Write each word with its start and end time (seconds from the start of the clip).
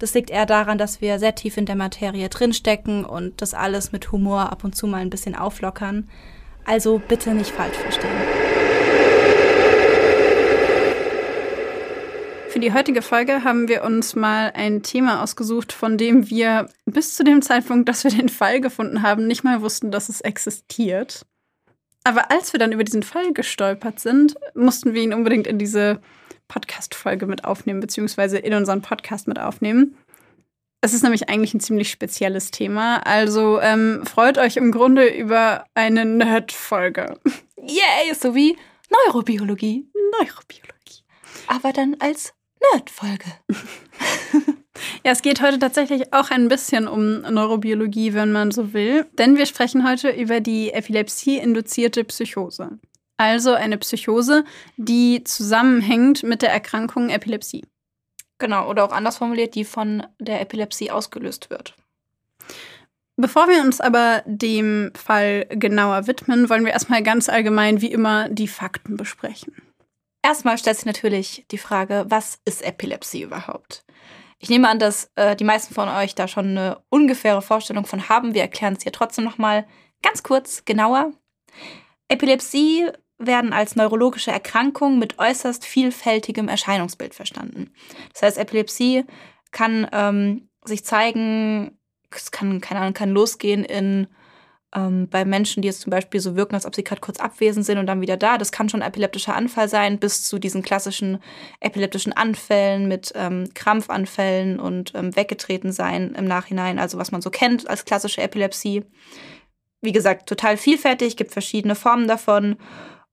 Das 0.00 0.14
liegt 0.14 0.30
eher 0.30 0.46
daran, 0.46 0.78
dass 0.78 1.02
wir 1.02 1.18
sehr 1.18 1.34
tief 1.34 1.58
in 1.58 1.66
der 1.66 1.76
Materie 1.76 2.30
drinstecken 2.30 3.04
und 3.04 3.42
das 3.42 3.52
alles 3.52 3.92
mit 3.92 4.10
Humor 4.12 4.50
ab 4.50 4.64
und 4.64 4.74
zu 4.74 4.86
mal 4.86 5.02
ein 5.02 5.10
bisschen 5.10 5.34
auflockern. 5.34 6.08
Also 6.64 7.02
bitte 7.06 7.34
nicht 7.34 7.50
falsch 7.50 7.76
verstehen. 7.76 8.10
Für 12.48 12.60
die 12.60 12.72
heutige 12.72 13.02
Folge 13.02 13.44
haben 13.44 13.68
wir 13.68 13.84
uns 13.84 14.16
mal 14.16 14.52
ein 14.54 14.82
Thema 14.82 15.22
ausgesucht, 15.22 15.70
von 15.70 15.98
dem 15.98 16.30
wir 16.30 16.70
bis 16.86 17.14
zu 17.14 17.22
dem 17.22 17.42
Zeitpunkt, 17.42 17.86
dass 17.86 18.02
wir 18.02 18.10
den 18.10 18.30
Fall 18.30 18.62
gefunden 18.62 19.02
haben, 19.02 19.26
nicht 19.26 19.44
mal 19.44 19.60
wussten, 19.60 19.90
dass 19.90 20.08
es 20.08 20.22
existiert. 20.22 21.26
Aber 22.04 22.30
als 22.30 22.54
wir 22.54 22.58
dann 22.58 22.72
über 22.72 22.84
diesen 22.84 23.02
Fall 23.02 23.34
gestolpert 23.34 24.00
sind, 24.00 24.34
mussten 24.54 24.94
wir 24.94 25.02
ihn 25.02 25.12
unbedingt 25.12 25.46
in 25.46 25.58
diese 25.58 26.00
Podcast-Folge 26.50 27.26
mit 27.26 27.44
aufnehmen, 27.44 27.80
beziehungsweise 27.80 28.36
in 28.36 28.52
unseren 28.52 28.82
Podcast 28.82 29.28
mit 29.28 29.38
aufnehmen. 29.38 29.96
Es 30.82 30.94
ist 30.94 31.02
nämlich 31.02 31.28
eigentlich 31.28 31.54
ein 31.54 31.60
ziemlich 31.60 31.90
spezielles 31.90 32.50
Thema. 32.50 33.06
Also 33.06 33.60
ähm, 33.60 34.04
freut 34.04 34.36
euch 34.36 34.56
im 34.56 34.72
Grunde 34.72 35.06
über 35.06 35.64
eine 35.74 36.04
Nerd-Folge. 36.04 37.20
Yay, 37.56 38.14
so 38.14 38.34
wie 38.34 38.56
Neurobiologie. 38.90 39.86
Neurobiologie. 40.18 41.04
Aber 41.46 41.72
dann 41.72 41.96
als 42.00 42.34
Nerd-Folge. 42.72 43.26
ja, 45.04 45.12
es 45.12 45.22
geht 45.22 45.42
heute 45.42 45.58
tatsächlich 45.58 46.12
auch 46.12 46.30
ein 46.30 46.48
bisschen 46.48 46.88
um 46.88 47.20
Neurobiologie, 47.20 48.14
wenn 48.14 48.32
man 48.32 48.50
so 48.50 48.72
will. 48.72 49.06
Denn 49.18 49.36
wir 49.36 49.46
sprechen 49.46 49.86
heute 49.86 50.10
über 50.10 50.40
die 50.40 50.72
Epilepsie-induzierte 50.72 52.04
Psychose 52.04 52.80
also 53.20 53.52
eine 53.52 53.76
Psychose, 53.76 54.44
die 54.78 55.22
zusammenhängt 55.24 56.22
mit 56.22 56.40
der 56.40 56.50
Erkrankung 56.50 57.10
Epilepsie. 57.10 57.66
Genau, 58.38 58.66
oder 58.66 58.82
auch 58.82 58.92
anders 58.92 59.18
formuliert, 59.18 59.54
die 59.54 59.66
von 59.66 60.06
der 60.18 60.40
Epilepsie 60.40 60.90
ausgelöst 60.90 61.50
wird. 61.50 61.76
Bevor 63.16 63.48
wir 63.48 63.60
uns 63.60 63.82
aber 63.82 64.22
dem 64.24 64.92
Fall 64.94 65.44
genauer 65.50 66.06
widmen, 66.06 66.48
wollen 66.48 66.64
wir 66.64 66.72
erstmal 66.72 67.02
ganz 67.02 67.28
allgemein 67.28 67.82
wie 67.82 67.92
immer 67.92 68.30
die 68.30 68.48
Fakten 68.48 68.96
besprechen. 68.96 69.54
Erstmal 70.22 70.56
stellt 70.56 70.76
sich 70.76 70.86
natürlich 70.86 71.44
die 71.50 71.58
Frage, 71.58 72.06
was 72.08 72.40
ist 72.46 72.62
Epilepsie 72.62 73.20
überhaupt? 73.20 73.84
Ich 74.38 74.48
nehme 74.48 74.70
an, 74.70 74.78
dass 74.78 75.10
äh, 75.16 75.36
die 75.36 75.44
meisten 75.44 75.74
von 75.74 75.90
euch 75.90 76.14
da 76.14 76.26
schon 76.26 76.56
eine 76.56 76.78
ungefähre 76.88 77.42
Vorstellung 77.42 77.84
von 77.84 78.08
haben. 78.08 78.32
Wir 78.32 78.40
erklären 78.40 78.76
es 78.76 78.82
hier 78.82 78.92
trotzdem 78.92 79.24
nochmal 79.24 79.66
ganz 80.00 80.22
kurz 80.22 80.64
genauer. 80.64 81.12
Epilepsie 82.08 82.90
werden 83.20 83.52
als 83.52 83.76
neurologische 83.76 84.32
Erkrankung 84.32 84.98
mit 84.98 85.18
äußerst 85.18 85.64
vielfältigem 85.64 86.48
Erscheinungsbild 86.48 87.14
verstanden. 87.14 87.72
Das 88.12 88.22
heißt, 88.22 88.38
Epilepsie 88.38 89.04
kann 89.52 89.86
ähm, 89.92 90.48
sich 90.64 90.84
zeigen, 90.84 91.78
es 92.10 92.30
kann, 92.30 92.60
keine 92.60 92.80
Ahnung, 92.80 92.94
kann 92.94 93.10
losgehen 93.10 93.64
in 93.64 94.08
ähm, 94.74 95.08
bei 95.08 95.24
Menschen, 95.24 95.62
die 95.62 95.68
jetzt 95.68 95.80
zum 95.80 95.90
Beispiel 95.90 96.20
so 96.20 96.36
wirken, 96.36 96.54
als 96.54 96.66
ob 96.66 96.74
sie 96.74 96.84
gerade 96.84 97.00
kurz 97.00 97.18
abwesend 97.18 97.66
sind 97.66 97.78
und 97.78 97.86
dann 97.86 98.00
wieder 98.00 98.16
da. 98.16 98.38
Das 98.38 98.52
kann 98.52 98.68
schon 98.68 98.82
ein 98.82 98.88
epileptischer 98.88 99.34
Anfall 99.34 99.68
sein, 99.68 99.98
bis 99.98 100.24
zu 100.24 100.38
diesen 100.38 100.62
klassischen 100.62 101.18
epileptischen 101.60 102.12
Anfällen 102.12 102.88
mit 102.88 103.12
ähm, 103.16 103.48
Krampfanfällen 103.54 104.60
und 104.60 104.92
ähm, 104.94 105.14
weggetreten 105.14 105.72
sein 105.72 106.14
im 106.14 106.24
Nachhinein, 106.24 106.78
also 106.78 106.98
was 106.98 107.12
man 107.12 107.20
so 107.20 107.30
kennt 107.30 107.68
als 107.68 107.84
klassische 107.84 108.22
Epilepsie. 108.22 108.84
Wie 109.82 109.92
gesagt, 109.92 110.28
total 110.28 110.56
vielfältig, 110.56 111.16
gibt 111.16 111.32
verschiedene 111.32 111.74
Formen 111.74 112.06
davon. 112.06 112.56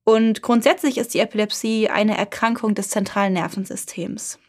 Und 0.07 0.41
grundsätzlich 0.41 0.97
ist 0.97 1.13
die 1.13 1.19
Epilepsie 1.19 1.90
eine 1.90 2.18
Erkrankung 2.18 2.73
des 2.75 2.88
zentralen 2.88 3.34
Nervensystems. 3.34 4.40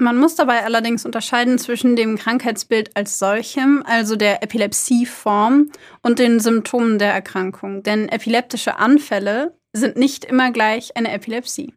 Man 0.00 0.16
muss 0.16 0.36
dabei 0.36 0.62
allerdings 0.62 1.04
unterscheiden 1.04 1.58
zwischen 1.58 1.96
dem 1.96 2.16
Krankheitsbild 2.16 2.96
als 2.96 3.18
solchem, 3.18 3.82
also 3.84 4.14
der 4.14 4.44
Epilepsieform, 4.44 5.72
und 6.02 6.20
den 6.20 6.38
Symptomen 6.38 7.00
der 7.00 7.12
Erkrankung. 7.12 7.82
Denn 7.82 8.08
epileptische 8.08 8.76
Anfälle 8.76 9.58
sind 9.72 9.96
nicht 9.96 10.24
immer 10.24 10.52
gleich 10.52 10.96
eine 10.96 11.10
Epilepsie. 11.10 11.74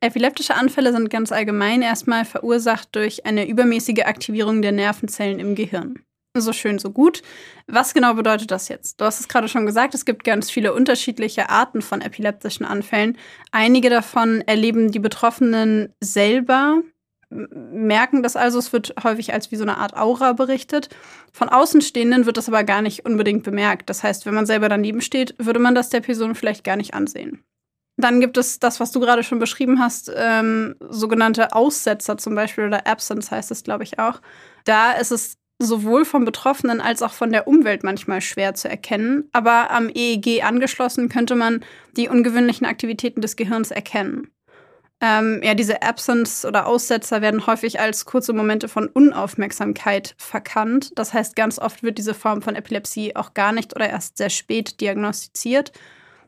Epileptische 0.00 0.54
Anfälle 0.54 0.92
sind 0.92 1.10
ganz 1.10 1.32
allgemein 1.32 1.82
erstmal 1.82 2.24
verursacht 2.24 2.88
durch 2.96 3.26
eine 3.26 3.46
übermäßige 3.46 4.06
Aktivierung 4.06 4.62
der 4.62 4.72
Nervenzellen 4.72 5.38
im 5.38 5.54
Gehirn 5.54 6.02
so 6.40 6.52
schön, 6.52 6.78
so 6.78 6.90
gut. 6.90 7.22
Was 7.66 7.94
genau 7.94 8.14
bedeutet 8.14 8.50
das 8.50 8.68
jetzt? 8.68 9.00
Du 9.00 9.04
hast 9.04 9.20
es 9.20 9.28
gerade 9.28 9.48
schon 9.48 9.66
gesagt, 9.66 9.94
es 9.94 10.04
gibt 10.04 10.24
ganz 10.24 10.50
viele 10.50 10.72
unterschiedliche 10.72 11.50
Arten 11.50 11.82
von 11.82 12.00
epileptischen 12.00 12.66
Anfällen. 12.66 13.16
Einige 13.52 13.90
davon 13.90 14.42
erleben 14.42 14.90
die 14.90 14.98
Betroffenen 14.98 15.94
selber, 16.00 16.82
merken 17.30 18.22
das 18.22 18.36
also, 18.36 18.58
es 18.58 18.72
wird 18.72 18.94
häufig 19.02 19.32
als 19.32 19.50
wie 19.50 19.56
so 19.56 19.64
eine 19.64 19.76
Art 19.76 19.96
Aura 19.96 20.32
berichtet. 20.32 20.88
Von 21.32 21.48
Außenstehenden 21.48 22.26
wird 22.26 22.36
das 22.36 22.48
aber 22.48 22.64
gar 22.64 22.82
nicht 22.82 23.04
unbedingt 23.04 23.42
bemerkt. 23.42 23.90
Das 23.90 24.02
heißt, 24.02 24.24
wenn 24.26 24.34
man 24.34 24.46
selber 24.46 24.68
daneben 24.68 25.00
steht, 25.00 25.34
würde 25.38 25.58
man 25.58 25.74
das 25.74 25.90
der 25.90 26.00
Person 26.00 26.34
vielleicht 26.34 26.64
gar 26.64 26.76
nicht 26.76 26.94
ansehen. 26.94 27.44
Dann 27.98 28.20
gibt 28.20 28.38
es 28.38 28.60
das, 28.60 28.78
was 28.78 28.92
du 28.92 29.00
gerade 29.00 29.24
schon 29.24 29.40
beschrieben 29.40 29.80
hast, 29.80 30.10
ähm, 30.14 30.76
sogenannte 30.88 31.52
Aussetzer 31.52 32.16
zum 32.16 32.36
Beispiel 32.36 32.66
oder 32.66 32.86
Absence 32.86 33.30
heißt 33.32 33.50
es, 33.50 33.64
glaube 33.64 33.82
ich, 33.82 33.98
auch. 33.98 34.20
Da 34.64 34.92
ist 34.92 35.10
es 35.10 35.37
sowohl 35.58 36.04
vom 36.04 36.24
Betroffenen 36.24 36.80
als 36.80 37.02
auch 37.02 37.12
von 37.12 37.30
der 37.32 37.48
Umwelt 37.48 37.82
manchmal 37.82 38.20
schwer 38.20 38.54
zu 38.54 38.68
erkennen, 38.68 39.28
aber 39.32 39.70
am 39.70 39.88
EEG 39.88 40.44
angeschlossen 40.44 41.08
könnte 41.08 41.34
man 41.34 41.64
die 41.96 42.08
ungewöhnlichen 42.08 42.66
Aktivitäten 42.66 43.20
des 43.20 43.36
Gehirns 43.36 43.70
erkennen. 43.70 44.30
Ähm, 45.00 45.40
ja, 45.44 45.54
diese 45.54 45.82
Absence 45.82 46.44
oder 46.44 46.66
Aussetzer 46.66 47.22
werden 47.22 47.46
häufig 47.46 47.78
als 47.78 48.04
kurze 48.04 48.32
Momente 48.32 48.68
von 48.68 48.88
Unaufmerksamkeit 48.88 50.14
verkannt. 50.18 50.90
Das 50.96 51.14
heißt, 51.14 51.36
ganz 51.36 51.60
oft 51.60 51.84
wird 51.84 51.98
diese 51.98 52.14
Form 52.14 52.42
von 52.42 52.56
Epilepsie 52.56 53.14
auch 53.14 53.32
gar 53.34 53.52
nicht 53.52 53.76
oder 53.76 53.88
erst 53.88 54.16
sehr 54.16 54.30
spät 54.30 54.80
diagnostiziert. 54.80 55.72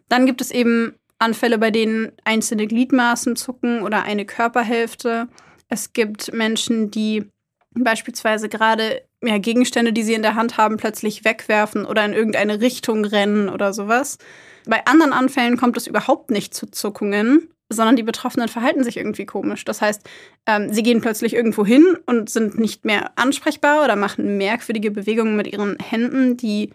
Dann 0.08 0.24
gibt 0.24 0.40
es 0.40 0.52
eben 0.52 0.94
Anfälle, 1.18 1.58
bei 1.58 1.72
denen 1.72 2.12
einzelne 2.24 2.66
Gliedmaßen 2.66 3.34
zucken 3.34 3.82
oder 3.82 4.04
eine 4.04 4.24
Körperhälfte. 4.24 5.28
Es 5.68 5.92
gibt 5.92 6.32
Menschen, 6.32 6.92
die 6.92 7.28
beispielsweise 7.74 8.48
gerade 8.48 9.02
ja, 9.22 9.38
Gegenstände, 9.38 9.92
die 9.92 10.02
sie 10.02 10.14
in 10.14 10.22
der 10.22 10.34
Hand 10.34 10.56
haben, 10.56 10.76
plötzlich 10.76 11.24
wegwerfen 11.24 11.84
oder 11.84 12.04
in 12.04 12.12
irgendeine 12.12 12.60
Richtung 12.60 13.04
rennen 13.04 13.48
oder 13.48 13.72
sowas. 13.72 14.18
Bei 14.66 14.86
anderen 14.86 15.12
Anfällen 15.12 15.56
kommt 15.56 15.76
es 15.76 15.86
überhaupt 15.86 16.30
nicht 16.30 16.54
zu 16.54 16.70
Zuckungen, 16.70 17.48
sondern 17.68 17.96
die 17.96 18.02
Betroffenen 18.02 18.48
verhalten 18.48 18.82
sich 18.82 18.96
irgendwie 18.96 19.26
komisch. 19.26 19.64
Das 19.64 19.80
heißt, 19.80 20.08
ähm, 20.46 20.72
sie 20.72 20.82
gehen 20.82 21.00
plötzlich 21.00 21.34
irgendwo 21.34 21.64
hin 21.64 21.96
und 22.06 22.28
sind 22.28 22.58
nicht 22.58 22.84
mehr 22.84 23.12
ansprechbar 23.16 23.84
oder 23.84 23.96
machen 23.96 24.38
merkwürdige 24.38 24.90
Bewegungen 24.90 25.36
mit 25.36 25.46
ihren 25.46 25.78
Händen, 25.78 26.36
die 26.36 26.72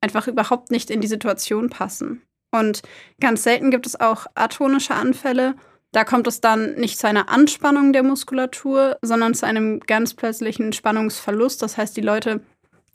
einfach 0.00 0.28
überhaupt 0.28 0.70
nicht 0.70 0.90
in 0.90 1.00
die 1.00 1.08
Situation 1.08 1.70
passen. 1.70 2.22
Und 2.52 2.82
ganz 3.20 3.42
selten 3.42 3.70
gibt 3.70 3.86
es 3.86 3.98
auch 3.98 4.26
atonische 4.34 4.94
Anfälle 4.94 5.54
da 5.94 6.02
kommt 6.02 6.26
es 6.26 6.40
dann 6.40 6.74
nicht 6.74 6.98
zu 6.98 7.06
einer 7.06 7.28
Anspannung 7.28 7.92
der 7.92 8.02
Muskulatur, 8.02 8.98
sondern 9.00 9.32
zu 9.32 9.46
einem 9.46 9.78
ganz 9.78 10.14
plötzlichen 10.14 10.72
Spannungsverlust. 10.72 11.62
Das 11.62 11.76
heißt, 11.76 11.96
die 11.96 12.00
Leute 12.00 12.40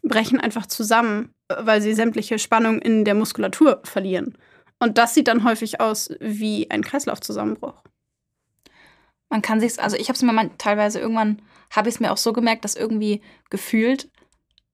brechen 0.03 0.39
einfach 0.39 0.65
zusammen, 0.65 1.33
weil 1.47 1.81
sie 1.81 1.93
sämtliche 1.93 2.39
Spannung 2.39 2.79
in 2.79 3.05
der 3.05 3.15
Muskulatur 3.15 3.79
verlieren. 3.85 4.37
Und 4.79 4.97
das 4.97 5.13
sieht 5.13 5.29
dann 5.29 5.45
häufig 5.45 5.79
aus 5.79 6.09
wie 6.19 6.69
ein 6.69 6.83
Kreislaufzusammenbruch. 6.83 7.81
Man 9.29 9.41
kann 9.41 9.61
sich, 9.61 9.81
also 9.81 9.95
ich 9.95 10.09
habe 10.09 10.15
es 10.15 10.21
mir 10.21 10.33
mal 10.33 10.49
teilweise 10.57 10.99
irgendwann, 10.99 11.41
habe 11.71 11.87
ich 11.87 11.95
es 11.95 11.99
mir 12.01 12.11
auch 12.11 12.17
so 12.17 12.33
gemerkt, 12.33 12.65
dass 12.65 12.75
irgendwie 12.75 13.21
gefühlt 13.49 14.09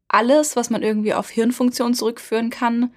alles, 0.08 0.56
was 0.56 0.72
man 0.72 0.82
irgendwie 0.82 1.14
auf 1.14 1.30
Hirnfunktion 1.30 1.94
zurückführen 1.94 2.50
kann, 2.50 2.92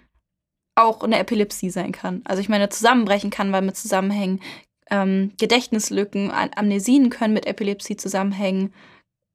auch 0.74 1.02
eine 1.02 1.18
Epilepsie 1.18 1.68
sein 1.70 1.92
kann. 1.92 2.22
Also 2.24 2.40
ich 2.40 2.48
meine, 2.48 2.70
zusammenbrechen 2.70 3.30
kann, 3.30 3.52
weil 3.52 3.62
mit 3.62 3.76
Zusammenhängen 3.76 4.40
ähm, 4.90 5.32
Gedächtnislücken, 5.38 6.30
Amnesien 6.30 7.10
können 7.10 7.34
mit 7.34 7.46
Epilepsie 7.46 7.96
zusammenhängen, 7.96 8.72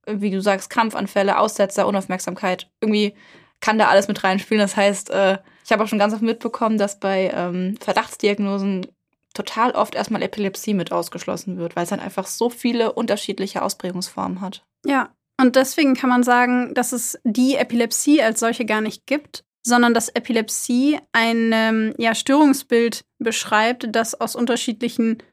wie 0.07 0.31
du 0.31 0.41
sagst, 0.41 0.69
Krampfanfälle, 0.69 1.38
Aussetzer, 1.39 1.88
Unaufmerksamkeit. 1.88 2.69
Irgendwie 2.81 3.15
kann 3.61 3.77
da 3.77 3.88
alles 3.88 4.07
mit 4.07 4.23
reinspielen. 4.23 4.61
Das 4.61 4.75
heißt, 4.75 5.09
äh, 5.09 5.38
ich 5.63 5.71
habe 5.71 5.83
auch 5.83 5.88
schon 5.88 6.00
ganz 6.00 6.13
oft 6.13 6.21
mitbekommen, 6.21 6.77
dass 6.77 7.00
bei 7.00 7.31
ähm, 7.33 7.77
Verdachtsdiagnosen 7.79 8.88
total 9.33 9.71
oft 9.71 9.95
erstmal 9.95 10.21
Epilepsie 10.21 10.73
mit 10.73 10.91
ausgeschlossen 10.91 11.57
wird, 11.57 11.75
weil 11.75 11.83
es 11.83 11.89
dann 11.89 11.99
einfach 11.99 12.27
so 12.27 12.49
viele 12.49 12.94
unterschiedliche 12.94 13.61
Ausprägungsformen 13.61 14.41
hat. 14.41 14.63
Ja, 14.85 15.09
und 15.39 15.56
deswegen 15.56 15.95
kann 15.95 16.09
man 16.09 16.23
sagen, 16.23 16.73
dass 16.73 16.91
es 16.91 17.19
die 17.23 17.56
Epilepsie 17.56 18.21
als 18.21 18.39
solche 18.39 18.65
gar 18.65 18.81
nicht 18.81 19.07
gibt, 19.07 19.44
sondern 19.65 19.94
dass 19.94 20.09
Epilepsie 20.09 20.99
ein 21.13 21.51
ähm, 21.53 21.94
ja, 21.97 22.13
Störungsbild 22.13 23.06
beschreibt, 23.17 23.88
das 23.91 24.19
aus 24.19 24.35
unterschiedlichen 24.35 25.23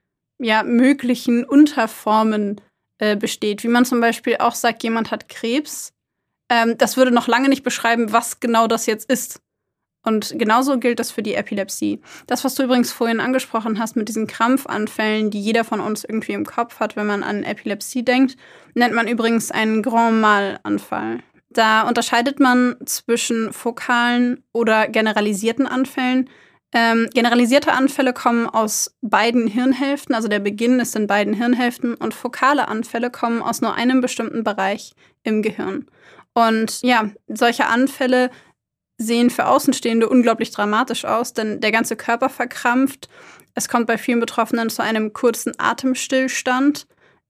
ja, 0.41 0.63
möglichen 0.63 1.45
Unterformen 1.45 2.61
äh, 2.99 3.17
besteht. 3.17 3.63
Wie 3.63 3.69
man 3.69 3.85
zum 3.85 4.01
Beispiel 4.01 4.37
auch 4.39 4.55
sagt, 4.55 4.83
jemand 4.83 5.11
hat 5.11 5.29
Krebs. 5.29 5.93
Ähm, 6.51 6.77
das 6.79 6.97
würde 6.97 7.11
noch 7.11 7.29
lange 7.29 7.49
nicht 7.49 7.63
beschreiben, 7.63 8.13
was 8.13 8.41
genau 8.41 8.67
das 8.67 8.87
jetzt 8.87 9.11
ist. 9.11 9.41
Und 10.03 10.35
genauso 10.39 10.79
gilt 10.79 10.99
das 10.99 11.11
für 11.11 11.23
die 11.23 11.35
Epilepsie. 11.35 12.01
Das, 12.27 12.43
was 12.43 12.55
du 12.55 12.63
übrigens 12.63 12.91
vorhin 12.91 13.21
angesprochen 13.21 13.79
hast 13.79 13.97
mit 13.97 14.09
diesen 14.09 14.27
Krampfanfällen, 14.27 15.31
die 15.31 15.41
jeder 15.41 15.63
von 15.63 15.81
uns 15.81 16.05
irgendwie 16.05 16.33
im 16.33 16.47
Kopf 16.47 16.81
hat, 16.81 16.97
wenn 16.97 17.07
man 17.07 17.23
an 17.23 17.45
Epilepsie 17.45 18.03
denkt, 18.03 18.37
nennt 18.75 18.95
man 18.95 19.09
übrigens 19.09 19.51
einen 19.51 19.83
Grand 19.83 20.21
Mal-Anfall. 20.21 21.21
Da 21.51 21.83
unterscheidet 21.83 22.41
man 22.41 22.77
zwischen 22.87 23.53
fokalen 23.53 24.43
oder 24.53 24.89
generalisierten 24.89 25.67
Anfällen. 25.67 26.31
Ähm, 26.73 27.09
generalisierte 27.13 27.73
Anfälle 27.73 28.13
kommen 28.13 28.47
aus 28.47 28.97
beiden 29.01 29.49
Hirnhälften, 29.49 30.15
also 30.15 30.29
der 30.29 30.39
Beginn 30.39 30.79
ist 30.79 30.95
in 30.95 31.09
beiden 31.09 31.35
Hirnhälften 31.35 31.95
und 31.95 32.15
fokale 32.15 32.69
Anfälle 32.69 33.11
kommen 33.11 33.43
aus 33.43 33.61
nur 33.61 33.75
einem 33.75 34.01
bestimmten 34.01 34.45
Bereich 34.45 34.93
im 35.25 35.43
Gehirn. 35.43 35.87
Und 36.33 36.81
ja, 36.83 37.11
solche 37.27 37.67
Anfälle 37.67 38.31
sehen 38.99 39.31
für 39.31 39.47
Außenstehende 39.47 40.09
unglaublich 40.09 40.53
dramatisch 40.53 41.05
aus, 41.05 41.33
denn 41.33 41.61
der 41.61 41.73
ganze 41.73 41.97
Körper 41.97 42.29
verkrampft. 42.29 43.09
Es 43.55 43.69
kommt 43.69 43.87
bei 43.87 43.99
vielen 43.99 44.21
Betroffenen 44.21 44.71
zu 44.71 44.83
einem 44.83 45.13
kurzen 45.13 45.55
Atemstillstand. 45.59 46.87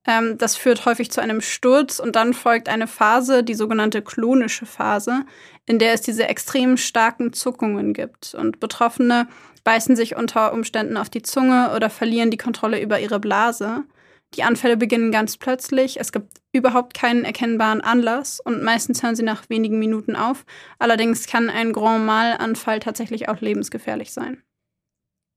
Ähm, 0.06 0.36
das 0.36 0.56
führt 0.56 0.84
häufig 0.84 1.10
zu 1.10 1.20
einem 1.20 1.40
Sturz 1.40 1.98
und 1.98 2.16
dann 2.16 2.34
folgt 2.34 2.68
eine 2.68 2.86
Phase, 2.86 3.42
die 3.42 3.54
sogenannte 3.54 4.02
klonische 4.02 4.66
Phase, 4.66 5.24
in 5.66 5.78
der 5.78 5.92
es 5.92 6.02
diese 6.02 6.28
extrem 6.28 6.76
starken 6.76 7.32
Zuckungen 7.32 7.92
gibt. 7.92 8.34
Und 8.34 8.60
Betroffene 8.60 9.28
beißen 9.64 9.96
sich 9.96 10.16
unter 10.16 10.52
Umständen 10.52 10.96
auf 10.96 11.10
die 11.10 11.22
Zunge 11.22 11.72
oder 11.74 11.90
verlieren 11.90 12.30
die 12.30 12.36
Kontrolle 12.36 12.80
über 12.80 13.00
ihre 13.00 13.20
Blase. 13.20 13.84
Die 14.34 14.44
Anfälle 14.44 14.76
beginnen 14.76 15.10
ganz 15.10 15.36
plötzlich. 15.36 15.98
Es 15.98 16.12
gibt 16.12 16.38
überhaupt 16.52 16.94
keinen 16.94 17.24
erkennbaren 17.24 17.80
Anlass 17.80 18.40
und 18.40 18.62
meistens 18.62 19.02
hören 19.02 19.16
sie 19.16 19.24
nach 19.24 19.48
wenigen 19.48 19.78
Minuten 19.78 20.14
auf. 20.14 20.44
Allerdings 20.78 21.26
kann 21.26 21.50
ein 21.50 21.72
Grand 21.72 22.06
Mal-Anfall 22.06 22.78
tatsächlich 22.78 23.28
auch 23.28 23.40
lebensgefährlich 23.40 24.12
sein. 24.12 24.42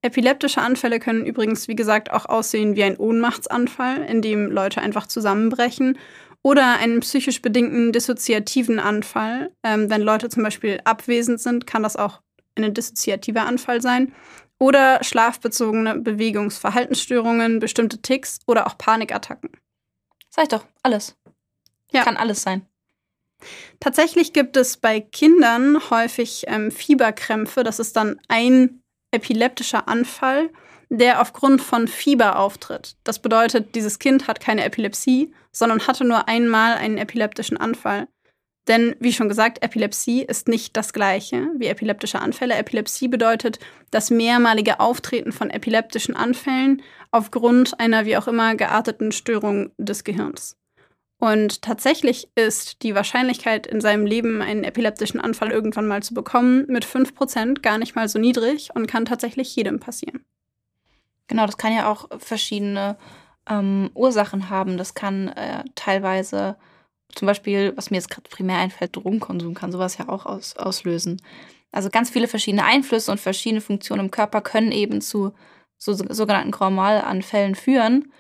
Epileptische 0.03 0.61
Anfälle 0.61 0.99
können 0.99 1.25
übrigens, 1.25 1.69
wie 1.69 1.77
gesagt, 1.77 2.11
auch 2.11 2.25
aussehen 2.25 2.75
wie 2.75 2.83
ein 2.83 2.97
Ohnmachtsanfall, 2.97 4.03
in 4.03 4.21
dem 4.21 4.51
Leute 4.51 4.81
einfach 4.81 5.07
zusammenbrechen, 5.07 5.97
oder 6.44 6.78
einen 6.78 7.00
psychisch 7.00 7.42
bedingten 7.42 7.92
dissoziativen 7.92 8.80
Anfall. 8.80 9.51
Ähm, 9.63 9.90
wenn 9.90 10.01
Leute 10.01 10.30
zum 10.30 10.44
Beispiel 10.44 10.81
abwesend 10.84 11.40
sind, 11.40 11.66
kann 11.66 11.84
das 11.84 11.95
auch 11.95 12.22
ein 12.56 12.74
dissoziativer 12.74 13.45
Anfall 13.45 13.81
sein. 13.81 14.13
Oder 14.60 15.04
schlafbezogene 15.04 15.98
Bewegungsverhaltensstörungen, 15.98 17.60
bestimmte 17.60 18.01
Ticks 18.01 18.40
oder 18.45 18.68
auch 18.68 18.78
Panikattacken. 18.78 19.50
Sag 20.30 20.44
ich 20.44 20.50
doch, 20.50 20.66
alles. 20.84 21.16
Ja. 21.92 22.04
Kann 22.04 22.18
alles 22.18 22.44
sein. 22.44 22.66
Tatsächlich 23.80 24.34
gibt 24.34 24.56
es 24.57 24.78
bei 24.78 25.00
Kindern 25.00 25.90
häufig 25.90 26.45
ähm, 26.48 26.72
Fieberkrämpfe. 26.72 27.63
Das 27.63 27.80
ist 27.80 27.95
dann 27.95 28.19
ein 28.28 28.81
epileptischer 29.12 29.88
Anfall, 29.88 30.50
der 30.98 31.22
aufgrund 31.22 31.60
von 31.60 31.88
Fieber 31.88 32.38
auftritt. 32.38 32.95
Das 33.04 33.19
bedeutet, 33.19 33.74
dieses 33.74 33.98
Kind 33.98 34.28
hat 34.28 34.40
keine 34.40 34.63
Epilepsie, 34.63 35.34
sondern 35.51 35.88
hatte 35.88 36.06
nur 36.06 36.28
einmal 36.28 36.75
einen 36.75 37.00
epileptischen 37.00 37.57
Anfall. 37.57 38.07
Denn, 38.68 38.95
wie 39.00 39.12
schon 39.12 39.28
gesagt, 39.28 39.63
Epilepsie 39.63 40.22
ist 40.22 40.48
nicht 40.48 40.78
das 40.78 40.94
gleiche 40.94 41.50
wie 41.57 41.66
epileptische 41.66 42.19
Anfälle. 42.19 42.54
Epilepsie 42.56 43.07
bedeutet 43.07 43.60
das 43.90 44.12
mehrmalige 44.12 44.80
Auftreten 44.80 45.31
von 45.31 45.50
epileptischen 45.50 46.16
Anfällen 46.16 46.81
aufgrund 47.12 47.80
einer 47.80 48.06
wie 48.06 48.16
auch 48.16 48.28
immer 48.28 48.56
gearteten 48.56 49.12
Störung 49.12 49.72
des 49.78 50.04
Gehirns. 50.04 50.57
Und 51.19 51.63
tatsächlich 51.63 52.28
ist 52.36 52.84
die 52.84 52.95
Wahrscheinlichkeit, 52.95 53.66
in 53.66 53.81
seinem 53.81 54.06
Leben 54.06 54.42
einen 54.42 54.63
epileptischen 54.63 55.19
Anfall 55.19 55.51
irgendwann 55.51 55.88
mal 55.88 56.04
zu 56.04 56.13
bekommen, 56.13 56.66
mit 56.68 56.86
5% 56.86 57.62
gar 57.62 57.80
nicht 57.80 57.95
mal 57.95 58.07
so 58.07 58.19
niedrig 58.19 58.69
und 58.75 58.88
kann 58.88 59.06
tatsächlich 59.06 59.56
jedem 59.56 59.80
passieren. 59.80 60.24
Genau, 61.27 61.45
das 61.45 61.57
kann 61.57 61.73
ja 61.73 61.91
auch 61.91 62.09
verschiedene 62.19 62.97
ähm, 63.49 63.89
Ursachen 63.93 64.49
haben. 64.49 64.77
Das 64.77 64.93
kann 64.93 65.29
äh, 65.29 65.63
teilweise 65.75 66.57
zum 67.15 67.27
Beispiel, 67.27 67.73
was 67.75 67.91
mir 67.91 67.97
jetzt 67.97 68.09
gerade 68.09 68.29
primär 68.29 68.57
einfällt, 68.57 68.95
Drogenkonsum 68.95 69.53
kann 69.53 69.71
sowas 69.71 69.97
ja 69.97 70.09
auch 70.09 70.25
aus, 70.25 70.55
auslösen. 70.57 71.21
Also 71.71 71.89
ganz 71.89 72.09
viele 72.09 72.27
verschiedene 72.27 72.65
Einflüsse 72.65 73.11
und 73.11 73.19
verschiedene 73.19 73.61
Funktionen 73.61 74.05
im 74.05 74.11
Körper 74.11 74.41
können 74.41 74.71
eben 74.71 75.01
zu 75.01 75.33
so, 75.77 75.93
sogenannten 75.93 76.51
Chromalanfällen 76.51 77.55
führen, 77.55 78.11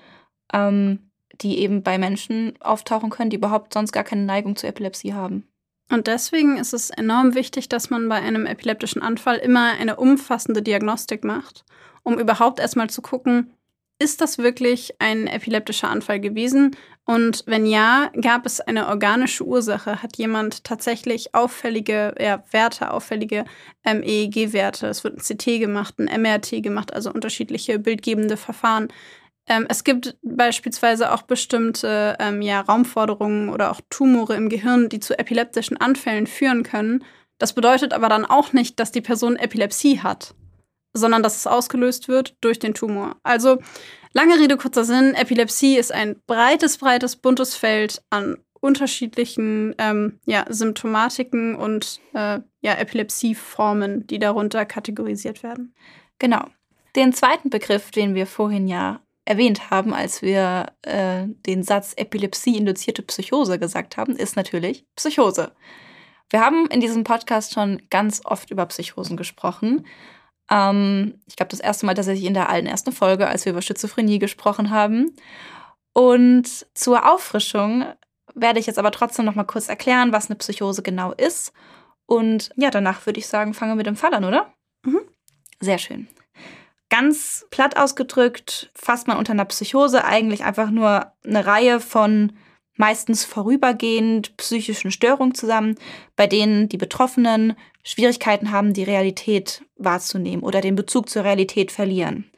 ähm, 0.51 1.11
die 1.41 1.59
eben 1.59 1.83
bei 1.83 1.97
Menschen 1.97 2.53
auftauchen 2.61 3.09
können, 3.09 3.29
die 3.29 3.37
überhaupt 3.37 3.73
sonst 3.73 3.91
gar 3.91 4.03
keine 4.03 4.23
Neigung 4.23 4.55
zur 4.55 4.69
Epilepsie 4.69 5.13
haben. 5.13 5.47
Und 5.91 6.07
deswegen 6.07 6.57
ist 6.57 6.73
es 6.73 6.89
enorm 6.89 7.35
wichtig, 7.35 7.69
dass 7.69 7.89
man 7.89 8.09
bei 8.09 8.15
einem 8.15 8.45
epileptischen 8.45 9.01
Anfall 9.01 9.37
immer 9.37 9.73
eine 9.73 9.97
umfassende 9.97 10.61
Diagnostik 10.61 11.23
macht, 11.23 11.65
um 12.03 12.19
überhaupt 12.19 12.59
erstmal 12.59 12.89
zu 12.89 13.01
gucken, 13.01 13.53
ist 13.99 14.21
das 14.21 14.37
wirklich 14.37 14.95
ein 14.99 15.27
epileptischer 15.27 15.89
Anfall 15.89 16.19
gewesen? 16.19 16.75
Und 17.05 17.43
wenn 17.45 17.65
ja, 17.65 18.11
gab 18.21 18.45
es 18.45 18.59
eine 18.59 18.87
organische 18.87 19.45
Ursache? 19.45 20.01
Hat 20.01 20.17
jemand 20.17 20.63
tatsächlich 20.63 21.35
auffällige 21.35 22.13
ja, 22.19 22.43
Werte, 22.51 22.91
auffällige 22.91 23.45
ähm, 23.85 24.01
EEG-Werte? 24.03 24.87
Es 24.87 25.03
wird 25.03 25.17
ein 25.17 25.37
CT 25.37 25.59
gemacht, 25.59 25.99
ein 25.99 26.21
MRT 26.21 26.63
gemacht, 26.63 26.93
also 26.93 27.11
unterschiedliche 27.11 27.79
bildgebende 27.79 28.35
Verfahren. 28.35 28.87
Ähm, 29.47 29.65
es 29.69 29.83
gibt 29.83 30.17
beispielsweise 30.21 31.11
auch 31.11 31.23
bestimmte 31.23 32.17
ähm, 32.19 32.41
ja, 32.41 32.61
Raumforderungen 32.61 33.49
oder 33.49 33.71
auch 33.71 33.81
Tumore 33.89 34.35
im 34.35 34.49
Gehirn, 34.49 34.89
die 34.89 34.99
zu 34.99 35.17
epileptischen 35.17 35.77
Anfällen 35.77 36.27
führen 36.27 36.63
können. 36.63 37.03
Das 37.37 37.53
bedeutet 37.53 37.93
aber 37.93 38.09
dann 38.09 38.25
auch 38.25 38.53
nicht, 38.53 38.79
dass 38.79 38.91
die 38.91 39.01
Person 39.01 39.35
Epilepsie 39.35 39.99
hat 39.99 40.33
sondern 40.93 41.23
dass 41.23 41.35
es 41.35 41.47
ausgelöst 41.47 42.07
wird 42.07 42.35
durch 42.41 42.59
den 42.59 42.73
Tumor. 42.73 43.17
Also 43.23 43.57
lange 44.13 44.39
Rede, 44.39 44.57
kurzer 44.57 44.85
Sinn, 44.85 45.15
Epilepsie 45.15 45.77
ist 45.77 45.91
ein 45.91 46.21
breites, 46.27 46.77
breites, 46.77 47.15
buntes 47.15 47.55
Feld 47.55 48.03
an 48.09 48.37
unterschiedlichen 48.59 49.75
ähm, 49.77 50.19
ja, 50.25 50.45
Symptomatiken 50.47 51.55
und 51.55 51.99
äh, 52.13 52.39
ja, 52.61 52.73
Epilepsieformen, 52.75 54.07
die 54.07 54.19
darunter 54.19 54.65
kategorisiert 54.65 55.43
werden. 55.43 55.75
Genau. 56.17 56.45
Den 56.95 57.11
zweiten 57.11 57.49
Begriff, 57.49 57.91
den 57.91 58.15
wir 58.15 58.25
vorhin 58.25 58.67
ja 58.67 59.01
erwähnt 59.25 59.69
haben, 59.69 59.93
als 59.93 60.21
wir 60.21 60.71
äh, 60.83 61.25
den 61.45 61.63
Satz 61.63 61.93
Epilepsie-induzierte 61.97 63.01
Psychose 63.01 63.59
gesagt 63.59 63.97
haben, 63.97 64.15
ist 64.15 64.35
natürlich 64.35 64.85
Psychose. 64.95 65.51
Wir 66.29 66.39
haben 66.41 66.67
in 66.67 66.79
diesem 66.79 67.03
Podcast 67.03 67.53
schon 67.53 67.81
ganz 67.89 68.21
oft 68.23 68.49
über 68.49 68.65
Psychosen 68.65 69.17
gesprochen 69.17 69.85
ähm, 70.49 71.19
ich 71.27 71.35
glaube, 71.35 71.49
das 71.49 71.59
erste 71.59 71.85
Mal 71.85 71.93
tatsächlich 71.93 72.25
in 72.25 72.33
der 72.33 72.49
alten 72.49 72.67
ersten 72.67 72.91
Folge, 72.91 73.27
als 73.27 73.45
wir 73.45 73.51
über 73.51 73.61
Schizophrenie 73.61 74.19
gesprochen 74.19 74.69
haben. 74.69 75.15
Und 75.93 76.65
zur 76.73 77.11
Auffrischung 77.11 77.85
werde 78.33 78.59
ich 78.59 78.65
jetzt 78.65 78.79
aber 78.79 78.91
trotzdem 78.91 79.25
noch 79.25 79.35
mal 79.35 79.43
kurz 79.43 79.69
erklären, 79.69 80.11
was 80.11 80.27
eine 80.27 80.35
Psychose 80.35 80.81
genau 80.81 81.11
ist. 81.13 81.53
Und 82.05 82.49
ja, 82.55 82.69
danach 82.69 83.05
würde 83.05 83.19
ich 83.19 83.27
sagen, 83.27 83.53
fangen 83.53 83.71
wir 83.71 83.75
mit 83.75 83.85
dem 83.85 83.95
Fall 83.95 84.13
an, 84.13 84.25
oder? 84.25 84.53
Mhm. 84.83 85.01
Sehr 85.59 85.77
schön. 85.77 86.07
Ganz 86.89 87.47
platt 87.49 87.77
ausgedrückt 87.77 88.71
fasst 88.75 89.07
man 89.07 89.17
unter 89.17 89.31
einer 89.31 89.45
Psychose 89.45 90.03
eigentlich 90.03 90.43
einfach 90.43 90.69
nur 90.69 91.11
eine 91.25 91.45
Reihe 91.45 91.79
von 91.79 92.33
meistens 92.75 93.23
vorübergehend 93.23 94.35
psychischen 94.37 94.91
Störungen 94.91 95.35
zusammen, 95.35 95.75
bei 96.15 96.27
denen 96.27 96.69
die 96.69 96.77
Betroffenen 96.77 97.55
Schwierigkeiten 97.83 98.51
haben, 98.51 98.73
die 98.73 98.83
Realität 98.83 99.62
wahrzunehmen 99.75 100.43
oder 100.43 100.61
den 100.61 100.75
Bezug 100.75 101.09
zur 101.09 101.23
Realität 101.23 101.71
verlieren. 101.71 102.29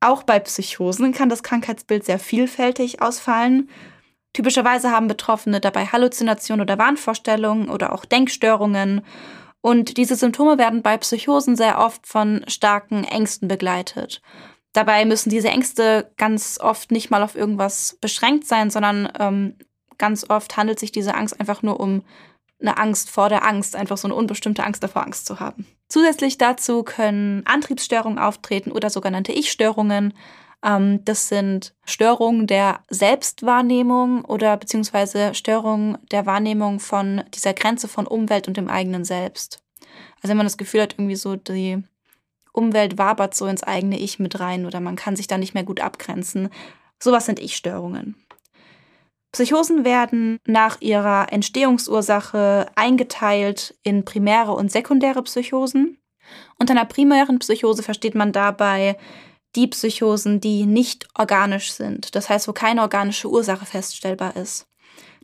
Auch 0.00 0.22
bei 0.22 0.38
Psychosen 0.40 1.12
kann 1.12 1.28
das 1.28 1.42
Krankheitsbild 1.42 2.04
sehr 2.04 2.18
vielfältig 2.18 3.02
ausfallen. 3.02 3.68
Typischerweise 4.32 4.90
haben 4.90 5.08
Betroffene 5.08 5.60
dabei 5.60 5.86
Halluzinationen 5.86 6.62
oder 6.62 6.78
Wahnvorstellungen 6.78 7.68
oder 7.68 7.92
auch 7.92 8.04
Denkstörungen. 8.04 9.02
Und 9.60 9.98
diese 9.98 10.16
Symptome 10.16 10.56
werden 10.56 10.82
bei 10.82 10.96
Psychosen 10.96 11.54
sehr 11.54 11.78
oft 11.78 12.06
von 12.06 12.44
starken 12.48 13.04
Ängsten 13.04 13.48
begleitet. 13.48 14.22
Dabei 14.72 15.04
müssen 15.04 15.30
diese 15.30 15.48
Ängste 15.48 16.12
ganz 16.16 16.58
oft 16.60 16.92
nicht 16.92 17.10
mal 17.10 17.22
auf 17.22 17.34
irgendwas 17.34 17.98
beschränkt 18.00 18.46
sein, 18.46 18.70
sondern 18.70 19.10
ähm, 19.18 19.56
ganz 19.98 20.30
oft 20.30 20.56
handelt 20.56 20.78
sich 20.78 20.92
diese 20.92 21.14
Angst 21.14 21.38
einfach 21.40 21.62
nur 21.62 21.80
um 21.80 22.02
eine 22.60 22.78
Angst 22.78 23.10
vor 23.10 23.28
der 23.28 23.46
Angst, 23.46 23.76
einfach 23.76 23.96
so 23.96 24.06
eine 24.06 24.14
unbestimmte 24.14 24.64
Angst 24.64 24.82
davor, 24.82 25.04
Angst 25.04 25.26
zu 25.26 25.40
haben. 25.40 25.66
Zusätzlich 25.88 26.38
dazu 26.38 26.82
können 26.82 27.44
Antriebsstörungen 27.46 28.18
auftreten 28.18 28.70
oder 28.70 28.90
sogenannte 28.90 29.32
Ich-Störungen. 29.32 30.14
Ähm, 30.62 31.04
das 31.04 31.28
sind 31.28 31.74
Störungen 31.84 32.46
der 32.46 32.80
Selbstwahrnehmung 32.88 34.24
oder 34.24 34.56
beziehungsweise 34.56 35.34
Störungen 35.34 35.98
der 36.10 36.26
Wahrnehmung 36.26 36.80
von 36.80 37.24
dieser 37.34 37.54
Grenze 37.54 37.88
von 37.88 38.06
Umwelt 38.06 38.46
und 38.46 38.56
dem 38.56 38.68
eigenen 38.68 39.04
Selbst. 39.04 39.62
Also 40.16 40.28
wenn 40.28 40.36
man 40.36 40.46
das 40.46 40.58
Gefühl 40.58 40.82
hat, 40.82 40.94
irgendwie 40.94 41.16
so 41.16 41.36
die 41.36 41.82
Umwelt 42.52 42.98
wabert 42.98 43.34
so 43.34 43.46
ins 43.46 43.62
eigene 43.62 43.98
Ich 43.98 44.18
mit 44.18 44.38
rein 44.40 44.66
oder 44.66 44.80
man 44.80 44.96
kann 44.96 45.16
sich 45.16 45.26
da 45.26 45.38
nicht 45.38 45.54
mehr 45.54 45.64
gut 45.64 45.80
abgrenzen. 45.80 46.50
Sowas 47.02 47.26
sind 47.26 47.38
Ich-Störungen. 47.38 48.16
Psychosen 49.32 49.84
werden 49.84 50.38
nach 50.44 50.80
ihrer 50.80 51.32
Entstehungsursache 51.32 52.66
eingeteilt 52.74 53.76
in 53.82 54.04
primäre 54.04 54.52
und 54.52 54.72
sekundäre 54.72 55.22
Psychosen. 55.22 55.98
Unter 56.58 56.72
einer 56.72 56.84
primären 56.84 57.38
Psychose 57.38 57.82
versteht 57.82 58.14
man 58.14 58.32
dabei 58.32 58.96
die 59.56 59.66
Psychosen, 59.68 60.40
die 60.40 60.66
nicht 60.66 61.08
organisch 61.18 61.72
sind, 61.72 62.14
das 62.14 62.28
heißt, 62.28 62.46
wo 62.46 62.52
keine 62.52 62.82
organische 62.82 63.28
Ursache 63.28 63.66
feststellbar 63.66 64.36
ist. 64.36 64.66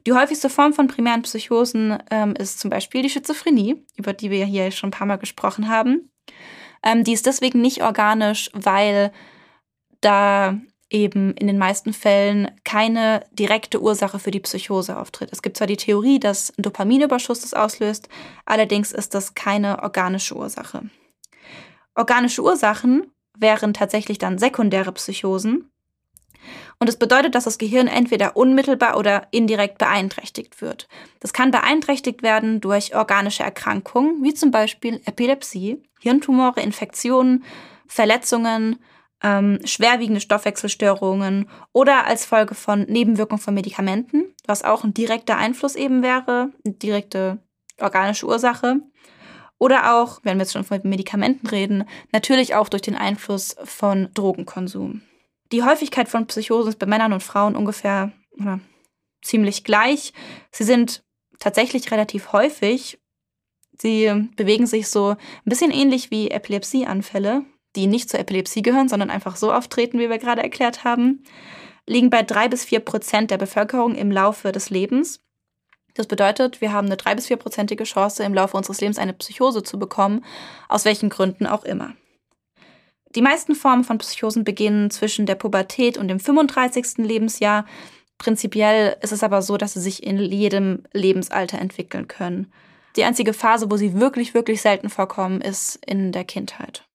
Die 0.07 0.13
häufigste 0.13 0.49
Form 0.49 0.73
von 0.73 0.87
primären 0.87 1.23
Psychosen 1.23 1.99
ähm, 2.11 2.35
ist 2.37 2.61
zum 2.61 2.71
Beispiel 2.71 3.03
die 3.03 3.11
Schizophrenie, 3.11 3.85
über 3.97 4.13
die 4.13 4.31
wir 4.31 4.45
hier 4.45 4.71
schon 4.71 4.89
ein 4.89 4.93
paar 4.93 5.07
Mal 5.07 5.17
gesprochen 5.17 5.69
haben. 5.69 6.11
Ähm, 6.85 7.03
die 7.03 7.13
ist 7.13 7.27
deswegen 7.27 7.61
nicht 7.61 7.83
organisch, 7.83 8.51
weil 8.53 9.13
da 10.01 10.59
eben 10.91 11.35
in 11.35 11.47
den 11.47 11.59
meisten 11.59 11.93
Fällen 11.93 12.51
keine 12.65 13.25
direkte 13.33 13.81
Ursache 13.81 14.19
für 14.19 14.31
die 14.31 14.41
Psychose 14.41 14.97
auftritt. 14.97 15.31
Es 15.33 15.43
gibt 15.43 15.57
zwar 15.57 15.67
die 15.67 15.77
Theorie, 15.77 16.21
dass 16.21 16.53
ein 16.57 16.63
Dopaminüberschuss 16.63 17.41
das 17.41 17.55
auslöst, 17.55 18.09
allerdings 18.45 18.93
ist 18.93 19.15
das 19.15 19.35
keine 19.35 19.83
organische 19.83 20.37
Ursache. 20.37 20.89
Organische 21.95 22.43
Ursachen 22.43 23.11
wären 23.37 23.75
tatsächlich 23.75 24.19
dann 24.19 24.39
sekundäre 24.39 24.93
Psychosen. 24.93 25.71
Und 26.79 26.89
es 26.89 26.95
das 26.95 26.99
bedeutet, 26.99 27.35
dass 27.35 27.45
das 27.45 27.59
Gehirn 27.59 27.89
entweder 27.89 28.37
unmittelbar 28.37 28.99
oder 28.99 29.29
indirekt 29.31 29.79
beeinträchtigt 29.79 30.61
wird. 30.61 30.89
Das 31.21 31.33
kann 31.33 31.51
beeinträchtigt 31.51 32.23
werden 32.23 32.61
durch 32.61 32.95
organische 32.95 33.43
Erkrankungen, 33.43 34.23
wie 34.23 34.35
zum 34.35 34.51
Beispiel 34.51 35.01
Epilepsie, 35.07 35.83
Hirntumore, 36.01 36.61
Infektionen, 36.61 37.45
Verletzungen, 37.87 38.79
ähm, 39.23 39.61
schwerwiegende 39.65 40.21
Stoffwechselstörungen 40.21 41.49
oder 41.73 42.07
als 42.07 42.27
Folge 42.27 42.55
von 42.55 42.83
Nebenwirkungen 42.83 43.41
von 43.41 43.55
Medikamenten, 43.55 44.35
was 44.47 44.63
auch 44.63 44.85
ein 44.85 44.95
direkter 44.95 45.37
Einfluss 45.37 45.75
eben 45.75 46.03
wäre, 46.03 46.51
eine 46.65 46.75
direkte 46.75 47.39
organische 47.81 48.27
Ursache. 48.27 48.81
Oder 49.59 49.95
auch, 49.97 50.21
wenn 50.23 50.37
wir 50.37 50.43
jetzt 50.43 50.53
schon 50.53 50.65
von 50.65 50.81
Medikamenten 50.85 51.47
reden, 51.47 51.85
natürlich 52.13 52.55
auch 52.55 52.69
durch 52.69 52.83
den 52.83 52.95
Einfluss 52.95 53.57
von 53.65 54.11
Drogenkonsum. 54.13 55.01
Die 55.51 55.63
Häufigkeit 55.63 56.09
von 56.09 56.27
Psychosen 56.27 56.69
ist 56.69 56.79
bei 56.79 56.87
Männern 56.87 57.15
und 57.15 57.23
Frauen 57.23 57.57
ungefähr 57.57 58.13
oder, 58.39 58.61
ziemlich 59.23 59.65
gleich. 59.65 60.13
Sie 60.51 60.65
sind 60.65 61.05
tatsächlich 61.39 61.91
relativ 61.91 62.33
häufig. 62.33 62.99
Sie 63.81 64.29
bewegen 64.37 64.67
sich 64.67 64.89
so 64.89 65.11
ein 65.11 65.17
bisschen 65.45 65.71
ähnlich 65.71 66.11
wie 66.11 66.31
Epilepsieanfälle, 66.31 67.45
die 67.77 67.87
nicht 67.87 68.11
zur 68.11 68.21
Epilepsie 68.21 68.63
gehören, 68.63 68.89
sondern 68.89 69.11
einfach 69.11 69.37
so 69.37 69.53
auftreten, 69.53 69.99
wie 69.99 70.11
wir 70.11 70.19
gerade 70.19 70.43
erklärt 70.43 70.85
haben, 70.85 71.23
liegen 71.87 72.11
bei 72.11 72.23
drei 72.23 72.49
bis 72.49 72.65
vier 72.65 72.81
Prozent 72.81 73.31
der 73.31 73.39
Bevölkerung 73.39 73.95
im 73.95 74.11
Laufe 74.11 74.51
des 74.51 74.71
Lebens. 74.71 75.21
Das 75.95 76.07
bedeutet, 76.07 76.61
wir 76.61 76.73
haben 76.73 76.87
eine 76.87 76.97
drei 76.97 77.15
bis 77.15 77.27
vierprozentige 77.27 77.85
Chance, 77.85 78.25
im 78.25 78.35
Laufe 78.35 78.57
unseres 78.57 78.81
Lebens 78.81 78.99
eine 78.99 79.13
Psychose 79.15 79.63
zu 79.63 79.79
bekommen, 79.79 80.25
aus 80.69 80.85
welchen 80.85 81.09
Gründen 81.09 81.47
auch 81.47 81.65
immer. 81.65 81.95
Die 83.15 83.23
meisten 83.23 83.55
Formen 83.55 83.85
von 83.85 83.99
Psychosen 83.99 84.45
beginnen 84.45 84.91
zwischen 84.91 85.25
der 85.25 85.37
Pubertät 85.37 85.97
und 85.97 86.09
dem 86.09 86.21
35. 86.21 86.99
Lebensjahr. 86.99 87.65
Prinzipiell 88.19 88.97
ist 89.01 89.13
es 89.13 89.23
aber 89.23 89.41
so, 89.41 89.57
dass 89.57 89.73
sie 89.73 89.81
sich 89.81 90.03
in 90.03 90.19
jedem 90.19 90.83
Lebensalter 90.93 91.59
entwickeln 91.59 92.09
können. 92.09 92.53
Die 92.97 93.05
einzige 93.05 93.33
Phase, 93.33 93.71
wo 93.71 93.77
sie 93.77 93.99
wirklich, 94.01 94.35
wirklich 94.35 94.61
selten 94.61 94.91
vorkommen, 94.91 95.41
ist 95.41 95.79
in 95.87 96.13
der 96.13 96.25
Kindheit. 96.25 96.86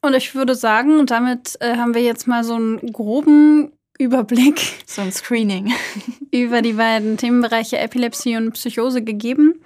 Und 0.00 0.14
ich 0.14 0.34
würde 0.34 0.54
sagen, 0.54 1.06
damit 1.06 1.56
äh, 1.60 1.76
haben 1.76 1.94
wir 1.94 2.02
jetzt 2.02 2.26
mal 2.26 2.44
so 2.44 2.54
einen 2.54 2.92
groben 2.92 3.72
Überblick. 3.98 4.60
So 4.86 5.02
ein 5.02 5.12
Screening. 5.12 5.72
über 6.32 6.62
die 6.62 6.72
beiden 6.72 7.16
Themenbereiche 7.16 7.78
Epilepsie 7.78 8.36
und 8.36 8.52
Psychose 8.52 9.02
gegeben. 9.02 9.62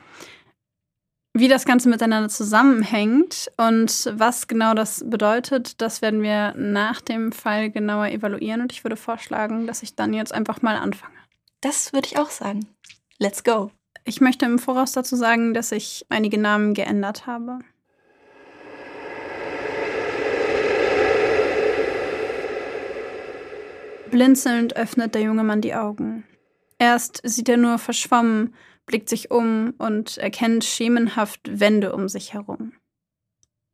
Wie 1.34 1.48
das 1.48 1.64
Ganze 1.64 1.88
miteinander 1.88 2.28
zusammenhängt 2.28 3.50
und 3.56 4.12
was 4.14 4.48
genau 4.48 4.74
das 4.74 5.02
bedeutet, 5.08 5.80
das 5.80 6.02
werden 6.02 6.22
wir 6.22 6.52
nach 6.56 7.00
dem 7.00 7.32
Fall 7.32 7.70
genauer 7.70 8.08
evaluieren. 8.08 8.60
Und 8.60 8.72
ich 8.72 8.84
würde 8.84 8.96
vorschlagen, 8.96 9.66
dass 9.66 9.82
ich 9.82 9.94
dann 9.94 10.12
jetzt 10.12 10.34
einfach 10.34 10.60
mal 10.60 10.76
anfange. 10.76 11.14
Das 11.62 11.94
würde 11.94 12.08
ich 12.08 12.18
auch 12.18 12.28
sagen. 12.28 12.66
Let's 13.18 13.44
go. 13.44 13.70
Ich 14.04 14.20
möchte 14.20 14.44
im 14.44 14.58
Voraus 14.58 14.92
dazu 14.92 15.16
sagen, 15.16 15.54
dass 15.54 15.72
ich 15.72 16.04
einige 16.10 16.36
Namen 16.36 16.74
geändert 16.74 17.26
habe. 17.26 17.60
Blinzelnd 24.12 24.76
öffnet 24.76 25.14
der 25.14 25.22
junge 25.22 25.42
Mann 25.42 25.62
die 25.62 25.74
Augen. 25.74 26.24
Erst 26.78 27.22
sieht 27.24 27.48
er 27.48 27.56
nur 27.56 27.78
verschwommen, 27.78 28.54
blickt 28.84 29.08
sich 29.08 29.30
um 29.30 29.72
und 29.78 30.18
erkennt 30.18 30.64
schemenhaft 30.64 31.40
Wände 31.58 31.94
um 31.94 32.10
sich 32.10 32.34
herum. 32.34 32.74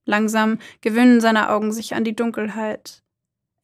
Langsam 0.04 0.58
gewöhnen 0.80 1.20
seine 1.20 1.50
Augen 1.50 1.72
sich 1.72 1.96
an 1.96 2.04
die 2.04 2.14
Dunkelheit. 2.14 3.02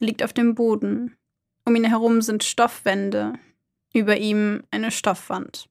Er 0.00 0.08
liegt 0.08 0.24
auf 0.24 0.32
dem 0.32 0.56
Boden. 0.56 1.16
Um 1.64 1.76
ihn 1.76 1.84
herum 1.84 2.22
sind 2.22 2.42
Stoffwände, 2.42 3.34
über 3.92 4.16
ihm 4.16 4.64
eine 4.72 4.90
Stoffwand. 4.90 5.68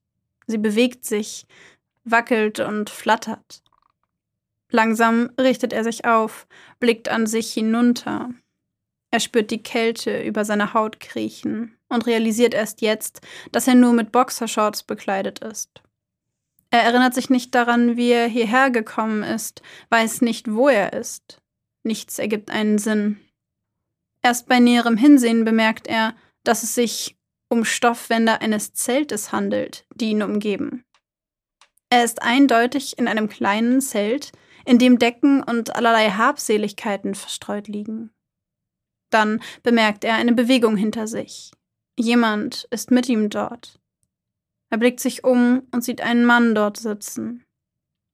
Sie 0.48 0.58
bewegt 0.58 1.04
sich, 1.04 1.46
wackelt 2.06 2.62
und 2.62 2.90
flattert. 2.90 3.62
Langsam 4.70 5.32
richtet 5.38 5.74
er 5.74 5.84
sich 5.84 6.06
auf, 6.06 6.48
blickt 6.80 7.10
an 7.10 7.28
sich 7.28 7.52
hinunter, 7.52 8.30
er 9.14 9.20
spürt 9.20 9.52
die 9.52 9.62
Kälte 9.62 10.24
über 10.24 10.44
seine 10.44 10.74
Haut 10.74 11.00
kriechen 11.00 11.78
und 11.88 12.08
realisiert 12.08 12.56
erst 12.56 12.82
jetzt, 12.82 13.22
dass 13.52 13.68
er 13.68 13.76
nur 13.76 13.94
mit 13.94 14.12
Boxershorts 14.12 14.82
bekleidet 14.82 15.38
ist. 15.38 15.84
Er 16.72 16.82
erinnert 16.82 17.14
sich 17.14 17.30
nicht 17.30 17.54
daran, 17.54 17.96
wie 17.96 18.10
er 18.10 18.26
hierher 18.26 18.72
gekommen 18.72 19.22
ist, 19.22 19.62
weiß 19.92 20.22
nicht, 20.22 20.52
wo 20.52 20.68
er 20.68 20.94
ist. 20.94 21.44
Nichts 21.84 22.18
ergibt 22.18 22.50
einen 22.50 22.80
Sinn. 22.80 23.20
Erst 24.24 24.48
bei 24.48 24.60
näherem 24.60 24.98
Hinsehen 24.98 25.46
bemerkt 25.46 25.86
er, 25.86 26.16
dass 26.44 26.64
es 26.64 26.74
sich 26.74 27.16
um 27.50 27.66
Stoffwände 27.66 28.42
eines 28.42 28.74
Zeltes 28.74 29.32
handelt, 29.32 29.86
die 29.94 30.10
ihn 30.10 30.24
umgeben. 30.24 30.86
Er 31.92 32.04
ist 32.04 32.24
eindeutig 32.24 32.98
in 32.98 33.08
einem 33.08 33.30
kleinen 33.30 33.80
Zelt, 33.80 34.32
in 34.66 34.80
dem 34.80 34.98
Decken 34.98 35.44
und 35.44 35.76
allerlei 35.76 36.10
Habseligkeiten 36.10 37.14
verstreut 37.14 37.68
liegen. 37.68 38.10
Dann 39.14 39.42
bemerkt 39.62 40.04
er 40.04 40.16
eine 40.16 40.34
Bewegung 40.34 40.76
hinter 40.76 41.06
sich. 41.06 41.52
Jemand 42.00 42.68
ist 42.72 42.90
mit 42.90 43.08
ihm 43.08 43.30
dort. 43.30 43.80
Er 44.72 44.80
blickt 44.80 45.00
sich 45.00 45.24
um 45.24 45.62
und 45.72 45.84
sieht 45.84 46.02
einen 46.02 46.26
Mann 46.26 46.56
dort 46.56 46.78
sitzen. 46.78 47.46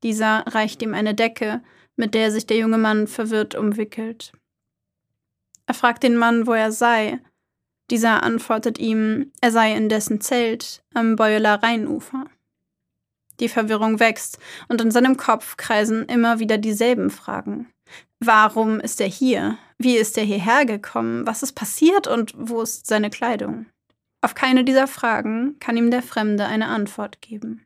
Dieser 0.04 0.44
reicht 0.48 0.82
ihm 0.82 0.94
eine 0.94 1.16
Decke, 1.16 1.62
mit 1.96 2.14
der 2.14 2.32
sich 2.32 2.48
der 2.48 2.58
junge 2.58 2.78
Mann 2.78 3.08
verwirrt 3.08 3.56
umwickelt. 3.56 4.34
Er 5.68 5.74
fragt 5.74 6.04
den 6.04 6.18
Mann, 6.18 6.48
wo 6.48 6.54
er 6.54 6.74
sei. 6.74 7.20
Dieser 7.90 8.22
antwortet 8.22 8.78
ihm, 8.78 9.32
er 9.40 9.52
sei 9.52 9.74
in 9.76 9.88
dessen 9.88 10.20
Zelt 10.20 10.84
am 10.94 11.16
Beueler 11.16 11.64
Rheinufer. 11.64 12.26
Die 13.40 13.48
Verwirrung 13.48 14.02
wächst 14.02 14.38
und 14.68 14.82
in 14.82 14.92
seinem 14.92 15.16
Kopf 15.16 15.56
kreisen 15.56 16.04
immer 16.08 16.40
wieder 16.40 16.58
dieselben 16.58 17.10
Fragen. 17.10 17.72
Warum 18.20 18.80
ist 18.82 19.00
er 19.00 19.08
hier? 19.08 19.58
Wie 19.78 19.96
ist 19.96 20.18
er 20.18 20.26
hierher 20.26 20.66
gekommen? 20.66 21.26
Was 21.26 21.42
ist 21.42 21.54
passiert 21.54 22.08
und 22.08 22.34
wo 22.38 22.62
ist 22.62 22.86
seine 22.86 23.10
Kleidung? 23.10 23.66
Auf 24.22 24.36
keine 24.36 24.66
dieser 24.66 24.88
Fragen 24.88 25.58
kann 25.60 25.78
ihm 25.78 25.90
der 25.90 26.04
Fremde 26.04 26.46
eine 26.46 26.68
Antwort 26.68 27.22
geben. 27.22 27.66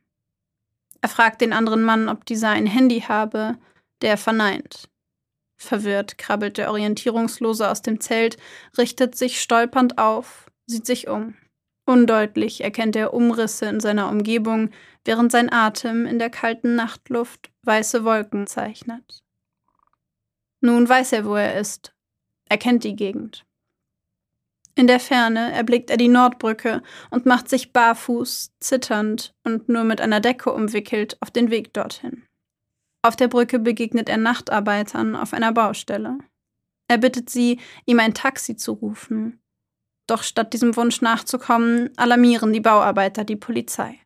Er 1.00 1.08
fragt 1.08 1.40
den 1.40 1.52
anderen 1.52 1.82
Mann, 1.82 2.08
ob 2.08 2.24
dieser 2.24 2.50
ein 2.50 2.66
Handy 2.66 3.00
habe, 3.00 3.58
der 4.00 4.16
verneint. 4.16 4.88
Verwirrt 5.56 6.18
krabbelt 6.18 6.56
der 6.56 6.70
Orientierungslose 6.70 7.68
aus 7.68 7.82
dem 7.82 8.00
Zelt, 8.00 8.36
richtet 8.78 9.16
sich 9.16 9.40
stolpernd 9.40 9.98
auf, 9.98 10.50
sieht 10.66 10.86
sich 10.86 11.08
um. 11.08 11.34
Undeutlich 11.84 12.62
erkennt 12.62 12.96
er 12.96 13.12
Umrisse 13.12 13.66
in 13.66 13.80
seiner 13.80 14.08
Umgebung, 14.08 14.70
während 15.04 15.32
sein 15.32 15.52
Atem 15.52 16.06
in 16.06 16.18
der 16.18 16.30
kalten 16.30 16.76
Nachtluft 16.76 17.50
weiße 17.64 18.04
Wolken 18.04 18.46
zeichnet. 18.46 19.23
Nun 20.64 20.88
weiß 20.88 21.12
er, 21.12 21.26
wo 21.26 21.34
er 21.34 21.60
ist. 21.60 21.92
Er 22.48 22.56
kennt 22.56 22.84
die 22.84 22.96
Gegend. 22.96 23.44
In 24.74 24.86
der 24.86 24.98
Ferne 24.98 25.52
erblickt 25.52 25.90
er 25.90 25.98
die 25.98 26.08
Nordbrücke 26.08 26.82
und 27.10 27.26
macht 27.26 27.50
sich 27.50 27.74
barfuß, 27.74 28.50
zitternd 28.60 29.34
und 29.44 29.68
nur 29.68 29.84
mit 29.84 30.00
einer 30.00 30.20
Decke 30.20 30.50
umwickelt 30.50 31.20
auf 31.20 31.30
den 31.30 31.50
Weg 31.50 31.74
dorthin. 31.74 32.22
Auf 33.02 33.14
der 33.14 33.28
Brücke 33.28 33.58
begegnet 33.58 34.08
er 34.08 34.16
Nachtarbeitern 34.16 35.16
auf 35.16 35.34
einer 35.34 35.52
Baustelle. 35.52 36.16
Er 36.88 36.96
bittet 36.96 37.28
sie, 37.28 37.60
ihm 37.84 38.00
ein 38.00 38.14
Taxi 38.14 38.56
zu 38.56 38.72
rufen. 38.72 39.42
Doch 40.06 40.22
statt 40.22 40.54
diesem 40.54 40.76
Wunsch 40.76 41.02
nachzukommen, 41.02 41.90
alarmieren 41.98 42.54
die 42.54 42.60
Bauarbeiter 42.60 43.24
die 43.24 43.36
Polizei. 43.36 44.00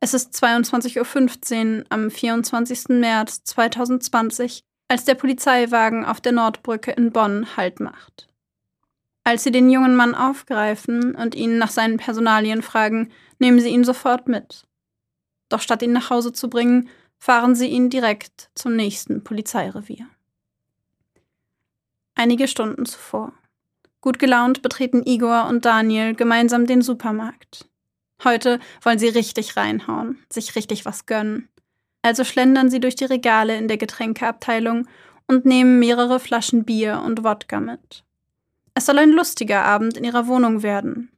Es 0.00 0.12
ist 0.12 0.34
22.15 0.34 1.78
Uhr 1.78 1.84
am 1.88 2.10
24. 2.10 2.88
März 2.90 3.42
2020, 3.44 4.64
als 4.90 5.04
der 5.04 5.14
Polizeiwagen 5.14 6.04
auf 6.04 6.20
der 6.20 6.32
Nordbrücke 6.32 6.90
in 6.90 7.12
Bonn 7.12 7.56
Halt 7.56 7.78
macht. 7.78 8.28
Als 9.22 9.44
sie 9.44 9.52
den 9.52 9.70
jungen 9.70 9.94
Mann 9.94 10.16
aufgreifen 10.16 11.14
und 11.14 11.36
ihn 11.36 11.58
nach 11.58 11.70
seinen 11.70 11.96
Personalien 11.96 12.60
fragen, 12.60 13.12
nehmen 13.38 13.60
sie 13.60 13.68
ihn 13.68 13.84
sofort 13.84 14.26
mit. 14.26 14.66
Doch 15.48 15.60
statt 15.60 15.82
ihn 15.82 15.92
nach 15.92 16.10
Hause 16.10 16.32
zu 16.32 16.50
bringen, 16.50 16.88
fahren 17.18 17.54
sie 17.54 17.68
ihn 17.68 17.88
direkt 17.88 18.50
zum 18.56 18.74
nächsten 18.74 19.22
Polizeirevier. 19.22 20.08
Einige 22.16 22.48
Stunden 22.48 22.84
zuvor. 22.84 23.32
Gut 24.00 24.18
gelaunt 24.18 24.60
betreten 24.60 25.04
Igor 25.06 25.46
und 25.46 25.66
Daniel 25.66 26.14
gemeinsam 26.16 26.66
den 26.66 26.82
Supermarkt. 26.82 27.68
Heute 28.24 28.58
wollen 28.82 28.98
sie 28.98 29.08
richtig 29.08 29.56
reinhauen, 29.56 30.18
sich 30.32 30.56
richtig 30.56 30.84
was 30.84 31.06
gönnen. 31.06 31.48
Also 32.02 32.24
schlendern 32.24 32.70
sie 32.70 32.80
durch 32.80 32.96
die 32.96 33.04
Regale 33.04 33.56
in 33.56 33.68
der 33.68 33.76
Getränkeabteilung 33.76 34.86
und 35.26 35.44
nehmen 35.44 35.78
mehrere 35.78 36.18
Flaschen 36.18 36.64
Bier 36.64 37.02
und 37.04 37.22
Wodka 37.24 37.60
mit. 37.60 38.04
Es 38.74 38.86
soll 38.86 38.98
ein 38.98 39.10
lustiger 39.10 39.64
Abend 39.64 39.96
in 39.96 40.04
ihrer 40.04 40.26
Wohnung 40.26 40.62
werden. 40.62 41.10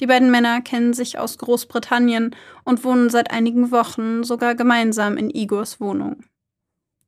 Die 0.00 0.06
beiden 0.06 0.30
Männer 0.30 0.60
kennen 0.60 0.92
sich 0.92 1.18
aus 1.18 1.38
Großbritannien 1.38 2.36
und 2.64 2.84
wohnen 2.84 3.08
seit 3.08 3.30
einigen 3.30 3.70
Wochen 3.70 4.24
sogar 4.24 4.54
gemeinsam 4.54 5.16
in 5.16 5.30
Igors 5.30 5.80
Wohnung. 5.80 6.24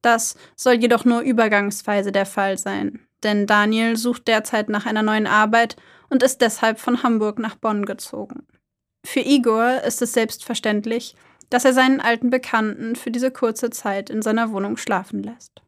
Das 0.00 0.36
soll 0.56 0.74
jedoch 0.74 1.04
nur 1.04 1.20
übergangsweise 1.20 2.12
der 2.12 2.26
Fall 2.26 2.56
sein, 2.56 3.06
denn 3.22 3.46
Daniel 3.46 3.96
sucht 3.96 4.28
derzeit 4.28 4.68
nach 4.68 4.86
einer 4.86 5.02
neuen 5.02 5.26
Arbeit 5.26 5.76
und 6.08 6.22
ist 6.22 6.40
deshalb 6.40 6.78
von 6.78 7.02
Hamburg 7.02 7.38
nach 7.38 7.56
Bonn 7.56 7.84
gezogen. 7.84 8.46
Für 9.04 9.20
Igor 9.20 9.82
ist 9.82 10.00
es 10.00 10.12
selbstverständlich, 10.12 11.14
dass 11.50 11.64
er 11.64 11.72
seinen 11.72 12.00
alten 12.00 12.30
Bekannten 12.30 12.96
für 12.96 13.10
diese 13.10 13.30
kurze 13.30 13.70
Zeit 13.70 14.10
in 14.10 14.22
seiner 14.22 14.52
Wohnung 14.52 14.76
schlafen 14.76 15.22
lässt. 15.22 15.62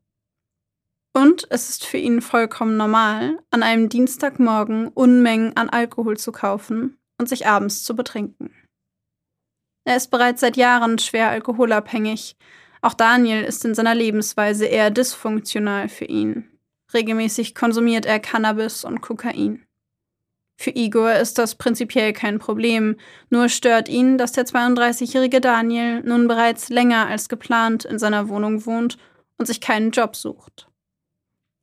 Und 1.13 1.47
es 1.51 1.71
ist 1.71 1.85
für 1.85 1.97
ihn 1.97 2.21
vollkommen 2.23 2.77
normal, 2.77 3.39
an 3.51 3.63
einem 3.63 3.89
Dienstagmorgen 3.89 4.89
Unmengen 4.89 5.57
an 5.57 5.69
Alkohol 5.69 6.17
zu 6.17 6.31
kaufen 6.31 6.99
und 7.19 7.29
sich 7.29 7.47
abends 7.47 7.83
zu 7.83 7.97
betrinken. 7.97 8.55
Er 9.85 9.97
ist 9.97 10.11
bereits 10.11 10.41
seit 10.41 10.57
Jahren 10.57 10.99
schwer 10.99 11.31
alkoholabhängig. 11.31 12.37
Auch 12.81 12.95
Daniel 12.95 13.43
ist 13.43 13.65
in 13.65 13.75
seiner 13.75 13.95
Lebensweise 13.95 14.67
eher 14.67 14.91
dysfunktional 14.91 15.89
für 15.89 16.05
ihn. 16.05 16.49
Regelmäßig 16.95 17.55
konsumiert 17.55 18.07
er 18.07 18.21
Cannabis 18.21 18.85
und 18.85 19.01
Kokain. 19.01 19.67
Für 20.61 20.77
Igor 20.77 21.15
ist 21.15 21.39
das 21.39 21.55
prinzipiell 21.55 22.13
kein 22.13 22.39
Problem, 22.39 22.97
nur 23.31 23.49
stört 23.49 23.89
ihn, 23.89 24.19
dass 24.19 24.33
der 24.33 24.45
32-jährige 24.45 25.41
Daniel 25.41 26.03
nun 26.03 26.29
bereits 26.29 26.69
länger 26.69 27.07
als 27.07 27.31
geplant 27.31 27.87
in 27.87 27.99
seiner 27.99 28.29
Wohnung 28.29 28.67
wohnt 28.67 28.99
und 29.39 29.47
sich 29.47 29.63
keinen 29.63 29.91
Job 29.91 30.15
sucht. 30.15 30.69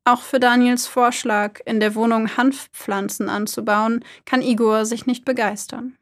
Auch 0.02 0.22
für 0.22 0.40
Daniels 0.40 0.88
Vorschlag, 0.88 1.60
in 1.64 1.78
der 1.78 1.94
Wohnung 1.94 2.36
Hanfpflanzen 2.36 3.28
anzubauen, 3.28 4.04
kann 4.24 4.42
Igor 4.42 4.84
sich 4.84 5.06
nicht 5.06 5.24
begeistern. 5.24 5.96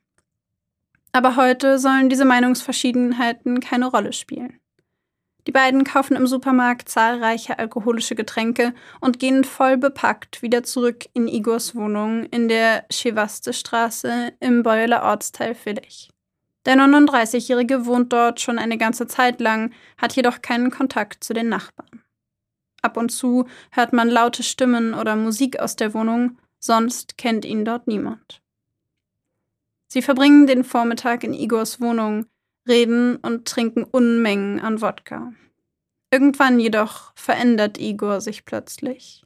Aber 1.13 1.37
heute 1.37 1.79
sollen 1.79 2.09
diese 2.09 2.25
Meinungsverschiedenheiten 2.25 3.61
keine 3.61 3.89
Rolle 3.89 4.15
spielen. 4.15 4.59
Die 5.57 5.63
beiden 5.63 5.85
kaufen 5.85 6.19
im 6.19 6.27
Supermarkt 6.27 6.87
zahlreiche 6.87 7.59
alkoholische 7.59 8.15
Getränke 8.15 8.75
und 9.01 9.19
gehen 9.19 9.43
voll 9.43 9.79
bepackt 9.79 10.43
wieder 10.43 10.65
zurück 10.65 11.07
in 11.15 11.29
Igors 11.29 11.75
Wohnung 11.75 12.25
in 12.27 12.49
der 12.49 12.85
Schewaste-Straße 12.93 14.35
im 14.41 14.63
Beueler 14.63 15.03
Ortsteil 15.03 15.57
Willig. 15.65 16.11
Der 16.67 16.77
39-Jährige 16.77 17.87
wohnt 17.87 18.13
dort 18.13 18.39
schon 18.43 18.59
eine 18.59 18.77
ganze 18.77 19.07
Zeit 19.07 19.41
lang, 19.41 19.73
hat 19.97 20.15
jedoch 20.15 20.43
keinen 20.43 20.71
Kontakt 20.71 21.25
zu 21.25 21.33
den 21.33 21.49
Nachbarn. 21.49 22.03
Ab 22.83 22.99
und 22.99 23.09
zu 23.09 23.47
hört 23.71 23.95
man 23.95 24.11
laute 24.11 24.43
Stimmen 24.43 24.93
oder 24.93 25.17
Musik 25.17 25.59
aus 25.59 25.75
der 25.75 25.95
Wohnung, 25.95 26.37
sonst 26.59 27.17
kennt 27.17 27.47
ihn 27.47 27.65
dort 27.65 27.87
niemand. 27.87 28.43
Sie 29.89 30.03
verbringen 30.03 30.47
den 30.47 30.65
Vormittag 30.65 31.25
in 31.25 31.33
Igors 31.33 31.81
Wohnung, 31.81 32.27
reden 32.69 33.17
und 33.17 33.49
trinken 33.49 33.85
Unmengen 33.85 34.61
an 34.61 34.83
Wodka. 34.83 35.33
Irgendwann 36.11 36.61
jedoch 36.61 37.13
verändert 37.17 37.79
Igor 37.79 38.21
sich 38.21 38.45
plötzlich. 38.45 39.25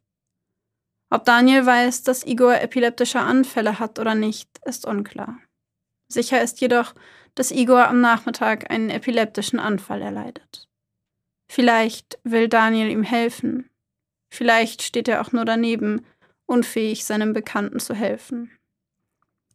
Ob 1.11 1.25
Daniel 1.25 1.66
weiß, 1.66 2.05
dass 2.05 2.25
Igor 2.25 2.61
epileptische 2.61 3.21
Anfälle 3.21 3.79
hat 3.79 3.99
oder 3.99 4.14
nicht, 4.14 4.49
ist 4.64 4.87
unklar. 4.87 5.38
Sicher 6.09 6.43
ist 6.43 6.61
jedoch, 6.61 6.95
dass 7.35 7.51
Igor 7.51 7.88
am 7.88 8.01
Nachmittag 8.01 8.71
einen 8.71 8.90
epileptischen 8.90 9.59
Anfall 9.59 10.03
erleidet. 10.03 10.69
Vielleicht 11.51 12.19
will 12.23 12.49
Daniel 12.49 12.90
ihm 12.90 13.03
helfen. 13.03 13.69
Vielleicht 14.33 14.83
steht 14.83 15.09
er 15.09 15.21
auch 15.21 15.33
nur 15.33 15.45
daneben, 15.45 16.07
unfähig, 16.47 17.05
seinem 17.05 17.33
Bekannten 17.33 17.81
zu 17.81 17.95
helfen. 17.95 18.51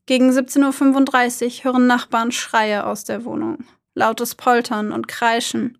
Gegen 0.05 0.29
17.35 0.29 1.59
Uhr 1.59 1.63
hören 1.63 1.87
Nachbarn 1.87 2.31
Schreie 2.31 2.85
aus 2.85 3.05
der 3.05 3.25
Wohnung, 3.25 3.65
lautes 3.95 4.35
Poltern 4.35 4.91
und 4.91 5.07
Kreischen. 5.07 5.77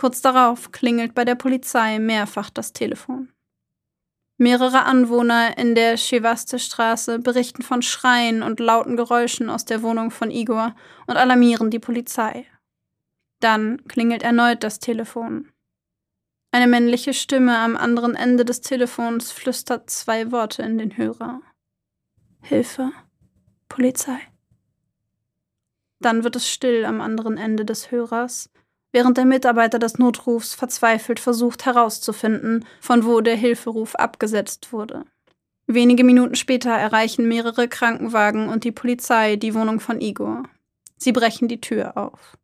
Kurz 0.00 0.22
darauf 0.22 0.72
klingelt 0.72 1.14
bei 1.14 1.26
der 1.26 1.34
Polizei 1.34 1.98
mehrfach 1.98 2.48
das 2.48 2.72
Telefon. 2.72 3.30
Mehrere 4.38 4.84
Anwohner 4.84 5.58
in 5.58 5.74
der 5.74 5.98
Schewaste-Straße 5.98 7.18
berichten 7.18 7.60
von 7.60 7.82
Schreien 7.82 8.42
und 8.42 8.60
lauten 8.60 8.96
Geräuschen 8.96 9.50
aus 9.50 9.66
der 9.66 9.82
Wohnung 9.82 10.10
von 10.10 10.30
Igor 10.30 10.74
und 11.06 11.18
alarmieren 11.18 11.70
die 11.70 11.80
Polizei. 11.80 12.46
Dann 13.40 13.84
klingelt 13.88 14.22
erneut 14.22 14.64
das 14.64 14.78
Telefon. 14.78 15.52
Eine 16.50 16.66
männliche 16.66 17.12
Stimme 17.12 17.58
am 17.58 17.76
anderen 17.76 18.14
Ende 18.14 18.46
des 18.46 18.62
Telefons 18.62 19.30
flüstert 19.30 19.90
zwei 19.90 20.32
Worte 20.32 20.62
in 20.62 20.78
den 20.78 20.96
Hörer. 20.96 21.42
Hilfe. 22.40 22.90
Polizei. 23.68 24.18
Dann 25.98 26.24
wird 26.24 26.36
es 26.36 26.48
still 26.48 26.86
am 26.86 27.02
anderen 27.02 27.36
Ende 27.36 27.66
des 27.66 27.90
Hörers, 27.90 28.48
während 28.92 29.16
der 29.16 29.24
Mitarbeiter 29.24 29.78
des 29.78 29.98
Notrufs 29.98 30.54
verzweifelt 30.54 31.20
versucht 31.20 31.66
herauszufinden, 31.66 32.64
von 32.80 33.04
wo 33.04 33.20
der 33.20 33.36
Hilferuf 33.36 33.94
abgesetzt 33.94 34.72
wurde. 34.72 35.04
Wenige 35.66 36.02
Minuten 36.02 36.34
später 36.34 36.70
erreichen 36.70 37.28
mehrere 37.28 37.68
Krankenwagen 37.68 38.48
und 38.48 38.64
die 38.64 38.72
Polizei 38.72 39.36
die 39.36 39.54
Wohnung 39.54 39.78
von 39.78 40.00
Igor. 40.00 40.42
Sie 40.96 41.12
brechen 41.12 41.48
die 41.48 41.60
Tür 41.60 41.96
auf. 41.96 42.36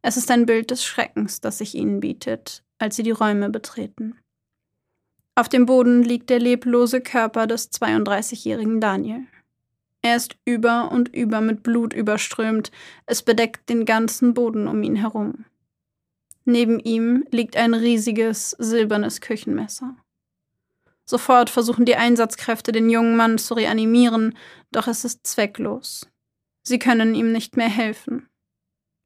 Es 0.00 0.16
ist 0.16 0.30
ein 0.30 0.46
Bild 0.46 0.70
des 0.70 0.84
Schreckens, 0.84 1.40
das 1.40 1.58
sich 1.58 1.74
ihnen 1.74 2.00
bietet, 2.00 2.64
als 2.78 2.96
sie 2.96 3.02
die 3.02 3.10
Räume 3.10 3.50
betreten. 3.50 4.18
Auf 5.34 5.48
dem 5.48 5.66
Boden 5.66 6.02
liegt 6.02 6.28
der 6.28 6.40
leblose 6.40 7.00
Körper 7.00 7.46
des 7.46 7.70
32-jährigen 7.72 8.80
Daniel. 8.80 9.26
Er 10.02 10.16
ist 10.16 10.36
über 10.44 10.90
und 10.90 11.14
über 11.14 11.40
mit 11.40 11.62
Blut 11.62 11.94
überströmt, 11.94 12.72
es 13.06 13.22
bedeckt 13.22 13.68
den 13.68 13.84
ganzen 13.84 14.34
Boden 14.34 14.66
um 14.66 14.82
ihn 14.82 14.96
herum. 14.96 15.44
Neben 16.44 16.80
ihm 16.80 17.24
liegt 17.30 17.56
ein 17.56 17.74
riesiges 17.74 18.50
silbernes 18.58 19.20
Küchenmesser. 19.20 19.96
Sofort 21.04 21.50
versuchen 21.50 21.84
die 21.84 21.96
Einsatzkräfte, 21.96 22.72
den 22.72 22.88
jungen 22.88 23.16
Mann 23.16 23.38
zu 23.38 23.54
reanimieren, 23.54 24.36
doch 24.70 24.86
es 24.86 25.04
ist 25.04 25.26
zwecklos. 25.26 26.08
Sie 26.62 26.78
können 26.78 27.14
ihm 27.14 27.32
nicht 27.32 27.56
mehr 27.56 27.68
helfen. 27.68 28.28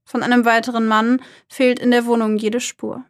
Von 0.05 0.23
einem 0.23 0.45
weiteren 0.45 0.87
Mann 0.87 1.23
fehlt 1.49 1.79
in 1.79 1.91
der 1.91 2.07
Wohnung 2.07 2.37
jede 2.37 2.61
Spur. 2.61 3.05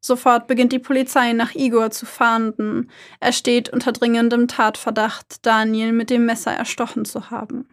Sofort 0.00 0.48
beginnt 0.48 0.72
die 0.72 0.78
Polizei 0.78 1.32
nach 1.32 1.54
Igor 1.54 1.90
zu 1.90 2.04
fahnden. 2.04 2.90
Er 3.20 3.32
steht 3.32 3.70
unter 3.70 3.92
dringendem 3.92 4.48
Tatverdacht, 4.48 5.46
Daniel 5.46 5.92
mit 5.92 6.10
dem 6.10 6.26
Messer 6.26 6.52
erstochen 6.52 7.04
zu 7.04 7.30
haben. 7.30 7.68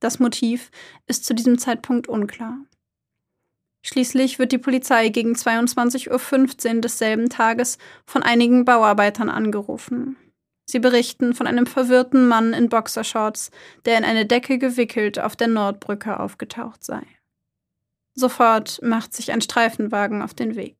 Das 0.00 0.18
Motiv 0.18 0.70
ist 1.06 1.24
zu 1.24 1.34
diesem 1.34 1.58
Zeitpunkt 1.58 2.08
unklar. 2.08 2.58
Schließlich 3.82 4.38
wird 4.38 4.52
die 4.52 4.58
Polizei 4.58 5.08
gegen 5.08 5.32
22.15 5.32 6.74
Uhr 6.74 6.80
desselben 6.80 7.28
Tages 7.30 7.78
von 8.04 8.22
einigen 8.22 8.64
Bauarbeitern 8.64 9.30
angerufen. 9.30 10.16
Sie 10.66 10.78
berichten 10.78 11.34
von 11.34 11.46
einem 11.46 11.66
verwirrten 11.66 12.28
Mann 12.28 12.52
in 12.52 12.68
Boxershorts, 12.68 13.50
der 13.86 13.98
in 13.98 14.04
eine 14.04 14.26
Decke 14.26 14.58
gewickelt 14.58 15.18
auf 15.18 15.34
der 15.34 15.48
Nordbrücke 15.48 16.20
aufgetaucht 16.20 16.84
sei. 16.84 17.02
Sofort 18.14 18.80
macht 18.82 19.14
sich 19.14 19.32
ein 19.32 19.40
Streifenwagen 19.40 20.22
auf 20.22 20.34
den 20.34 20.54
Weg. 20.54 20.76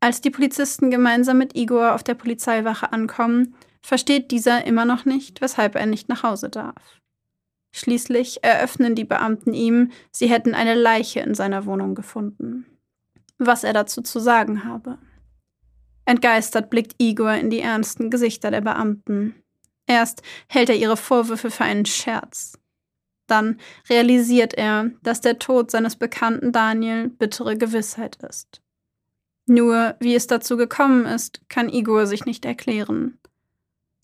Als 0.00 0.20
die 0.20 0.30
Polizisten 0.30 0.90
gemeinsam 0.90 1.38
mit 1.38 1.56
Igor 1.56 1.94
auf 1.94 2.02
der 2.02 2.14
Polizeiwache 2.14 2.92
ankommen, 2.92 3.54
versteht 3.82 4.30
dieser 4.30 4.64
immer 4.64 4.84
noch 4.84 5.04
nicht, 5.04 5.40
weshalb 5.40 5.74
er 5.74 5.86
nicht 5.86 6.08
nach 6.08 6.22
Hause 6.22 6.48
darf. 6.48 7.00
Schließlich 7.76 8.44
eröffnen 8.44 8.94
die 8.94 9.02
Beamten 9.04 9.52
ihm, 9.52 9.90
sie 10.12 10.28
hätten 10.28 10.54
eine 10.54 10.74
Leiche 10.74 11.18
in 11.18 11.34
seiner 11.34 11.66
Wohnung 11.66 11.96
gefunden. 11.96 12.66
Was 13.38 13.64
er 13.64 13.72
dazu 13.72 14.00
zu 14.00 14.20
sagen 14.20 14.62
habe. 14.62 14.98
Entgeistert 16.04 16.70
blickt 16.70 16.94
Igor 16.98 17.32
in 17.34 17.50
die 17.50 17.58
ernsten 17.58 18.10
Gesichter 18.10 18.52
der 18.52 18.60
Beamten. 18.60 19.34
Erst 19.88 20.22
hält 20.48 20.68
er 20.68 20.76
ihre 20.76 20.96
Vorwürfe 20.96 21.50
für 21.50 21.64
einen 21.64 21.84
Scherz. 21.84 22.60
Dann 23.26 23.58
realisiert 23.90 24.54
er, 24.54 24.92
dass 25.02 25.20
der 25.20 25.40
Tod 25.40 25.72
seines 25.72 25.96
Bekannten 25.96 26.52
Daniel 26.52 27.08
bittere 27.08 27.56
Gewissheit 27.56 28.22
ist. 28.22 28.62
Nur 29.46 29.96
wie 29.98 30.14
es 30.14 30.28
dazu 30.28 30.56
gekommen 30.56 31.06
ist, 31.06 31.40
kann 31.48 31.68
Igor 31.68 32.06
sich 32.06 32.24
nicht 32.24 32.44
erklären. 32.44 33.18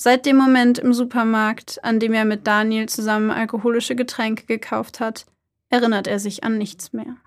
Seit 0.03 0.25
dem 0.25 0.39
Moment 0.39 0.79
im 0.79 0.95
Supermarkt, 0.95 1.85
an 1.85 2.01
dem 2.01 2.15
er 2.15 2.25
mit 2.25 2.47
Daniel 2.47 2.89
zusammen 2.89 3.31
alkoholische 3.31 3.95
Getränke 3.95 4.47
gekauft 4.47 4.99
hat, 4.99 5.27
erinnert 5.69 6.07
er 6.07 6.19
sich 6.19 6.43
an 6.43 6.57
nichts 6.57 6.95
mehr. 6.95 7.19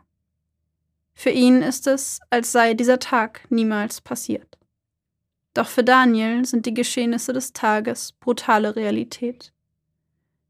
Für 1.13 1.29
ihn 1.29 1.61
ist 1.61 1.85
es, 1.85 2.19
als 2.31 2.51
sei 2.51 2.73
dieser 2.73 2.97
Tag 2.97 3.41
niemals 3.51 4.01
passiert. 4.01 4.57
Doch 5.53 5.67
für 5.67 5.83
Daniel 5.83 6.45
sind 6.45 6.65
die 6.65 6.73
Geschehnisse 6.73 7.31
des 7.31 7.53
Tages 7.53 8.13
brutale 8.13 8.75
Realität. 8.75 9.53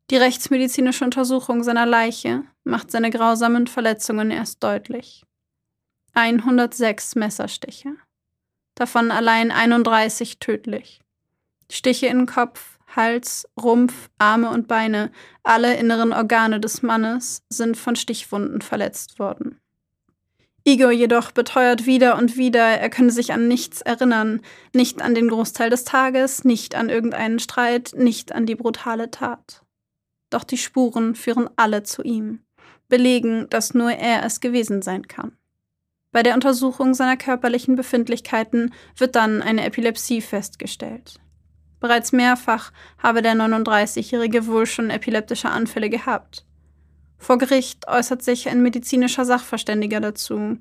Die 0.10 0.16
rechtsmedizinische 0.16 1.04
Untersuchung 1.04 1.62
seiner 1.62 1.86
Leiche 1.86 2.46
macht 2.64 2.90
seine 2.90 3.10
grausamen 3.10 3.68
Verletzungen 3.68 4.32
erst 4.32 4.64
deutlich. 4.64 5.26
106 6.14 7.16
Messerstiche. 7.16 7.98
Davon 8.76 9.12
allein 9.12 9.52
31 9.52 10.40
tödlich. 10.40 11.03
Stiche 11.70 12.08
in 12.08 12.26
Kopf, 12.26 12.78
Hals, 12.96 13.48
Rumpf, 13.62 14.10
Arme 14.18 14.50
und 14.50 14.68
Beine, 14.68 15.12
alle 15.44 15.76
inneren 15.78 16.14
Organe 16.14 16.60
des 16.60 16.82
Mannes 16.84 17.44
sind 17.50 17.78
von 17.78 17.96
Stichwunden 17.96 18.62
verletzt 18.62 19.20
worden. 19.20 19.60
Igor 20.66 20.92
jedoch 20.92 21.32
beteuert 21.32 21.86
wieder 21.86 22.18
und 22.18 22.38
wieder, 22.38 22.64
er 22.64 22.90
könne 22.90 23.12
sich 23.12 23.34
an 23.34 23.50
nichts 23.50 23.82
erinnern, 23.82 24.42
nicht 24.74 25.02
an 25.02 25.14
den 25.14 25.28
Großteil 25.28 25.70
des 25.70 25.84
Tages, 25.84 26.46
nicht 26.46 26.76
an 26.76 26.90
irgendeinen 26.90 27.40
Streit, 27.40 27.92
nicht 27.98 28.32
an 28.32 28.46
die 28.46 28.56
brutale 28.56 29.12
Tat. 29.12 29.64
Doch 30.30 30.46
die 30.46 30.58
Spuren 30.58 31.16
führen 31.16 31.50
alle 31.58 31.84
zu 31.84 32.02
ihm, 32.02 32.40
belegen, 32.88 33.48
dass 33.50 33.74
nur 33.74 33.92
er 33.92 34.24
es 34.24 34.40
gewesen 34.40 34.82
sein 34.82 35.08
kann. 35.08 35.38
Bei 36.14 36.24
der 36.24 36.36
Untersuchung 36.36 36.94
seiner 36.94 37.18
körperlichen 37.18 37.76
Befindlichkeiten 37.76 38.74
wird 38.96 39.16
dann 39.16 39.42
eine 39.42 39.66
Epilepsie 39.66 40.22
festgestellt. 40.22 41.20
Bereits 41.84 42.14
mehrfach 42.14 42.72
habe 42.98 43.22
der 43.22 43.34
39-Jährige 43.36 44.48
wohl 44.48 44.66
schon 44.66 44.90
epileptische 44.90 45.50
Anfälle 45.50 45.90
gehabt. 45.90 46.46
Vor 47.18 47.38
Gericht 47.38 47.90
äußert 47.90 48.24
sich 48.24 48.48
ein 48.48 48.64
medizinischer 48.64 49.26
Sachverständiger 49.26 50.00
dazu. 50.00 50.58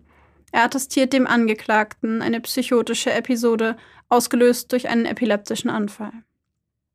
Er 0.50 0.64
attestiert 0.64 1.12
dem 1.12 1.28
Angeklagten 1.28 2.22
eine 2.22 2.40
psychotische 2.40 3.12
Episode, 3.12 3.76
ausgelöst 4.08 4.72
durch 4.72 4.88
einen 4.88 5.06
epileptischen 5.06 5.70
Anfall. 5.70 6.10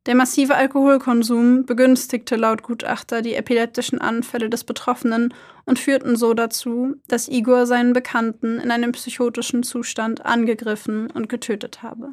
Der 0.04 0.14
massive 0.14 0.56
Alkoholkonsum 0.56 1.64
begünstigte 1.64 2.36
laut 2.36 2.62
Gutachter 2.62 3.22
die 3.22 3.34
epileptischen 3.34 3.98
Anfälle 3.98 4.50
des 4.50 4.64
Betroffenen 4.64 5.32
und 5.64 5.78
führten 5.78 6.16
so 6.16 6.34
dazu, 6.34 6.96
dass 7.08 7.28
Igor 7.28 7.64
seinen 7.64 7.94
Bekannten 7.94 8.60
in 8.60 8.70
einem 8.70 8.92
psychotischen 8.92 9.62
Zustand 9.62 10.26
angegriffen 10.26 11.10
und 11.10 11.30
getötet 11.30 11.82
habe. 11.82 12.12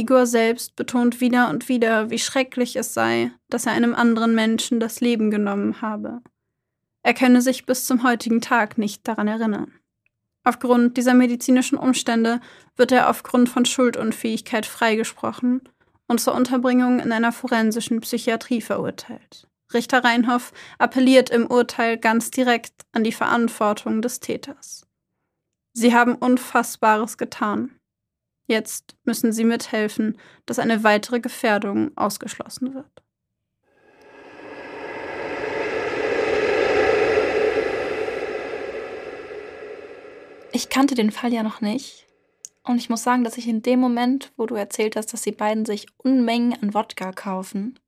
Igor 0.00 0.24
selbst 0.24 0.76
betont 0.76 1.20
wieder 1.20 1.50
und 1.50 1.68
wieder, 1.68 2.08
wie 2.08 2.18
schrecklich 2.18 2.74
es 2.76 2.94
sei, 2.94 3.32
dass 3.50 3.66
er 3.66 3.72
einem 3.72 3.94
anderen 3.94 4.34
Menschen 4.34 4.80
das 4.80 5.02
Leben 5.02 5.30
genommen 5.30 5.82
habe. 5.82 6.22
Er 7.02 7.12
könne 7.12 7.42
sich 7.42 7.66
bis 7.66 7.84
zum 7.84 8.02
heutigen 8.02 8.40
Tag 8.40 8.78
nicht 8.78 9.06
daran 9.06 9.28
erinnern. 9.28 9.74
Aufgrund 10.42 10.96
dieser 10.96 11.12
medizinischen 11.12 11.76
Umstände 11.76 12.40
wird 12.76 12.92
er 12.92 13.10
aufgrund 13.10 13.50
von 13.50 13.66
Schuldunfähigkeit 13.66 14.64
freigesprochen 14.64 15.60
und 16.08 16.18
zur 16.18 16.34
Unterbringung 16.34 16.98
in 16.98 17.12
einer 17.12 17.32
forensischen 17.32 18.00
Psychiatrie 18.00 18.62
verurteilt. 18.62 19.48
Richter 19.74 20.02
Reinhoff 20.02 20.52
appelliert 20.78 21.28
im 21.28 21.46
Urteil 21.46 21.98
ganz 21.98 22.30
direkt 22.30 22.72
an 22.92 23.04
die 23.04 23.12
Verantwortung 23.12 24.00
des 24.00 24.20
Täters. 24.20 24.86
Sie 25.74 25.94
haben 25.94 26.14
Unfassbares 26.14 27.18
getan. 27.18 27.79
Jetzt 28.50 28.96
müssen 29.04 29.32
Sie 29.32 29.44
mithelfen, 29.44 30.18
dass 30.44 30.58
eine 30.58 30.82
weitere 30.82 31.20
Gefährdung 31.20 31.96
ausgeschlossen 31.96 32.74
wird. 32.74 33.04
Ich 40.50 40.68
kannte 40.68 40.96
den 40.96 41.12
Fall 41.12 41.32
ja 41.32 41.44
noch 41.44 41.60
nicht. 41.60 42.08
Und 42.64 42.78
ich 42.78 42.90
muss 42.90 43.04
sagen, 43.04 43.22
dass 43.22 43.38
ich 43.38 43.46
in 43.46 43.62
dem 43.62 43.78
Moment, 43.78 44.32
wo 44.36 44.46
du 44.46 44.56
erzählt 44.56 44.96
hast, 44.96 45.12
dass 45.12 45.22
die 45.22 45.30
beiden 45.30 45.64
sich 45.64 45.86
Unmengen 45.96 46.60
an 46.60 46.74
Wodka 46.74 47.12
kaufen, 47.12 47.78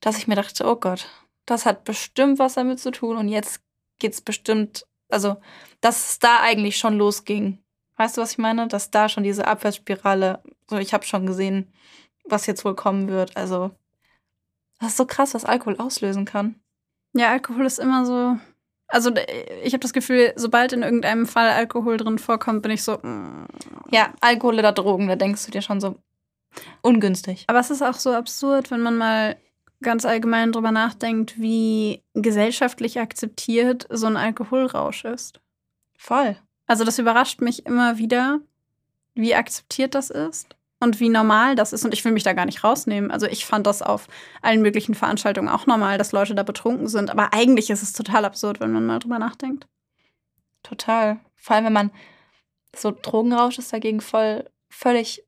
dass 0.00 0.18
ich 0.18 0.26
mir 0.26 0.34
dachte, 0.34 0.66
oh 0.66 0.74
Gott, 0.74 1.06
das 1.44 1.64
hat 1.64 1.84
bestimmt 1.84 2.40
was 2.40 2.54
damit 2.54 2.80
zu 2.80 2.90
tun. 2.90 3.18
Und 3.18 3.28
jetzt 3.28 3.60
geht's 4.00 4.20
bestimmt, 4.20 4.84
also, 5.08 5.36
dass 5.80 6.10
es 6.10 6.18
da 6.18 6.40
eigentlich 6.40 6.76
schon 6.76 6.98
losging. 6.98 7.62
Weißt 7.96 8.16
du, 8.16 8.20
was 8.20 8.32
ich 8.32 8.38
meine? 8.38 8.68
Dass 8.68 8.90
da 8.90 9.08
schon 9.08 9.24
diese 9.24 9.46
Abwärtsspirale, 9.46 10.42
so 10.68 10.76
ich 10.78 10.92
habe 10.92 11.04
schon 11.04 11.26
gesehen, 11.26 11.72
was 12.24 12.46
jetzt 12.46 12.64
wohl 12.64 12.74
kommen 12.74 13.08
wird. 13.08 13.36
Also, 13.36 13.70
das 14.80 14.90
ist 14.90 14.96
so 14.96 15.06
krass, 15.06 15.34
was 15.34 15.44
Alkohol 15.44 15.76
auslösen 15.78 16.24
kann. 16.24 16.56
Ja, 17.14 17.30
Alkohol 17.30 17.64
ist 17.64 17.78
immer 17.78 18.04
so 18.04 18.36
also 18.88 19.10
ich 19.62 19.72
habe 19.72 19.80
das 19.80 19.92
Gefühl, 19.92 20.32
sobald 20.36 20.72
in 20.72 20.82
irgendeinem 20.82 21.26
Fall 21.26 21.50
Alkohol 21.50 21.96
drin 21.96 22.18
vorkommt, 22.18 22.62
bin 22.62 22.72
ich 22.72 22.84
so. 22.84 22.98
Mm. 22.98 23.46
Ja, 23.90 24.12
Alkohol 24.20 24.58
oder 24.58 24.72
Drogen, 24.72 25.08
da 25.08 25.16
denkst 25.16 25.44
du 25.46 25.50
dir 25.50 25.62
schon 25.62 25.80
so 25.80 25.96
ungünstig. 26.82 27.44
Aber 27.48 27.58
es 27.58 27.70
ist 27.70 27.82
auch 27.82 27.94
so 27.94 28.12
absurd, 28.12 28.70
wenn 28.70 28.80
man 28.80 28.96
mal 28.96 29.36
ganz 29.82 30.04
allgemein 30.04 30.52
drüber 30.52 30.70
nachdenkt, 30.70 31.38
wie 31.38 32.02
gesellschaftlich 32.14 32.98
akzeptiert 32.98 33.86
so 33.90 34.06
ein 34.06 34.16
Alkoholrausch 34.16 35.04
ist. 35.04 35.40
Voll. 35.98 36.36
Also 36.66 36.84
das 36.84 36.98
überrascht 36.98 37.40
mich 37.40 37.66
immer 37.66 37.98
wieder, 37.98 38.40
wie 39.14 39.34
akzeptiert 39.34 39.94
das 39.94 40.10
ist 40.10 40.56
und 40.80 41.00
wie 41.00 41.08
normal 41.08 41.54
das 41.54 41.72
ist. 41.72 41.84
Und 41.84 41.94
ich 41.94 42.04
will 42.04 42.12
mich 42.12 42.22
da 42.22 42.32
gar 42.32 42.44
nicht 42.44 42.64
rausnehmen. 42.64 43.10
Also 43.10 43.26
ich 43.26 43.46
fand 43.46 43.66
das 43.66 43.82
auf 43.82 44.08
allen 44.42 44.62
möglichen 44.62 44.94
Veranstaltungen 44.94 45.48
auch 45.48 45.66
normal, 45.66 45.98
dass 45.98 46.12
Leute 46.12 46.34
da 46.34 46.42
betrunken 46.42 46.88
sind. 46.88 47.10
Aber 47.10 47.32
eigentlich 47.32 47.70
ist 47.70 47.82
es 47.82 47.92
total 47.92 48.24
absurd, 48.24 48.60
wenn 48.60 48.72
man 48.72 48.86
mal 48.86 48.98
drüber 48.98 49.18
nachdenkt. 49.18 49.66
Total. 50.62 51.20
Vor 51.36 51.56
allem, 51.56 51.66
wenn 51.66 51.72
man 51.72 51.90
so 52.74 52.90
Drogenrausch 52.90 53.58
ist 53.58 53.72
dagegen 53.72 54.00
voll, 54.00 54.48
völlig 54.68 55.24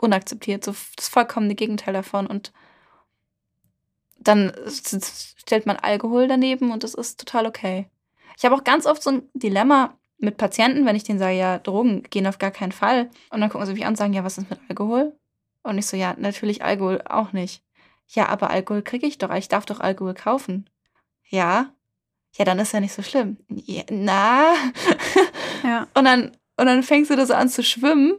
unakzeptiert. 0.00 0.64
So 0.64 0.74
das 0.96 1.08
vollkommene 1.08 1.54
Gegenteil 1.54 1.94
davon. 1.94 2.26
Und 2.26 2.52
dann 4.18 4.52
stellt 4.68 5.66
man 5.66 5.76
Alkohol 5.76 6.28
daneben 6.28 6.70
und 6.72 6.84
das 6.84 6.94
ist 6.94 7.20
total 7.20 7.46
okay. 7.46 7.88
Ich 8.38 8.44
habe 8.44 8.54
auch 8.54 8.64
ganz 8.64 8.86
oft 8.86 9.02
so 9.02 9.10
ein 9.10 9.28
Dilemma, 9.34 9.98
mit 10.18 10.36
Patienten, 10.36 10.84
wenn 10.84 10.96
ich 10.96 11.04
denen 11.04 11.18
sage, 11.18 11.36
ja, 11.36 11.58
Drogen 11.58 12.02
gehen 12.02 12.26
auf 12.26 12.38
gar 12.38 12.50
keinen 12.50 12.72
Fall. 12.72 13.08
Und 13.30 13.40
dann 13.40 13.50
gucken 13.50 13.66
sie 13.66 13.72
mich 13.72 13.84
an 13.84 13.90
und 13.90 13.96
sagen, 13.96 14.12
ja, 14.12 14.24
was 14.24 14.38
ist 14.38 14.50
mit 14.50 14.58
Alkohol? 14.68 15.16
Und 15.62 15.78
ich 15.78 15.86
so, 15.86 15.96
ja, 15.96 16.14
natürlich 16.18 16.64
Alkohol 16.64 17.02
auch 17.08 17.32
nicht. 17.32 17.62
Ja, 18.08 18.28
aber 18.28 18.50
Alkohol 18.50 18.82
kriege 18.82 19.06
ich 19.06 19.18
doch. 19.18 19.32
Ich 19.34 19.48
darf 19.48 19.66
doch 19.66 19.80
Alkohol 19.80 20.14
kaufen. 20.14 20.68
Ja. 21.28 21.72
Ja, 22.36 22.44
dann 22.44 22.58
ist 22.58 22.72
ja 22.72 22.80
nicht 22.80 22.94
so 22.94 23.02
schlimm. 23.02 23.36
Ja, 23.48 23.82
na. 23.90 24.54
Ja. 25.62 25.86
und, 25.94 26.04
dann, 26.04 26.36
und 26.56 26.66
dann 26.66 26.82
fängst 26.82 27.10
du 27.10 27.16
da 27.16 27.26
so 27.26 27.34
an 27.34 27.48
zu 27.48 27.62
schwimmen, 27.62 28.14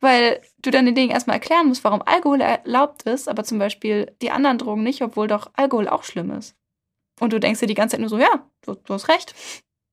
weil 0.00 0.40
du 0.58 0.70
dann 0.70 0.86
den 0.86 0.94
Dingen 0.94 1.10
erstmal 1.10 1.36
erklären 1.36 1.68
musst, 1.68 1.84
warum 1.84 2.02
Alkohol 2.02 2.40
erlaubt 2.40 3.02
ist, 3.02 3.28
aber 3.28 3.44
zum 3.44 3.58
Beispiel 3.58 4.14
die 4.22 4.30
anderen 4.30 4.58
Drogen 4.58 4.82
nicht, 4.82 5.02
obwohl 5.02 5.28
doch 5.28 5.50
Alkohol 5.54 5.88
auch 5.88 6.04
schlimm 6.04 6.30
ist. 6.30 6.54
Und 7.20 7.32
du 7.32 7.40
denkst 7.40 7.60
dir 7.60 7.66
die 7.66 7.74
ganze 7.74 7.94
Zeit 7.94 8.00
nur 8.00 8.10
so, 8.10 8.18
ja, 8.18 8.46
du, 8.62 8.74
du 8.74 8.94
hast 8.94 9.08
recht. 9.08 9.34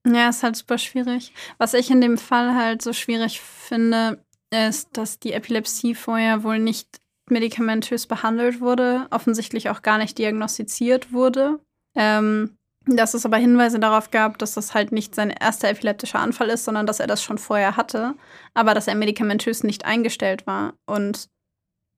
Ja, 0.05 0.29
ist 0.29 0.43
halt 0.43 0.55
super 0.55 0.77
schwierig. 0.77 1.33
Was 1.57 1.73
ich 1.73 1.89
in 1.89 2.01
dem 2.01 2.17
Fall 2.17 2.55
halt 2.55 2.81
so 2.81 2.91
schwierig 2.91 3.39
finde, 3.39 4.23
ist, 4.51 4.89
dass 4.97 5.19
die 5.19 5.33
Epilepsie 5.33 5.95
vorher 5.95 6.43
wohl 6.43 6.59
nicht 6.59 6.99
medikamentös 7.29 8.05
behandelt 8.05 8.59
wurde, 8.59 9.07
offensichtlich 9.11 9.69
auch 9.69 9.81
gar 9.81 9.97
nicht 9.97 10.17
diagnostiziert 10.17 11.13
wurde. 11.13 11.59
Ähm, 11.95 12.57
dass 12.85 13.13
es 13.13 13.25
aber 13.25 13.37
Hinweise 13.37 13.79
darauf 13.79 14.11
gab, 14.11 14.37
dass 14.39 14.55
das 14.55 14.73
halt 14.73 14.91
nicht 14.91 15.15
sein 15.15 15.29
erster 15.29 15.69
epileptischer 15.69 16.19
Anfall 16.19 16.49
ist, 16.49 16.65
sondern 16.65 16.85
dass 16.85 16.99
er 16.99 17.07
das 17.07 17.23
schon 17.23 17.37
vorher 17.37 17.77
hatte, 17.77 18.15
aber 18.53 18.73
dass 18.73 18.87
er 18.87 18.95
medikamentös 18.95 19.63
nicht 19.63 19.85
eingestellt 19.85 20.45
war. 20.47 20.73
Und 20.85 21.29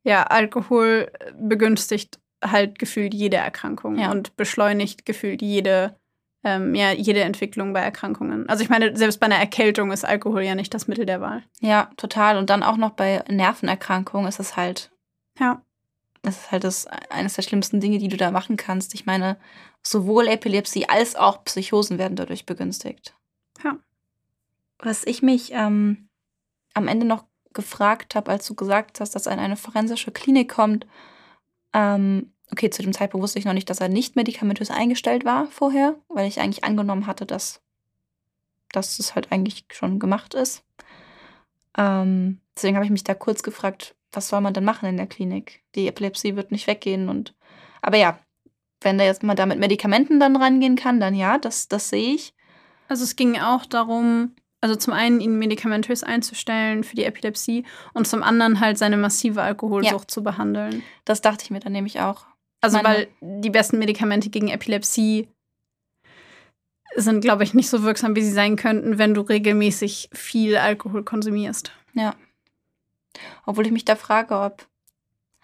ja, 0.04 0.24
Alkohol 0.24 1.12
begünstigt 1.40 2.20
halt 2.44 2.80
gefühlt 2.80 3.14
jede 3.14 3.38
Erkrankung 3.38 3.98
Ja. 3.98 4.12
und 4.12 4.36
beschleunigt 4.38 5.06
gefühlt 5.06 5.42
jede, 5.42 5.96
ähm, 6.44 6.76
ja, 6.76 6.92
jede 6.92 7.22
Entwicklung 7.22 7.74
bei 7.74 7.80
Erkrankungen. 7.82 8.48
Also 8.50 8.64
ich 8.64 8.70
meine, 8.70 8.96
selbst 8.96 9.20
bei 9.20 9.26
einer 9.26 9.38
Erkältung 9.38 9.92
ist 9.92 10.06
Alkohol 10.06 10.44
ja 10.44 10.56
nicht 10.56 10.74
das 10.74 10.88
Mittel 10.88 11.06
der 11.06 11.22
Wahl. 11.22 11.44
Ja, 11.62 11.90
total. 11.98 12.38
Und 12.38 12.50
dann 12.50 12.64
auch 12.64 12.78
noch 12.78 12.92
bei 12.92 13.24
Nervenerkrankungen 13.30 14.28
ist 14.28 14.40
es 14.40 14.56
halt, 14.56 14.92
Ja. 15.40 15.62
das 16.22 16.38
ist 16.38 16.52
halt 16.52 16.64
das 16.64 16.88
eines 17.10 17.34
der 17.36 17.42
schlimmsten 17.42 17.80
Dinge, 17.80 17.98
die 17.98 18.08
du 18.10 18.18
da 18.18 18.32
machen 18.32 18.58
kannst. 18.58 18.94
Ich 18.94 19.06
meine, 19.06 19.38
sowohl 19.82 20.28
Epilepsie 20.28 20.88
als 20.90 21.16
auch 21.16 21.44
Psychosen 21.46 21.98
werden 21.98 22.16
dadurch 22.16 22.46
begünstigt. 22.46 23.16
Ja. 23.64 23.78
Was 24.80 25.06
ich 25.06 25.22
mich 25.22 25.52
ähm, 25.54 26.10
am 26.74 26.88
Ende 26.88 27.06
noch 27.06 27.24
gefragt 27.54 28.16
habe, 28.16 28.32
als 28.32 28.46
du 28.46 28.54
gesagt 28.56 29.00
hast, 29.00 29.16
dass 29.16 29.26
er 29.28 29.34
in 29.34 29.40
eine 29.40 29.56
forensische 29.56 30.12
Klinik 30.12 30.50
kommt, 30.50 30.86
ähm, 31.76 32.32
okay, 32.52 32.70
zu 32.70 32.82
dem 32.82 32.94
Zeitpunkt 32.94 33.22
wusste 33.22 33.38
ich 33.38 33.46
noch 33.46 33.54
nicht, 33.54 33.70
dass 33.70 33.82
er 33.82 33.90
nicht 33.90 34.16
medikamentös 34.16 34.72
eingestellt 34.72 35.26
war 35.26 35.48
vorher, 35.48 35.96
weil 36.08 36.28
ich 36.28 36.40
eigentlich 36.40 36.64
angenommen 36.64 37.06
hatte, 37.06 37.26
dass, 37.26 37.62
dass 38.72 38.98
es 38.98 39.14
halt 39.14 39.32
eigentlich 39.32 39.66
schon 39.72 40.00
gemacht 40.00 40.34
ist. 40.34 40.64
Ähm, 41.78 42.40
deswegen 42.56 42.78
habe 42.78 42.86
ich 42.86 42.92
mich 42.92 43.04
da 43.04 43.14
kurz 43.14 43.44
gefragt, 43.44 43.96
was 44.14 44.30
soll 44.30 44.40
man 44.40 44.54
denn 44.54 44.64
machen 44.64 44.88
in 44.88 44.96
der 44.96 45.08
Klinik? 45.08 45.64
Die 45.76 45.88
Epilepsie 45.88 46.38
wird 46.38 46.52
nicht 46.52 46.68
weggehen 46.68 47.10
und 47.10 47.36
aber 47.82 47.98
ja, 47.98 48.20
wenn 48.82 48.98
der 48.98 49.08
jetzt 49.08 49.24
mal 49.24 49.36
da 49.36 49.46
mit 49.46 49.60
Medikamenten 49.60 50.20
dann 50.20 50.38
rangehen 50.38 50.78
kann, 50.78 51.02
dann 51.02 51.14
ja, 51.14 51.38
das, 51.38 51.68
das 51.68 51.90
sehe 51.90 52.16
ich. 52.16 52.34
Also 52.88 53.04
es 53.04 53.18
ging 53.18 53.38
auch 53.38 53.66
darum, 53.66 54.34
also 54.66 54.76
zum 54.76 54.94
einen 54.94 55.22
ihn 55.22 55.38
medikamentös 55.38 56.02
einzustellen 56.02 56.84
für 56.84 56.96
die 56.96 57.04
Epilepsie 57.04 57.66
und 57.94 58.08
zum 58.08 58.24
anderen 58.24 58.60
halt 58.60 58.80
seine 58.80 58.98
massive 58.98 59.44
Alkoholsucht 59.44 60.10
zu 60.10 60.24
behandeln. 60.24 60.82
Das 61.06 61.22
dachte 61.22 61.44
ich 61.44 61.52
mir 61.52 61.60
dann 61.60 61.74
nämlich 61.74 62.00
auch. 62.02 62.26
Also 62.62 62.78
Meine- 62.78 62.88
weil 62.90 63.08
die 63.22 63.52
besten 63.52 63.78
Medikamente 63.78 64.32
gegen 64.32 64.48
Epilepsie 64.48 65.28
sind, 66.96 67.22
glaube 67.22 67.44
ich, 67.44 67.54
nicht 67.54 67.70
so 67.70 67.84
wirksam, 67.84 68.16
wie 68.16 68.24
sie 68.24 68.32
sein 68.32 68.56
könnten, 68.56 68.98
wenn 68.98 69.14
du 69.14 69.22
regelmäßig 69.22 70.10
viel 70.14 70.58
Alkohol 70.58 71.04
konsumierst. 71.04 71.72
Ja. 71.94 72.16
Obwohl 73.46 73.68
ich 73.68 73.72
mich 73.72 73.86
da 73.86 73.96
frage, 73.96 74.40
ob. 74.40 74.66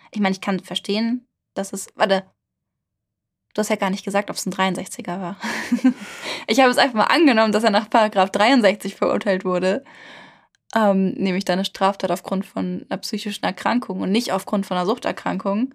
Ich 0.10 0.20
meine, 0.20 0.34
ich 0.34 0.42
kann 0.42 0.60
verstehen, 0.62 1.28
dass 1.54 1.74
es. 1.74 1.90
Warte. 1.94 2.24
Du 3.54 3.60
hast 3.60 3.70
ja 3.70 3.76
gar 3.76 3.90
nicht 3.90 4.06
gesagt, 4.06 4.30
ob 4.30 4.38
es 4.38 4.46
ein 4.46 4.54
63er 4.54 5.22
war. 5.22 5.38
ich 6.48 6.60
habe 6.60 6.70
es 6.72 6.78
einfach 6.78 6.96
mal 6.96 7.04
angenommen, 7.06 7.52
dass 7.52 7.64
er 7.64 7.70
nach 7.70 7.90
Paragraph 7.90 8.32
63 8.32 8.96
verurteilt 8.96 9.44
wurde. 9.44 9.84
Ähm, 10.74 11.10
nämlich 11.12 11.44
dann 11.44 11.60
eine 11.60 11.66
Straftat 11.66 12.12
aufgrund 12.12 12.46
von 12.46 12.86
einer 12.90 12.98
psychischen 13.00 13.44
Erkrankung 13.44 14.02
und 14.02 14.12
nicht 14.12 14.32
aufgrund 14.32 14.66
von 14.66 14.78
einer 14.78 14.86
Suchterkrankung. 14.86 15.74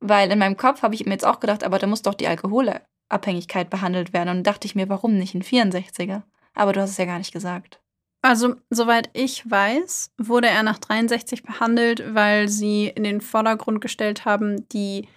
Weil 0.00 0.30
in 0.30 0.38
meinem 0.38 0.56
Kopf 0.56 0.82
habe 0.82 0.94
ich 0.94 1.04
mir 1.04 1.12
jetzt 1.12 1.26
auch 1.26 1.40
gedacht, 1.40 1.62
aber 1.62 1.78
da 1.78 1.86
muss 1.86 2.02
doch 2.02 2.14
die 2.14 2.26
Alkoholabhängigkeit 2.26 3.68
behandelt 3.68 4.12
werden. 4.12 4.30
Und 4.30 4.46
dachte 4.46 4.66
ich 4.66 4.74
mir, 4.74 4.88
warum 4.88 5.18
nicht 5.18 5.34
ein 5.34 5.42
64er? 5.42 6.22
Aber 6.54 6.72
du 6.72 6.80
hast 6.80 6.90
es 6.90 6.96
ja 6.96 7.04
gar 7.04 7.18
nicht 7.18 7.32
gesagt. 7.32 7.80
Also, 8.22 8.54
soweit 8.70 9.10
ich 9.14 9.48
weiß, 9.50 10.12
wurde 10.16 10.48
er 10.48 10.62
nach 10.62 10.78
63 10.78 11.42
behandelt, 11.42 12.14
weil 12.14 12.48
sie 12.48 12.86
in 12.86 13.02
den 13.02 13.20
Vordergrund 13.20 13.80
gestellt 13.80 14.24
haben, 14.24 14.68
die 14.68 15.08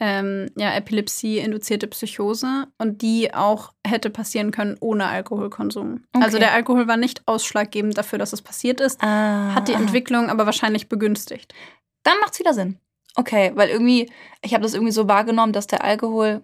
ähm, 0.00 0.50
ja, 0.56 0.74
Epilepsie-induzierte 0.74 1.86
Psychose 1.86 2.66
und 2.78 3.00
die 3.02 3.32
auch 3.32 3.72
hätte 3.86 4.10
passieren 4.10 4.50
können 4.50 4.76
ohne 4.80 5.06
Alkoholkonsum. 5.06 6.04
Okay. 6.12 6.24
Also 6.24 6.38
der 6.38 6.52
Alkohol 6.52 6.88
war 6.88 6.96
nicht 6.96 7.22
ausschlaggebend 7.26 7.96
dafür, 7.96 8.18
dass 8.18 8.32
es 8.32 8.42
passiert 8.42 8.80
ist, 8.80 9.00
Ah, 9.02 9.54
hat 9.54 9.68
die 9.68 9.74
aha. 9.74 9.80
Entwicklung 9.82 10.30
aber 10.30 10.46
wahrscheinlich 10.46 10.88
begünstigt. 10.88 11.54
dann 12.02 12.18
macht's 12.20 12.38
wieder 12.40 12.52
Sinn. 12.54 12.78
Okay, 13.16 13.52
weil 13.54 13.68
irgendwie, 13.68 14.10
ich 14.42 14.52
habe 14.54 14.62
das 14.64 14.74
irgendwie 14.74 14.92
so 14.92 15.06
wahrgenommen, 15.08 15.52
dass 15.52 15.68
der 15.68 15.84
Alkohol 15.84 16.42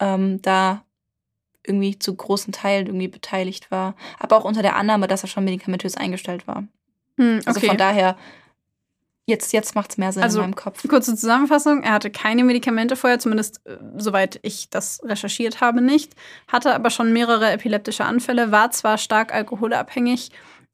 ähm, 0.00 0.40
da 0.42 0.82
irgendwie 1.66 1.98
zu 1.98 2.14
großen 2.16 2.52
Teilen 2.52 2.86
irgendwie 2.86 3.08
beteiligt 3.08 3.70
war. 3.70 3.94
Aber 4.18 4.38
auch 4.38 4.44
unter 4.44 4.62
der 4.62 4.74
Annahme, 4.76 5.06
dass 5.06 5.22
er 5.22 5.28
schon 5.28 5.44
medikamentös 5.44 5.96
eingestellt 5.98 6.46
war. 6.48 6.64
Hm, 7.18 7.40
Also 7.44 7.58
okay. 7.58 7.66
von 7.68 7.76
daher, 7.76 8.16
jetzt, 9.28 9.52
jetzt 9.52 9.74
macht's 9.74 9.98
mehr 9.98 10.12
Sinn 10.12 10.22
Also, 10.22 10.38
in 10.38 10.46
meinem 10.46 10.56
Kopf. 10.56 10.86
Kurze 10.88 11.14
Zusammenfassung, 11.14 11.82
er 11.82 11.92
hatte 11.92 12.10
keine 12.10 12.44
Medikamente 12.44 12.96
vorher, 12.96 13.18
zumindest 13.18 13.64
äh, 13.66 13.76
soweit 13.96 14.40
ich 14.42 14.70
das 14.70 15.00
recherchiert 15.04 15.60
habe, 15.60 15.80
nicht, 15.80 16.14
hatte 16.48 16.74
aber 16.74 16.90
schon 16.90 17.12
mehrere 17.12 17.50
epileptische 17.52 18.04
Anfälle, 18.04 18.50
war 18.50 18.70
zwar 18.70 18.98
stark 18.98 19.32
alkoholabhängig, 19.32 20.30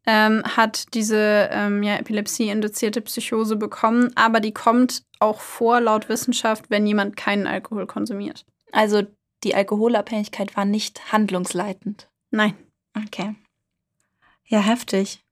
ähm, 0.07 0.43
hat 0.45 0.95
diese 0.95 1.49
ähm, 1.51 1.83
ja, 1.83 1.97
Epilepsie-induzierte 1.97 3.01
Psychose 3.01 3.57
bekommen, 3.57 4.13
aber 4.15 4.41
die 4.41 4.53
kommt 4.53 5.03
auch 5.19 5.41
vor 5.41 5.81
laut 5.81 6.09
Wissenschaft, 6.09 6.67
wenn 6.71 6.87
jemand 6.87 7.17
keinen 7.17 7.47
Alkohol 7.47 7.87
konsumiert. 7.87 8.47
Also 8.73 9.03
die 9.43 9.55
Alkoholabhängigkeit 9.55 10.57
war 10.57 10.65
nicht 10.65 11.13
handlungsleitend. 11.13 12.09
Nein. 12.31 12.55
Okay. 13.07 13.35
Ja, 14.47 14.61
heftig. 14.61 15.25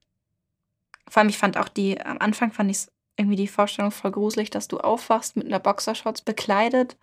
Vor 1.07 1.21
allem, 1.21 1.29
ich 1.29 1.37
fand 1.37 1.57
auch 1.57 1.69
die, 1.69 2.01
am 2.01 2.17
Anfang 2.17 2.51
fand 2.51 2.71
ich 2.71 2.87
irgendwie 3.17 3.35
die 3.35 3.47
Vorstellung 3.47 3.91
voll 3.91 4.11
gruselig, 4.11 4.49
dass 4.49 4.67
du 4.67 4.79
aufwachst 4.79 5.35
mit 5.35 5.45
einer 5.45 5.59
Boxershorts 5.59 6.21
bekleidet 6.21 6.97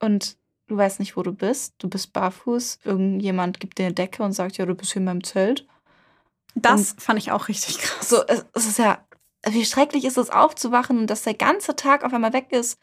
und 0.00 0.36
du 0.68 0.76
weißt 0.76 1.00
nicht, 1.00 1.16
wo 1.16 1.22
du 1.22 1.32
bist. 1.32 1.74
Du 1.78 1.88
bist 1.88 2.12
barfuß. 2.12 2.80
Irgendjemand 2.84 3.60
gibt 3.60 3.78
dir 3.78 3.86
eine 3.86 3.94
Decke 3.94 4.22
und 4.22 4.32
sagt, 4.32 4.58
ja, 4.58 4.66
du 4.66 4.74
bist 4.74 4.92
hier 4.92 5.00
in 5.00 5.06
meinem 5.06 5.24
Zelt. 5.24 5.66
Das 6.54 6.94
fand 6.98 7.18
ich 7.18 7.32
auch 7.32 7.48
richtig 7.48 7.78
krass. 7.78 8.08
So, 8.08 8.22
es, 8.26 8.46
es 8.54 8.66
ist 8.66 8.78
ja, 8.78 9.04
wie 9.48 9.64
schrecklich 9.64 10.04
ist 10.04 10.16
es 10.18 10.30
aufzuwachen 10.30 10.98
und 10.98 11.08
dass 11.08 11.22
der 11.22 11.34
ganze 11.34 11.76
Tag 11.76 12.04
auf 12.04 12.12
einmal 12.12 12.32
weg 12.32 12.52
ist. 12.52 12.78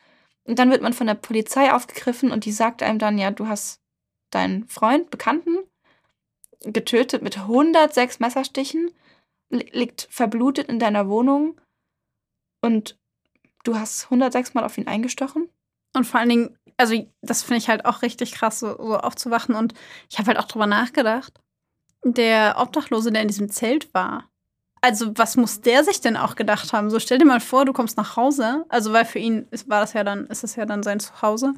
Und 0.45 0.59
dann 0.59 0.69
wird 0.69 0.81
man 0.81 0.93
von 0.93 1.07
der 1.07 1.15
Polizei 1.15 1.73
aufgegriffen 1.73 2.31
und 2.31 2.45
die 2.45 2.51
sagt 2.51 2.83
einem 2.83 2.99
dann, 2.99 3.17
ja, 3.17 3.31
du 3.31 3.47
hast 3.47 3.81
deinen 4.29 4.67
Freund, 4.67 5.09
Bekannten 5.09 5.57
getötet 6.65 7.21
mit 7.21 7.37
106 7.37 8.19
Messerstichen, 8.19 8.91
li- 9.49 9.69
liegt 9.71 10.07
verblutet 10.09 10.67
in 10.69 10.79
deiner 10.79 11.09
Wohnung 11.09 11.59
und 12.63 12.97
du 13.63 13.77
hast 13.77 14.05
106 14.05 14.53
Mal 14.53 14.63
auf 14.63 14.77
ihn 14.77 14.87
eingestochen. 14.87 15.49
Und 15.95 16.05
vor 16.05 16.19
allen 16.19 16.29
Dingen, 16.29 16.57
also 16.77 16.95
das 17.21 17.43
finde 17.43 17.57
ich 17.57 17.69
halt 17.69 17.85
auch 17.85 18.01
richtig 18.01 18.31
krass, 18.31 18.59
so, 18.59 18.75
so 18.77 18.97
aufzuwachen. 18.97 19.53
Und 19.53 19.73
ich 20.09 20.17
habe 20.17 20.27
halt 20.27 20.39
auch 20.39 20.47
drüber 20.47 20.65
nachgedacht. 20.65 21.39
Der 22.03 22.55
Obdachlose, 22.57 23.11
der 23.11 23.21
in 23.21 23.27
diesem 23.27 23.49
Zelt 23.49 23.93
war. 23.93 24.29
Also, 24.81 25.17
was 25.17 25.37
muss 25.37 25.61
der 25.61 25.83
sich 25.83 26.01
denn 26.01 26.17
auch 26.17 26.35
gedacht 26.35 26.73
haben? 26.73 26.89
So, 26.89 26.99
stell 26.99 27.17
dir 27.17 27.25
mal 27.25 27.39
vor, 27.39 27.63
du 27.63 27.71
kommst 27.71 27.95
nach 27.95 28.17
Hause. 28.17 28.65
Also, 28.67 28.91
weil 28.91 29.05
für 29.05 29.19
ihn 29.19 29.47
ist, 29.51 29.69
war 29.69 29.79
das 29.79 29.93
ja 29.93 30.03
dann, 30.03 30.27
ist 30.27 30.43
es 30.43 30.55
ja 30.55 30.65
dann 30.65 30.83
sein 30.83 30.99
Zuhause. 30.99 31.53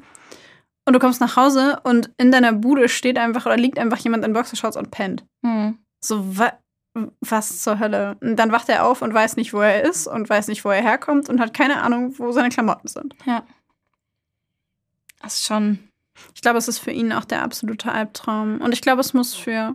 Und 0.84 0.92
du 0.92 1.00
kommst 1.00 1.20
nach 1.20 1.36
Hause 1.36 1.80
und 1.82 2.12
in 2.18 2.30
deiner 2.30 2.52
Bude 2.52 2.88
steht 2.88 3.18
einfach 3.18 3.46
oder 3.46 3.56
liegt 3.56 3.80
einfach 3.80 3.98
jemand 3.98 4.24
in 4.24 4.32
Boxershorts 4.32 4.76
und 4.76 4.92
pennt. 4.92 5.24
Hm. 5.44 5.78
So, 6.00 6.38
wa 6.38 6.52
was 7.20 7.62
zur 7.62 7.78
Hölle? 7.78 8.16
Und 8.20 8.36
dann 8.36 8.52
wacht 8.52 8.68
er 8.68 8.84
auf 8.86 9.02
und 9.02 9.12
weiß 9.14 9.36
nicht, 9.36 9.52
wo 9.52 9.60
er 9.60 9.84
ist 9.84 10.06
und 10.06 10.28
weiß 10.28 10.48
nicht, 10.48 10.64
wo 10.64 10.70
er 10.70 10.82
herkommt 10.82 11.28
und 11.28 11.40
hat 11.40 11.54
keine 11.54 11.82
Ahnung, 11.82 12.14
wo 12.18 12.32
seine 12.32 12.48
Klamotten 12.50 12.88
sind. 12.88 13.14
Das 15.22 15.34
ist 15.34 15.46
schon, 15.46 15.78
Ich 16.34 16.42
glaube, 16.42 16.58
es 16.58 16.68
ist 16.68 16.78
für 16.78 16.90
ihn 16.90 17.12
auch 17.12 17.24
der 17.24 17.42
absolute 17.42 17.90
Albtraum. 17.92 18.60
Und 18.60 18.72
ich 18.72 18.80
glaube, 18.80 19.00
es 19.00 19.14
muss 19.14 19.34
für 19.34 19.74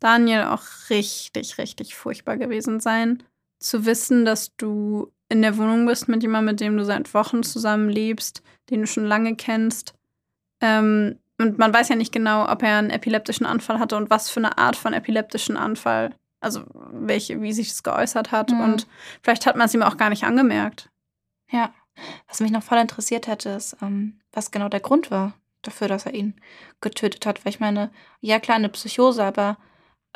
Daniel 0.00 0.44
auch 0.44 0.62
richtig, 0.88 1.58
richtig 1.58 1.94
furchtbar 1.94 2.36
gewesen 2.36 2.80
sein, 2.80 3.22
zu 3.58 3.84
wissen, 3.86 4.24
dass 4.24 4.56
du 4.56 5.12
in 5.28 5.42
der 5.42 5.56
Wohnung 5.56 5.86
bist 5.86 6.08
mit 6.08 6.22
jemandem, 6.22 6.52
mit 6.52 6.60
dem 6.60 6.76
du 6.76 6.84
seit 6.84 7.12
Wochen 7.14 7.42
zusammenlebst, 7.42 8.42
den 8.70 8.80
du 8.80 8.86
schon 8.86 9.04
lange 9.04 9.36
kennst. 9.36 9.94
Ähm, 10.60 11.18
und 11.38 11.58
man 11.58 11.72
weiß 11.72 11.88
ja 11.88 11.96
nicht 11.96 12.12
genau, 12.12 12.50
ob 12.50 12.62
er 12.62 12.78
einen 12.78 12.90
epileptischen 12.90 13.46
Anfall 13.46 13.78
hatte 13.78 13.96
und 13.96 14.10
was 14.10 14.28
für 14.28 14.40
eine 14.40 14.58
Art 14.58 14.76
von 14.76 14.92
epileptischen 14.92 15.56
Anfall, 15.56 16.14
also 16.40 16.64
welche, 16.92 17.40
wie 17.40 17.52
sich 17.52 17.68
es 17.68 17.82
geäußert 17.82 18.32
hat. 18.32 18.50
Mhm. 18.50 18.60
Und 18.60 18.86
vielleicht 19.22 19.46
hat 19.46 19.56
man 19.56 19.66
es 19.66 19.74
ihm 19.74 19.82
auch 19.82 19.96
gar 19.96 20.10
nicht 20.10 20.24
angemerkt. 20.24 20.90
ja. 21.50 21.72
Was 22.28 22.40
mich 22.40 22.50
noch 22.50 22.62
voll 22.62 22.78
interessiert 22.78 23.26
hätte, 23.26 23.50
ist, 23.50 23.76
ähm, 23.82 24.20
was 24.32 24.50
genau 24.50 24.70
der 24.70 24.80
Grund 24.80 25.10
war 25.10 25.34
dafür, 25.62 25.88
dass 25.88 26.06
er 26.06 26.14
ihn 26.14 26.40
getötet 26.80 27.26
hat. 27.26 27.44
Weil 27.44 27.50
ich 27.50 27.60
meine, 27.60 27.90
ja 28.20 28.40
klar, 28.40 28.56
eine 28.56 28.70
Psychose, 28.70 29.22
aber 29.22 29.58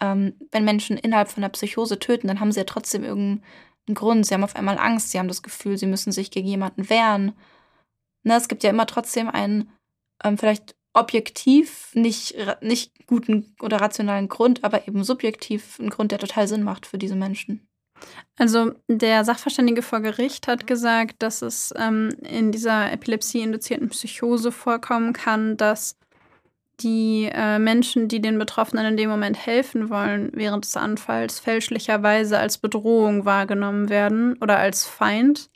ähm, 0.01 0.35
wenn 0.51 0.65
Menschen 0.65 0.97
innerhalb 0.97 1.29
von 1.29 1.43
einer 1.43 1.53
Psychose 1.53 1.99
töten, 1.99 2.29
dann 2.29 2.41
haben 2.41 2.53
sie 2.53 2.61
ja 2.61 2.65
trotzdem 2.65 3.05
irgendeinen 3.05 3.43
Grund. 3.93 4.27
Sie 4.27 4.35
haben 4.35 4.45
auf 4.45 4.57
einmal 4.57 4.79
Angst, 4.79 5.11
sie 5.11 5.19
haben 5.19 5.29
das 5.29 5.43
Gefühl, 5.43 5.77
sie 5.77 5.87
müssen 5.87 6.13
sich 6.13 6.31
gegen 6.31 6.49
jemanden 6.49 6.89
wehren. 6.89 7.33
Ne, 8.23 8.37
es 8.37 8.49
gibt 8.49 8.63
ja 8.63 8.71
immer 8.71 8.87
trotzdem 8.87 9.29
einen 9.29 9.71
ähm, 10.23 10.39
vielleicht 10.39 10.74
objektiv 10.95 11.91
nicht, 11.95 12.35
nicht 12.61 13.07
guten 13.07 13.55
oder 13.61 13.81
rationalen 13.81 14.29
Grund, 14.29 14.65
aber 14.65 14.89
eben 14.89 15.05
subjektiv 15.05 15.79
einen 15.79 15.91
Grund, 15.91 16.13
der 16.13 16.19
total 16.19 16.49
Sinn 16.49 16.63
macht 16.63 16.87
für 16.87 16.99
diese 16.99 17.17
Menschen. 17.17 17.67
Also 18.37 18.73
der 18.89 19.25
Sachverständige 19.25 19.83
vor 19.83 20.01
Gericht 20.01 20.49
hat 20.49 20.67
gesagt, 20.67 21.17
dass 21.23 21.43
es 21.43 21.73
ähm, 21.77 22.11
in 22.23 22.53
dieser 22.53 22.93
epilepsie-induzierten 22.93 23.89
Psychose 23.89 24.53
vorkommen 24.53 25.13
kann, 25.13 25.57
dass 25.57 25.97
die 26.81 27.31
äh, 27.33 27.59
Menschen, 27.59 28.09
die 28.09 28.21
den 28.21 28.39
Betroffenen 28.39 28.87
in 28.87 28.97
dem 28.97 29.09
Moment 29.09 29.47
helfen 29.47 29.91
wollen, 29.91 30.31
während 30.35 30.65
des 30.65 30.77
Anfalls 30.77 31.39
fälschlicherweise 31.39 32.39
als 32.39 32.59
Bedrohung 32.59 33.25
wahrgenommen 33.25 33.89
werden 33.89 34.37
oder 34.41 34.59
als 34.59 34.85
Feind. 34.85 35.51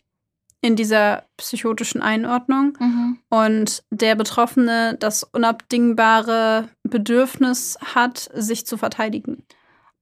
In 0.61 0.75
dieser 0.77 1.25
psychotischen 1.37 2.03
Einordnung 2.03 2.77
Mhm. 2.81 3.19
und 3.31 3.85
der 3.91 4.15
Betroffene 4.17 4.97
das 4.99 5.23
unabdingbare 5.23 6.69
Bedürfnis 6.83 7.79
hat, 7.95 8.29
sich 8.35 8.67
zu 8.67 8.77
verteidigen. 8.77 9.45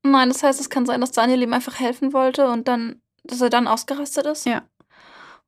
Nein, 0.03 0.29
das 0.29 0.43
heißt, 0.43 0.61
es 0.61 0.71
kann 0.71 0.87
sein, 0.87 1.01
dass 1.01 1.13
Daniel 1.13 1.43
ihm 1.43 1.53
einfach 1.53 1.79
helfen 1.79 2.13
wollte 2.13 2.49
und 2.49 2.69
dann, 2.69 3.01
dass 3.25 3.41
er 3.41 3.51
dann 3.51 3.67
ausgerastet 3.67 4.25
ist? 4.27 4.47
Ja. 4.47 4.63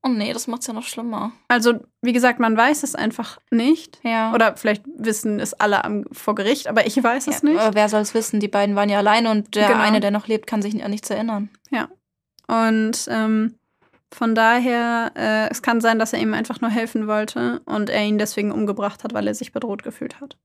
Oh 0.02 0.08
nee, 0.08 0.32
das 0.32 0.46
macht's 0.46 0.66
ja 0.66 0.72
noch 0.74 0.84
schlimmer. 0.84 1.32
Also, 1.48 1.74
wie 2.02 2.12
gesagt, 2.12 2.38
man 2.38 2.56
weiß 2.56 2.82
es 2.84 2.94
einfach 2.94 3.38
nicht. 3.50 3.98
Ja. 4.04 4.32
Oder 4.32 4.56
vielleicht 4.56 4.84
wissen 4.96 5.40
es 5.40 5.54
alle 5.54 5.84
am, 5.84 6.04
vor 6.12 6.34
Gericht, 6.36 6.68
aber 6.68 6.86
ich 6.86 7.02
weiß 7.02 7.26
es 7.26 7.42
ja, 7.42 7.48
nicht. 7.48 7.60
Aber 7.60 7.74
wer 7.74 7.88
soll 7.88 8.02
es 8.02 8.14
wissen? 8.14 8.38
Die 8.40 8.46
beiden 8.48 8.76
waren 8.76 8.88
ja 8.88 8.98
alleine 8.98 9.30
und 9.30 9.54
der 9.56 9.68
Genau. 9.68 9.80
eine, 9.80 9.98
der 10.00 10.10
noch 10.12 10.28
lebt, 10.28 10.46
kann 10.46 10.62
sich 10.62 10.84
an 10.84 10.90
nichts 10.90 11.10
erinnern. 11.10 11.50
Und 12.50 13.06
ähm, 13.08 13.57
von 14.12 14.34
daher, 14.34 15.12
äh, 15.16 15.50
es 15.50 15.62
kann 15.62 15.80
sein, 15.80 15.98
dass 15.98 16.12
er 16.12 16.20
ihm 16.20 16.34
einfach 16.34 16.60
nur 16.60 16.70
helfen 16.70 17.06
wollte 17.06 17.60
und 17.66 17.90
er 17.90 18.04
ihn 18.04 18.18
deswegen 18.18 18.52
umgebracht 18.52 19.04
hat, 19.04 19.12
weil 19.14 19.26
er 19.26 19.34
sich 19.34 19.52
bedroht 19.52 19.82
gefühlt 19.82 20.20
hat. 20.20 20.38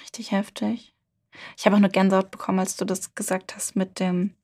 Richtig 0.00 0.32
heftig. 0.32 0.94
Ich 1.56 1.66
habe 1.66 1.74
auch 1.74 1.80
eine 1.80 1.90
Gänsehaut 1.90 2.30
bekommen, 2.30 2.60
als 2.60 2.76
du 2.76 2.84
das 2.84 3.14
gesagt 3.14 3.54
hast 3.54 3.76
mit 3.76 4.00
dem 4.00 4.34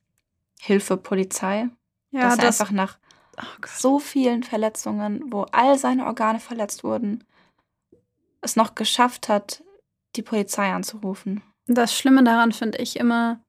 Hilfe 0.59 0.97
Polizei. 0.97 1.69
Ja, 2.11 2.29
dass 2.29 2.37
er 2.37 2.45
das. 2.45 2.61
einfach 2.61 2.71
nach 2.71 2.97
Oh 3.37 3.65
so 3.65 3.99
vielen 3.99 4.43
Verletzungen, 4.43 5.31
wo 5.31 5.43
all 5.51 5.77
seine 5.77 6.05
Organe 6.05 6.39
verletzt 6.39 6.83
wurden, 6.83 7.23
es 8.41 8.55
noch 8.55 8.75
geschafft 8.75 9.29
hat, 9.29 9.63
die 10.15 10.21
Polizei 10.21 10.71
anzurufen. 10.71 11.41
Das 11.65 11.97
Schlimme 11.97 12.23
daran 12.23 12.51
finde 12.51 12.77
ich 12.77 12.97
immer, 12.97 13.41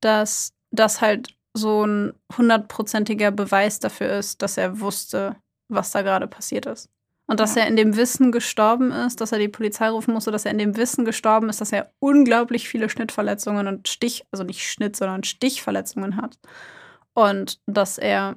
dass 0.00 0.52
das 0.70 1.00
halt 1.00 1.36
so 1.60 1.84
ein 1.86 2.12
hundertprozentiger 2.36 3.30
Beweis 3.30 3.78
dafür 3.78 4.08
ist, 4.18 4.42
dass 4.42 4.56
er 4.56 4.80
wusste, 4.80 5.36
was 5.68 5.92
da 5.92 6.02
gerade 6.02 6.26
passiert 6.26 6.66
ist. 6.66 6.88
Und 7.26 7.38
dass 7.38 7.54
Ja. 7.54 7.62
er 7.62 7.68
in 7.68 7.76
dem 7.76 7.96
Wissen 7.96 8.32
gestorben 8.32 8.90
ist, 8.90 9.20
dass 9.20 9.30
er 9.30 9.38
die 9.38 9.46
Polizei 9.48 9.88
rufen 9.88 10.12
musste, 10.14 10.32
dass 10.32 10.44
er 10.46 10.50
in 10.50 10.58
dem 10.58 10.76
Wissen 10.76 11.04
gestorben 11.04 11.48
ist, 11.48 11.60
dass 11.60 11.70
er 11.70 11.92
unglaublich 12.00 12.68
viele 12.68 12.88
Schnittverletzungen 12.88 13.68
und 13.68 13.86
Stich, 13.86 14.26
also 14.32 14.42
nicht 14.42 14.68
Schnitt, 14.68 14.96
sondern 14.96 15.22
Stichverletzungen 15.22 16.16
hat. 16.16 16.38
Und 17.14 17.60
dass 17.66 17.98
er 17.98 18.36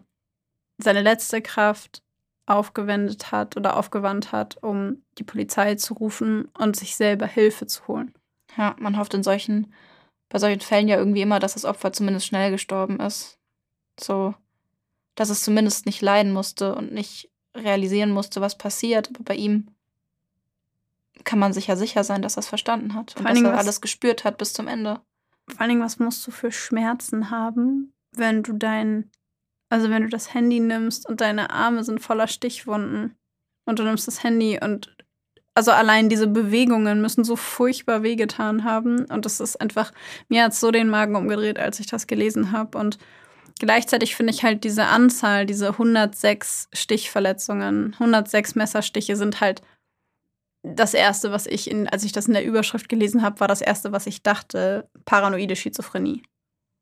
seine 0.78 1.02
letzte 1.02 1.42
Kraft 1.42 2.04
aufgewendet 2.46 3.32
hat 3.32 3.58
oder 3.58 3.78
aufgewandt 3.78 4.32
hat, 4.32 4.62
um 4.62 5.04
die 5.18 5.24
Polizei 5.24 5.76
zu 5.76 5.96
rufen 5.96 6.50
und 6.60 6.76
sich 6.76 6.96
selber 6.96 7.26
Hilfe 7.26 7.66
zu 7.66 7.88
holen. 7.88 8.14
Ja, 8.58 8.76
man 8.80 8.98
hofft 8.98 9.14
in 9.16 9.24
solchen, 9.24 9.74
bei 10.34 10.40
solchen 10.40 10.62
Fällen 10.62 10.88
ja 10.88 10.98
irgendwie 10.98 11.22
immer, 11.22 11.40
dass 11.40 11.54
das 11.54 11.64
Opfer 11.64 11.94
zumindest 11.94 12.26
schnell 12.26 12.50
gestorben 12.50 13.00
ist. 13.00 13.38
So, 14.00 14.34
dass 15.14 15.30
es 15.30 15.44
zumindest 15.44 15.86
nicht 15.86 16.02
leiden 16.02 16.34
musste 16.34 16.74
und 16.74 16.92
nicht 16.92 17.30
realisieren 17.56 18.10
musste, 18.10 18.42
was 18.42 18.58
passiert. 18.58 19.10
Aber 19.10 19.24
bei 19.24 19.36
ihm 19.36 19.68
kann 21.24 21.38
man 21.38 21.54
sich 21.54 21.68
ja 21.68 21.76
sicher 21.76 22.04
sein, 22.04 22.24
dass 22.24 22.36
er 22.36 22.40
es 22.40 22.48
verstanden 22.48 22.96
hat 22.96 23.16
und 23.16 23.22
Vor 23.22 23.28
allen 23.28 23.36
dass 23.36 23.44
Dingen 23.44 23.54
er 23.54 23.60
alles 23.60 23.80
gespürt 23.80 24.24
hat 24.24 24.40
bis 24.40 24.54
zum 24.54 24.68
Ende. 24.68 25.02
Vor 25.48 25.62
allen 25.62 25.70
Dingen, 25.70 25.84
was 25.84 26.00
musst 26.00 26.26
du 26.26 26.32
für 26.32 26.52
Schmerzen 26.52 27.30
haben, 27.30 27.94
wenn 28.14 28.42
du 28.42 28.54
dein, 28.54 29.12
also 29.70 29.92
wenn 29.92 30.02
du 30.02 30.10
das 30.10 30.34
Handy 30.34 30.60
nimmst 30.60 31.08
und 31.08 31.22
deine 31.22 31.52
Arme 31.52 31.84
sind 31.84 32.00
voller 32.00 32.28
Stichwunden 32.28 33.16
und 33.66 33.78
du 33.78 33.84
nimmst 33.84 34.08
das 34.08 34.24
Handy 34.24 34.60
und 34.60 34.98
also 35.56 35.72
allein 35.72 36.10
diese 36.10 36.28
Bewegungen 36.28 37.02
müssen 37.02 37.24
so 37.24 37.36
furchtbar 37.36 38.04
wehgetan 38.04 38.64
haben 38.64 39.06
und 39.06 39.26
das 39.26 39.40
ist 39.40 39.60
einfach, 39.62 39.92
mir 40.28 40.46
hat 40.46 40.54
so 40.54 40.72
den 40.72 40.90
Magen 40.90 41.16
umgedreht, 41.16 41.60
als 41.60 41.80
ich 41.80 41.88
das 41.88 42.08
gelesen 42.08 42.52
habe 42.52 42.78
und 42.78 42.98
gleichzeitig 43.60 44.16
finde 44.16 44.34
ich 44.34 44.44
halt 44.44 44.64
diese 44.64 44.86
Anzahl, 44.86 45.46
diese 45.46 45.70
106 45.70 46.70
Stichverletzungen, 46.74 47.94
106 47.94 48.56
Messerstiche 48.56 49.16
sind 49.16 49.42
halt 49.42 49.62
das 50.64 50.94
erste, 50.94 51.32
was 51.32 51.46
ich 51.46 51.70
in, 51.70 51.88
als 51.90 52.04
ich 52.04 52.14
das 52.14 52.28
in 52.28 52.34
der 52.34 52.46
Überschrift 52.46 52.88
gelesen 52.88 53.22
habe, 53.22 53.40
war 53.42 53.48
das 53.48 53.62
erste, 53.62 53.92
was 53.92 54.08
ich 54.08 54.24
dachte, 54.24 54.90
paranoide 55.06 55.56
Schizophrenie. 55.56 56.24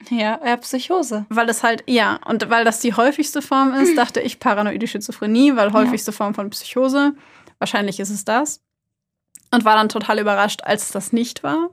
Ja, 0.09 0.39
ja, 0.43 0.57
Psychose. 0.57 1.25
Weil 1.29 1.45
das 1.47 1.63
halt, 1.63 1.83
ja, 1.87 2.19
und 2.25 2.49
weil 2.49 2.63
das 2.65 2.79
die 2.79 2.93
häufigste 2.93 3.41
Form 3.41 3.73
ist, 3.73 3.95
dachte 3.97 4.21
ich 4.21 4.39
paranoide 4.39 4.87
Schizophrenie, 4.87 5.55
weil 5.55 5.73
häufigste 5.73 6.11
Form 6.11 6.33
von 6.33 6.49
Psychose. 6.51 7.13
Wahrscheinlich 7.61 7.99
ist 7.99 8.09
es 8.09 8.25
das. 8.25 8.59
Und 9.51 9.65
war 9.65 9.75
dann 9.75 9.87
total 9.87 10.17
überrascht, 10.17 10.63
als 10.63 10.85
es 10.85 10.91
das 10.91 11.13
nicht 11.13 11.43
war. 11.43 11.69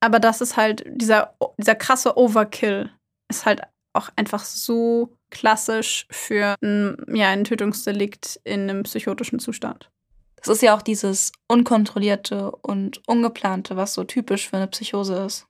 Aber 0.00 0.20
das 0.20 0.40
ist 0.40 0.56
halt, 0.56 0.84
dieser, 0.86 1.34
dieser 1.58 1.74
krasse 1.74 2.16
Overkill 2.16 2.90
ist 3.28 3.44
halt 3.44 3.60
auch 3.92 4.08
einfach 4.16 4.42
so 4.42 5.14
klassisch 5.28 6.06
für 6.10 6.54
ein, 6.62 6.96
ja, 7.12 7.28
ein 7.28 7.44
Tötungsdelikt 7.44 8.40
in 8.44 8.70
einem 8.70 8.84
psychotischen 8.84 9.38
Zustand. 9.38 9.90
Das 10.36 10.48
ist 10.48 10.62
ja 10.62 10.74
auch 10.74 10.80
dieses 10.80 11.32
Unkontrollierte 11.46 12.52
und 12.52 13.06
Ungeplante, 13.06 13.76
was 13.76 13.92
so 13.92 14.04
typisch 14.04 14.48
für 14.48 14.56
eine 14.56 14.68
Psychose 14.68 15.16
ist. 15.26 15.46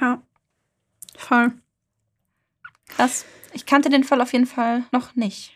Ja, 0.00 0.22
voll. 1.18 1.52
Krass. 2.88 3.26
Ich 3.52 3.66
kannte 3.66 3.90
den 3.90 4.04
Fall 4.04 4.22
auf 4.22 4.32
jeden 4.32 4.46
Fall 4.46 4.84
noch 4.90 5.16
nicht. 5.16 5.55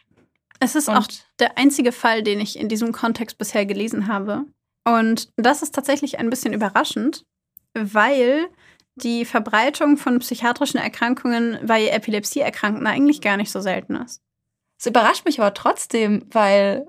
Es 0.60 0.74
ist 0.74 0.88
Und 0.88 0.96
auch 0.96 1.06
der 1.38 1.58
einzige 1.58 1.90
Fall, 1.90 2.22
den 2.22 2.38
ich 2.40 2.58
in 2.58 2.68
diesem 2.68 2.92
Kontext 2.92 3.38
bisher 3.38 3.66
gelesen 3.66 4.06
habe. 4.06 4.44
Und 4.86 5.30
das 5.36 5.62
ist 5.62 5.74
tatsächlich 5.74 6.18
ein 6.18 6.30
bisschen 6.30 6.52
überraschend, 6.52 7.24
weil 7.74 8.48
die 8.94 9.24
Verbreitung 9.24 9.96
von 9.96 10.18
psychiatrischen 10.18 10.78
Erkrankungen 10.78 11.58
bei 11.66 11.88
Epilepsieerkrankten 11.88 12.86
eigentlich 12.86 13.20
gar 13.20 13.36
nicht 13.36 13.50
so 13.50 13.60
selten 13.60 13.96
ist. 13.96 14.20
es 14.78 14.86
überrascht 14.86 15.24
mich 15.24 15.40
aber 15.40 15.54
trotzdem, 15.54 16.26
weil 16.30 16.86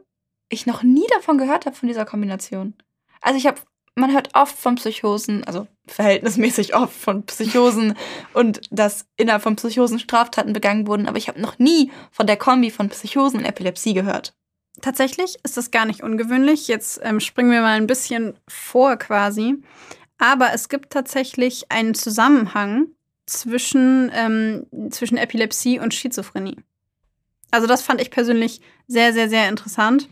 ich 0.49 0.65
noch 0.65 0.83
nie 0.83 1.07
davon 1.13 1.37
gehört 1.37 1.65
habe, 1.65 1.75
von 1.75 1.87
dieser 1.87 2.05
Kombination. 2.05 2.73
Also 3.21 3.37
ich 3.37 3.47
habe, 3.47 3.61
man 3.95 4.13
hört 4.13 4.29
oft 4.33 4.57
von 4.57 4.75
Psychosen, 4.75 5.43
also 5.43 5.67
verhältnismäßig 5.87 6.75
oft 6.75 6.95
von 6.95 7.25
Psychosen 7.25 7.95
und 8.33 8.61
dass 8.71 9.05
innerhalb 9.17 9.43
von 9.43 9.55
Psychosen 9.55 9.99
Straftaten 9.99 10.53
begangen 10.53 10.87
wurden, 10.87 11.07
aber 11.07 11.17
ich 11.17 11.27
habe 11.27 11.41
noch 11.41 11.59
nie 11.59 11.91
von 12.11 12.27
der 12.27 12.37
Kombi 12.37 12.71
von 12.71 12.89
Psychosen 12.89 13.39
und 13.39 13.45
Epilepsie 13.45 13.93
gehört. 13.93 14.33
Tatsächlich 14.81 15.37
ist 15.43 15.57
das 15.57 15.71
gar 15.71 15.85
nicht 15.85 16.01
ungewöhnlich. 16.01 16.67
Jetzt 16.67 17.01
ähm, 17.03 17.19
springen 17.19 17.51
wir 17.51 17.61
mal 17.61 17.75
ein 17.75 17.87
bisschen 17.87 18.35
vor 18.47 18.95
quasi. 18.95 19.55
Aber 20.17 20.53
es 20.53 20.69
gibt 20.69 20.91
tatsächlich 20.91 21.71
einen 21.71 21.93
Zusammenhang 21.93 22.87
zwischen, 23.25 24.11
ähm, 24.13 24.65
zwischen 24.89 25.17
Epilepsie 25.17 25.79
und 25.79 25.93
Schizophrenie. 25.93 26.57
Also 27.51 27.67
das 27.67 27.81
fand 27.81 28.01
ich 28.01 28.11
persönlich 28.11 28.61
sehr, 28.87 29.13
sehr, 29.13 29.29
sehr 29.29 29.49
interessant. 29.49 30.07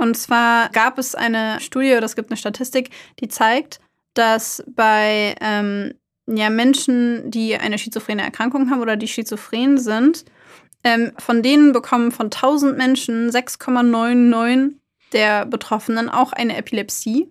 Und 0.00 0.16
zwar 0.16 0.70
gab 0.70 0.98
es 0.98 1.14
eine 1.14 1.60
Studie 1.60 1.92
oder 1.92 2.06
es 2.06 2.16
gibt 2.16 2.30
eine 2.30 2.38
Statistik, 2.38 2.88
die 3.20 3.28
zeigt, 3.28 3.80
dass 4.14 4.64
bei 4.66 5.34
ähm, 5.42 5.92
ja, 6.26 6.48
Menschen, 6.48 7.30
die 7.30 7.54
eine 7.54 7.76
schizophrene 7.76 8.22
Erkrankung 8.22 8.70
haben 8.70 8.80
oder 8.80 8.96
die 8.96 9.08
schizophren 9.08 9.76
sind, 9.76 10.24
ähm, 10.84 11.12
von 11.18 11.42
denen 11.42 11.72
bekommen 11.72 12.12
von 12.12 12.26
1000 12.26 12.78
Menschen 12.78 13.30
6,99 13.30 14.76
der 15.12 15.44
Betroffenen 15.44 16.08
auch 16.08 16.32
eine 16.32 16.56
Epilepsie. 16.56 17.30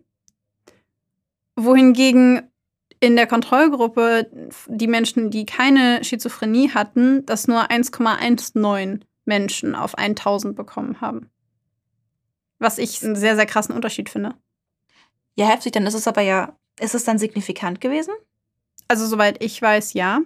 Wohingegen 1.55 2.51
in 2.99 3.15
der 3.15 3.25
Kontrollgruppe 3.25 4.29
die 4.67 4.87
Menschen, 4.87 5.31
die 5.31 5.47
keine 5.47 6.03
Schizophrenie 6.03 6.69
hatten, 6.69 7.25
das 7.25 7.47
nur 7.47 7.71
1,19 7.71 9.01
Menschen 9.25 9.73
auf 9.73 9.97
1000 9.97 10.55
bekommen 10.55 11.01
haben. 11.01 11.31
Was 12.59 12.77
ich 12.77 13.03
einen 13.03 13.15
sehr, 13.15 13.35
sehr 13.35 13.45
krassen 13.45 13.73
Unterschied 13.73 14.09
finde. 14.09 14.35
Ja, 15.35 15.47
heftig, 15.47 15.71
dann 15.71 15.87
ist 15.87 15.93
es 15.93 16.07
aber 16.07 16.21
ja, 16.21 16.55
ist 16.79 16.95
es 16.95 17.05
dann 17.05 17.17
signifikant 17.17 17.81
gewesen? 17.81 18.13
Also 18.87 19.05
soweit 19.05 19.41
ich 19.43 19.61
weiß, 19.61 19.93
ja. 19.93 20.21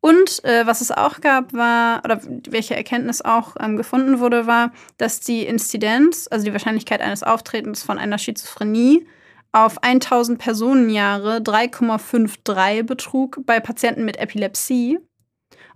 Und 0.00 0.42
äh, 0.44 0.66
was 0.66 0.80
es 0.80 0.90
auch 0.90 1.20
gab, 1.20 1.52
war, 1.52 2.04
oder 2.04 2.20
welche 2.48 2.74
Erkenntnis 2.74 3.20
auch 3.22 3.56
ähm, 3.60 3.76
gefunden 3.76 4.18
wurde, 4.18 4.46
war, 4.46 4.72
dass 4.96 5.20
die 5.20 5.44
Inzidenz, 5.44 6.28
also 6.30 6.44
die 6.44 6.52
Wahrscheinlichkeit 6.52 7.00
eines 7.00 7.22
Auftretens 7.22 7.82
von 7.82 7.98
einer 7.98 8.18
Schizophrenie, 8.18 9.06
auf 9.52 9.82
1000 9.82 10.38
Personenjahre 10.38 11.38
3,53 11.38 12.82
betrug 12.84 13.40
bei 13.44 13.60
Patienten 13.60 14.04
mit 14.04 14.18
Epilepsie. 14.18 14.98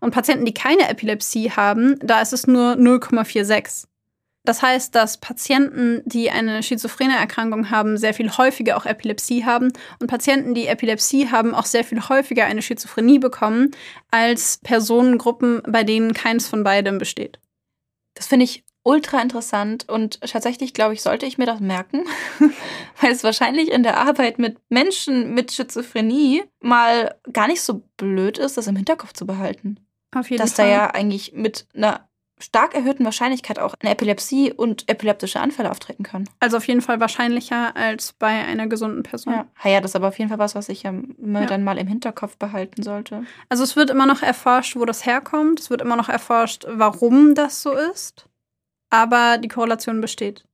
Und 0.01 0.13
Patienten, 0.13 0.45
die 0.45 0.55
keine 0.55 0.89
Epilepsie 0.89 1.51
haben, 1.51 1.99
da 2.01 2.21
ist 2.21 2.33
es 2.33 2.47
nur 2.47 2.73
0,46. 2.73 3.87
Das 4.45 4.61
heißt, 4.61 4.95
dass 4.95 5.19
Patienten, 5.19 6.03
die 6.05 6.31
eine 6.31 6.63
schizophrene 6.63 7.17
Erkrankung 7.17 7.71
haben, 7.71 7.97
sehr 7.97 8.13
viel 8.13 8.31
häufiger 8.37 8.77
auch 8.77 8.87
Epilepsie 8.87 9.45
haben 9.45 9.73
und 10.01 10.09
Patienten, 10.09 10.55
die 10.55 10.67
Epilepsie 10.67 11.31
haben, 11.31 11.55
auch 11.55 11.67
sehr 11.67 11.85
viel 11.85 12.09
häufiger 12.09 12.45
eine 12.45 12.63
Schizophrenie 12.63 13.21
bekommen 13.21 13.71
als 14.11 14.59
Personengruppen, 14.65 15.63
bei 15.69 15.85
denen 15.85 16.13
keins 16.13 16.49
von 16.49 16.65
beidem 16.65 16.99
besteht. 16.99 17.39
Das 18.15 18.27
finde 18.27 18.45
ich 18.45 18.65
ultra 18.85 19.23
interessant 19.23 19.89
und 19.89 20.21
tatsächlich, 20.21 20.75
glaube 20.75 20.95
ich, 20.95 21.03
sollte 21.03 21.25
ich 21.25 21.39
mir 21.39 21.47
das 21.47 21.61
merken, 21.61 22.05
weil 23.01 23.13
es 23.13 23.23
wahrscheinlich 23.23 23.71
in 23.71 23.85
der 23.85 23.99
Arbeit 23.99 24.41
mit 24.41 24.59
Menschen 24.71 25.35
mit 25.35 25.53
Schizophrenie 25.53 26.43
mal 26.61 27.15
gar 27.33 27.47
nicht 27.47 27.63
so 27.63 27.83
blöd 27.97 28.39
ist, 28.39 28.57
das 28.57 28.67
im 28.67 28.75
Hinterkopf 28.75 29.13
zu 29.13 29.25
behalten. 29.25 29.79
Auf 30.15 30.31
jeden 30.31 30.43
Dass 30.43 30.55
Fall. 30.55 30.67
da 30.67 30.73
ja 30.73 30.91
eigentlich 30.91 31.33
mit 31.33 31.67
einer 31.75 32.09
stark 32.43 32.75
erhöhten 32.75 33.05
Wahrscheinlichkeit 33.05 33.59
auch 33.59 33.75
eine 33.81 33.93
Epilepsie 33.93 34.53
und 34.53 34.89
epileptische 34.89 35.41
Anfälle 35.41 35.71
auftreten 35.71 36.03
können. 36.03 36.29
Also 36.41 36.57
auf 36.57 36.67
jeden 36.67 36.81
Fall 36.83 37.01
wahrscheinlicher 37.01 37.77
als 37.77 38.13
bei 38.13 38.29
einer 38.29 38.67
gesunden 38.67 39.03
Person. 39.03 39.33
Ja, 39.35 39.71
ja 39.71 39.81
das 39.81 39.93
ist 39.93 39.97
aber 39.97 40.09
auf 40.09 40.19
jeden 40.19 40.29
Fall 40.29 40.39
was, 40.39 40.55
was 40.55 40.69
ich 40.69 40.83
ja, 40.83 40.93
Ja. 40.93 41.47
dann 41.47 41.65
mal 41.65 41.79
im 41.79 41.87
Hinterkopf 41.87 42.37
behalten 42.37 42.83
sollte. 42.83 43.25
Also 43.49 43.63
es 43.63 43.77
wird 43.77 43.91
immer 43.91 44.07
noch 44.07 44.23
erforscht, 44.23 44.77
wo 44.77 44.85
das 44.85 45.07
herkommt. 45.07 45.61
Es 45.61 45.71
wird 45.71 45.83
immer 45.83 45.97
noch 45.97 46.09
erforscht, 46.09 46.65
warum 46.69 47.35
das 47.35 47.63
so 47.63 47.73
ist. 47.73 48.27
Aber 48.91 49.39
die 49.39 49.49
Korrelation 49.49 50.01
besteht. 50.01 50.45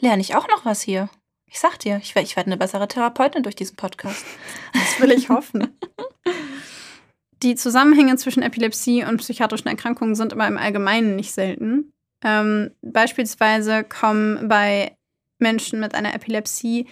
Lerne 0.00 0.22
ich 0.22 0.34
auch 0.34 0.48
noch 0.48 0.64
was 0.64 0.80
hier. 0.82 1.08
Ich 1.46 1.60
sag 1.60 1.78
dir, 1.78 1.98
ich 2.02 2.16
werde 2.16 2.34
werd 2.34 2.46
eine 2.46 2.56
bessere 2.56 2.88
Therapeutin 2.88 3.44
durch 3.44 3.54
diesen 3.54 3.76
Podcast. 3.76 4.24
Das 4.72 5.00
will 5.00 5.12
ich 5.12 5.28
hoffen. 5.28 5.78
Die 7.44 7.56
Zusammenhänge 7.56 8.16
zwischen 8.16 8.42
Epilepsie 8.42 9.04
und 9.04 9.18
psychiatrischen 9.18 9.68
Erkrankungen 9.68 10.14
sind 10.14 10.32
aber 10.32 10.48
im 10.48 10.56
Allgemeinen 10.56 11.14
nicht 11.14 11.32
selten. 11.32 11.92
Ähm, 12.24 12.70
beispielsweise 12.80 13.84
kommen 13.84 14.48
bei 14.48 14.96
Menschen 15.38 15.78
mit 15.78 15.94
einer 15.94 16.14
Epilepsie 16.14 16.86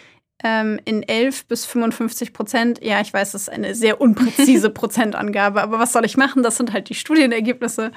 ähm, 0.44 0.78
in 0.84 1.02
11 1.02 1.46
bis 1.46 1.64
55 1.64 2.34
Prozent, 2.34 2.84
ja, 2.84 3.00
ich 3.00 3.14
weiß, 3.14 3.32
das 3.32 3.42
ist 3.42 3.48
eine 3.48 3.74
sehr 3.74 3.98
unpräzise 3.98 4.68
Prozentangabe, 4.74 5.62
aber 5.62 5.78
was 5.78 5.94
soll 5.94 6.04
ich 6.04 6.18
machen? 6.18 6.42
Das 6.42 6.58
sind 6.58 6.74
halt 6.74 6.90
die 6.90 6.94
Studienergebnisse 6.94 7.90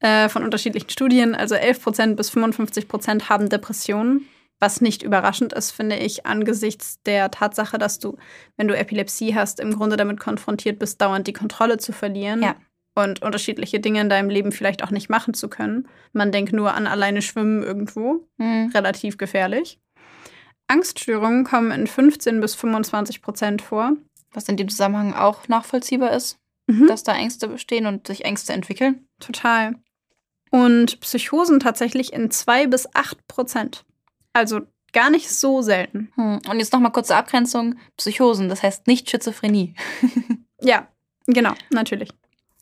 äh, 0.00 0.30
von 0.30 0.42
unterschiedlichen 0.42 0.88
Studien. 0.88 1.34
Also 1.34 1.54
11 1.54 1.82
Prozent 1.82 2.16
bis 2.16 2.30
55 2.30 2.88
Prozent 2.88 3.28
haben 3.28 3.50
Depressionen, 3.50 4.26
was 4.60 4.80
nicht 4.80 5.02
überraschend 5.02 5.52
ist, 5.52 5.70
finde 5.72 5.96
ich, 5.96 6.26
angesichts 6.26 7.02
der 7.04 7.30
Tatsache, 7.30 7.78
dass 7.78 7.98
du, 7.98 8.16
wenn 8.56 8.68
du 8.68 8.76
Epilepsie 8.76 9.34
hast, 9.34 9.58
im 9.58 9.74
Grunde 9.74 9.96
damit 9.96 10.20
konfrontiert 10.20 10.78
bist, 10.78 11.00
dauernd 11.00 11.26
die 11.26 11.32
Kontrolle 11.32 11.78
zu 11.78 11.92
verlieren. 11.92 12.42
Ja. 12.42 12.54
Und 12.94 13.22
unterschiedliche 13.22 13.80
Dinge 13.80 14.00
in 14.00 14.08
deinem 14.10 14.28
Leben 14.30 14.52
vielleicht 14.52 14.84
auch 14.84 14.90
nicht 14.90 15.08
machen 15.08 15.32
zu 15.32 15.48
können. 15.48 15.88
Man 16.12 16.32
denkt 16.32 16.52
nur 16.52 16.74
an 16.74 16.86
alleine 16.86 17.22
schwimmen 17.22 17.62
irgendwo, 17.62 18.26
Hm. 18.38 18.70
relativ 18.74 19.16
gefährlich. 19.16 19.78
Angststörungen 20.68 21.44
kommen 21.44 21.70
in 21.72 21.86
15 21.86 22.40
bis 22.40 22.54
25 22.54 23.22
Prozent 23.22 23.62
vor. 23.62 23.92
Was 24.32 24.48
in 24.48 24.56
dem 24.56 24.68
Zusammenhang 24.68 25.14
auch 25.14 25.48
nachvollziehbar 25.48 26.12
ist, 26.12 26.38
Mhm. 26.68 26.86
dass 26.86 27.02
da 27.02 27.16
Ängste 27.16 27.48
bestehen 27.48 27.86
und 27.86 28.06
sich 28.06 28.24
Ängste 28.24 28.52
entwickeln. 28.52 29.06
Total. 29.18 29.74
Und 30.50 31.00
Psychosen 31.00 31.58
tatsächlich 31.60 32.12
in 32.12 32.30
2 32.30 32.66
bis 32.68 32.88
8 32.94 33.26
Prozent. 33.26 33.84
Also 34.32 34.60
gar 34.92 35.10
nicht 35.10 35.30
so 35.30 35.62
selten. 35.62 36.12
Hm. 36.16 36.40
Und 36.48 36.58
jetzt 36.58 36.72
nochmal 36.72 36.92
kurze 36.92 37.16
Abgrenzung. 37.16 37.76
Psychosen, 37.96 38.48
das 38.48 38.62
heißt 38.62 38.86
nicht 38.86 39.10
Schizophrenie. 39.10 39.74
Ja, 40.62 40.88
genau, 41.26 41.54
natürlich. 41.70 42.10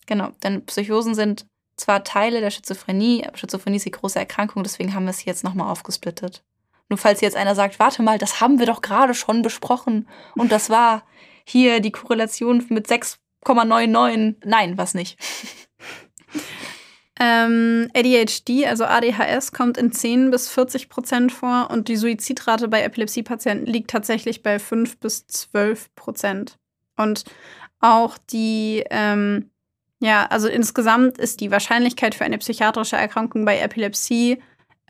Genau, 0.06 0.30
denn 0.42 0.64
Psychosen 0.66 1.14
sind 1.14 1.46
zwar 1.76 2.04
Teile 2.04 2.40
der 2.40 2.50
Schizophrenie, 2.50 3.24
aber 3.26 3.36
Schizophrenie 3.36 3.76
ist 3.76 3.86
die 3.86 3.90
große 3.90 4.18
Erkrankung, 4.18 4.62
deswegen 4.62 4.94
haben 4.94 5.04
wir 5.04 5.10
es 5.10 5.18
hier 5.18 5.32
jetzt 5.32 5.44
nochmal 5.44 5.70
aufgesplittet. 5.70 6.44
Nur 6.88 6.98
falls 6.98 7.20
jetzt 7.20 7.36
einer 7.36 7.54
sagt, 7.54 7.78
warte 7.78 8.02
mal, 8.02 8.18
das 8.18 8.40
haben 8.40 8.58
wir 8.58 8.66
doch 8.66 8.82
gerade 8.82 9.14
schon 9.14 9.42
besprochen 9.42 10.08
und 10.36 10.50
das 10.50 10.70
war 10.70 11.02
hier 11.44 11.80
die 11.80 11.92
Korrelation 11.92 12.64
mit 12.68 12.88
6,99. 12.88 14.36
Nein, 14.44 14.78
was 14.78 14.94
nicht. 14.94 15.18
Ähm, 17.20 17.90
ADHD, 17.94 18.66
also 18.66 18.84
ADHS, 18.84 19.52
kommt 19.52 19.76
in 19.76 19.90
10 19.90 20.30
bis 20.30 20.48
40 20.48 20.88
Prozent 20.88 21.32
vor 21.32 21.68
und 21.70 21.88
die 21.88 21.96
Suizidrate 21.96 22.68
bei 22.68 22.82
Epilepsiepatienten 22.82 23.66
liegt 23.66 23.90
tatsächlich 23.90 24.42
bei 24.42 24.58
5 24.58 24.98
bis 24.98 25.26
12 25.26 25.94
Prozent. 25.96 26.58
Und 26.96 27.24
auch 27.80 28.18
die, 28.30 28.84
ähm, 28.90 29.50
ja, 30.00 30.26
also 30.26 30.48
insgesamt 30.48 31.18
ist 31.18 31.40
die 31.40 31.50
Wahrscheinlichkeit 31.50 32.14
für 32.14 32.24
eine 32.24 32.38
psychiatrische 32.38 32.96
Erkrankung 32.96 33.44
bei 33.44 33.58
Epilepsie 33.58 34.40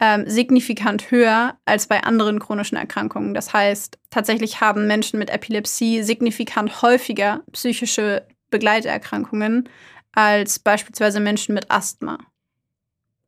ähm, 0.00 0.24
signifikant 0.28 1.10
höher 1.10 1.56
als 1.64 1.86
bei 1.86 2.02
anderen 2.04 2.38
chronischen 2.38 2.76
Erkrankungen. 2.76 3.34
Das 3.34 3.52
heißt, 3.52 3.98
tatsächlich 4.10 4.60
haben 4.60 4.86
Menschen 4.86 5.18
mit 5.18 5.30
Epilepsie 5.30 6.02
signifikant 6.02 6.82
häufiger 6.82 7.42
psychische 7.52 8.26
Begleiterkrankungen 8.50 9.68
als 10.18 10.58
beispielsweise 10.58 11.20
Menschen 11.20 11.54
mit 11.54 11.70
Asthma. 11.70 12.18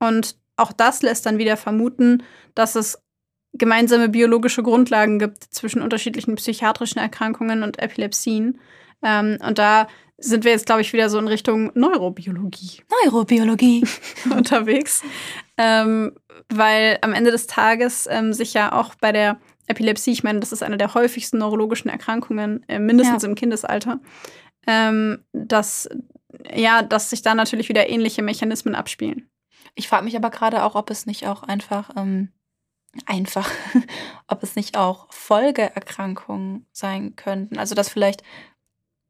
Und 0.01 0.37
auch 0.57 0.73
das 0.73 1.03
lässt 1.03 1.25
dann 1.25 1.39
wieder 1.39 1.57
vermuten, 1.57 2.25
dass 2.57 2.75
es 2.75 2.99
gemeinsame 3.53 4.09
biologische 4.09 4.65
Grundlagen 4.65 5.21
gibt 5.21 5.45
zwischen 5.45 5.83
unterschiedlichen 5.83 6.35
psychiatrischen 6.35 7.01
Erkrankungen 7.01 7.63
und 7.63 7.79
Epilepsien. 7.79 8.59
Ähm, 9.05 9.39
und 9.47 9.59
da 9.59 9.87
sind 10.19 10.45
wir 10.45 10.51
jetzt, 10.51 10.67
glaube 10.67 10.81
ich, 10.81 10.93
wieder 10.93 11.09
so 11.09 11.19
in 11.21 11.29
Richtung 11.29 11.71
Neurobiologie 11.75 12.83
Neurobiologie. 13.05 13.85
unterwegs. 14.37 15.03
Ähm, 15.57 16.13
weil 16.49 16.99
am 17.03 17.13
Ende 17.13 17.31
des 17.31 17.47
Tages 17.47 18.09
ähm, 18.11 18.33
sich 18.33 18.53
ja 18.53 18.73
auch 18.73 18.97
bei 18.97 19.13
der 19.13 19.39
Epilepsie, 19.69 20.11
ich 20.11 20.25
meine, 20.25 20.41
das 20.41 20.51
ist 20.51 20.65
eine 20.65 20.77
der 20.77 20.95
häufigsten 20.95 21.39
neurologischen 21.39 21.89
Erkrankungen, 21.89 22.65
äh, 22.69 22.81
mindestens 22.81 23.23
Ja. 23.23 23.29
im 23.29 23.37
Kindesalter, 23.37 24.01
ähm, 24.67 25.19
dass, 25.33 25.89
ja, 26.55 26.83
dass 26.83 27.11
sich 27.11 27.23
da 27.23 27.35
natürlich 27.35 27.69
wieder 27.69 27.89
ähnliche 27.89 28.23
Mechanismen 28.23 28.75
abspielen. 28.75 29.31
Ich 29.75 29.89
frage 29.89 30.05
mich 30.05 30.17
aber 30.17 30.31
gerade 30.31 30.65
auch, 30.65 30.75
ob 30.75 30.91
es 30.91 31.07
nicht 31.07 31.27
auch 31.27 31.43
einfach, 31.43 31.91
ähm, 31.97 32.33
einfach, 33.07 33.49
ob 34.29 34.43
es 34.43 34.57
nicht 34.57 34.77
auch 34.77 35.13
Folgeerkrankungen 35.13 36.67
sein 36.73 37.17
könnten. 37.17 37.59
Also 37.59 37.75
dass 37.75 37.89
vielleicht, 37.89 38.23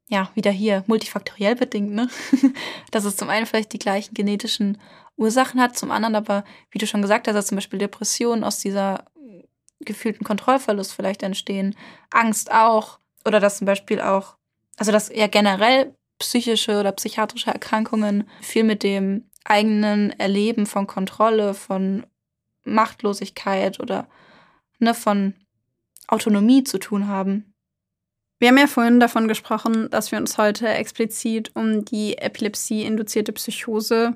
ja, 0.09 0.29
wieder 0.35 0.51
hier 0.51 0.83
multifaktoriell 0.87 1.55
bedingt, 1.55 1.91
ne? 1.91 2.09
dass 2.91 3.05
es 3.05 3.17
zum 3.17 3.29
einen 3.29 3.45
vielleicht 3.45 3.73
die 3.73 3.79
gleichen 3.79 4.13
genetischen 4.13 4.77
Ursachen 5.17 5.61
hat, 5.61 5.77
zum 5.77 5.91
anderen 5.91 6.15
aber, 6.15 6.43
wie 6.71 6.79
du 6.79 6.87
schon 6.87 7.01
gesagt 7.01 7.27
hast, 7.27 7.35
dass 7.35 7.47
zum 7.47 7.57
Beispiel 7.57 7.79
Depressionen 7.79 8.43
aus 8.43 8.59
dieser 8.59 9.05
gefühlten 9.79 10.23
Kontrollverlust 10.23 10.93
vielleicht 10.93 11.23
entstehen, 11.23 11.75
Angst 12.11 12.51
auch, 12.51 12.99
oder 13.25 13.39
dass 13.39 13.57
zum 13.57 13.65
Beispiel 13.65 14.01
auch, 14.01 14.35
also 14.77 14.91
dass 14.91 15.09
ja 15.09 15.27
generell 15.27 15.95
psychische 16.21 16.79
oder 16.79 16.91
psychiatrische 16.93 17.49
Erkrankungen 17.51 18.29
viel 18.41 18.63
mit 18.63 18.83
dem 18.83 19.25
eigenen 19.43 20.11
Erleben 20.19 20.65
von 20.67 20.85
Kontrolle, 20.87 21.53
von 21.53 22.05
Machtlosigkeit 22.63 23.79
oder 23.79 24.07
ne, 24.79 24.93
von 24.93 25.33
Autonomie 26.07 26.63
zu 26.63 26.77
tun 26.77 27.07
haben. 27.07 27.53
Wir 28.39 28.49
haben 28.49 28.57
ja 28.57 28.67
vorhin 28.67 28.99
davon 28.99 29.27
gesprochen, 29.27 29.89
dass 29.89 30.11
wir 30.11 30.19
uns 30.19 30.37
heute 30.37 30.67
explizit 30.67 31.51
um 31.55 31.85
die 31.85 32.17
Epilepsie-induzierte 32.17 33.31
Psychose 33.33 34.15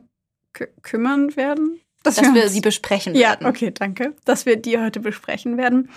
kü 0.54 0.68
kümmern 0.82 1.36
werden. 1.36 1.80
Dass 2.04 2.22
wir 2.22 2.30
uns- 2.44 2.52
sie 2.54 2.62
besprechen 2.62 3.16
Ja, 3.16 3.30
werden. 3.32 3.48
okay, 3.48 3.72
danke. 3.72 4.16
Dass 4.26 4.46
wir 4.46 4.58
die 4.58 4.78
heute 4.78 5.00
besprechen 5.00 5.58
werden. 5.58 5.90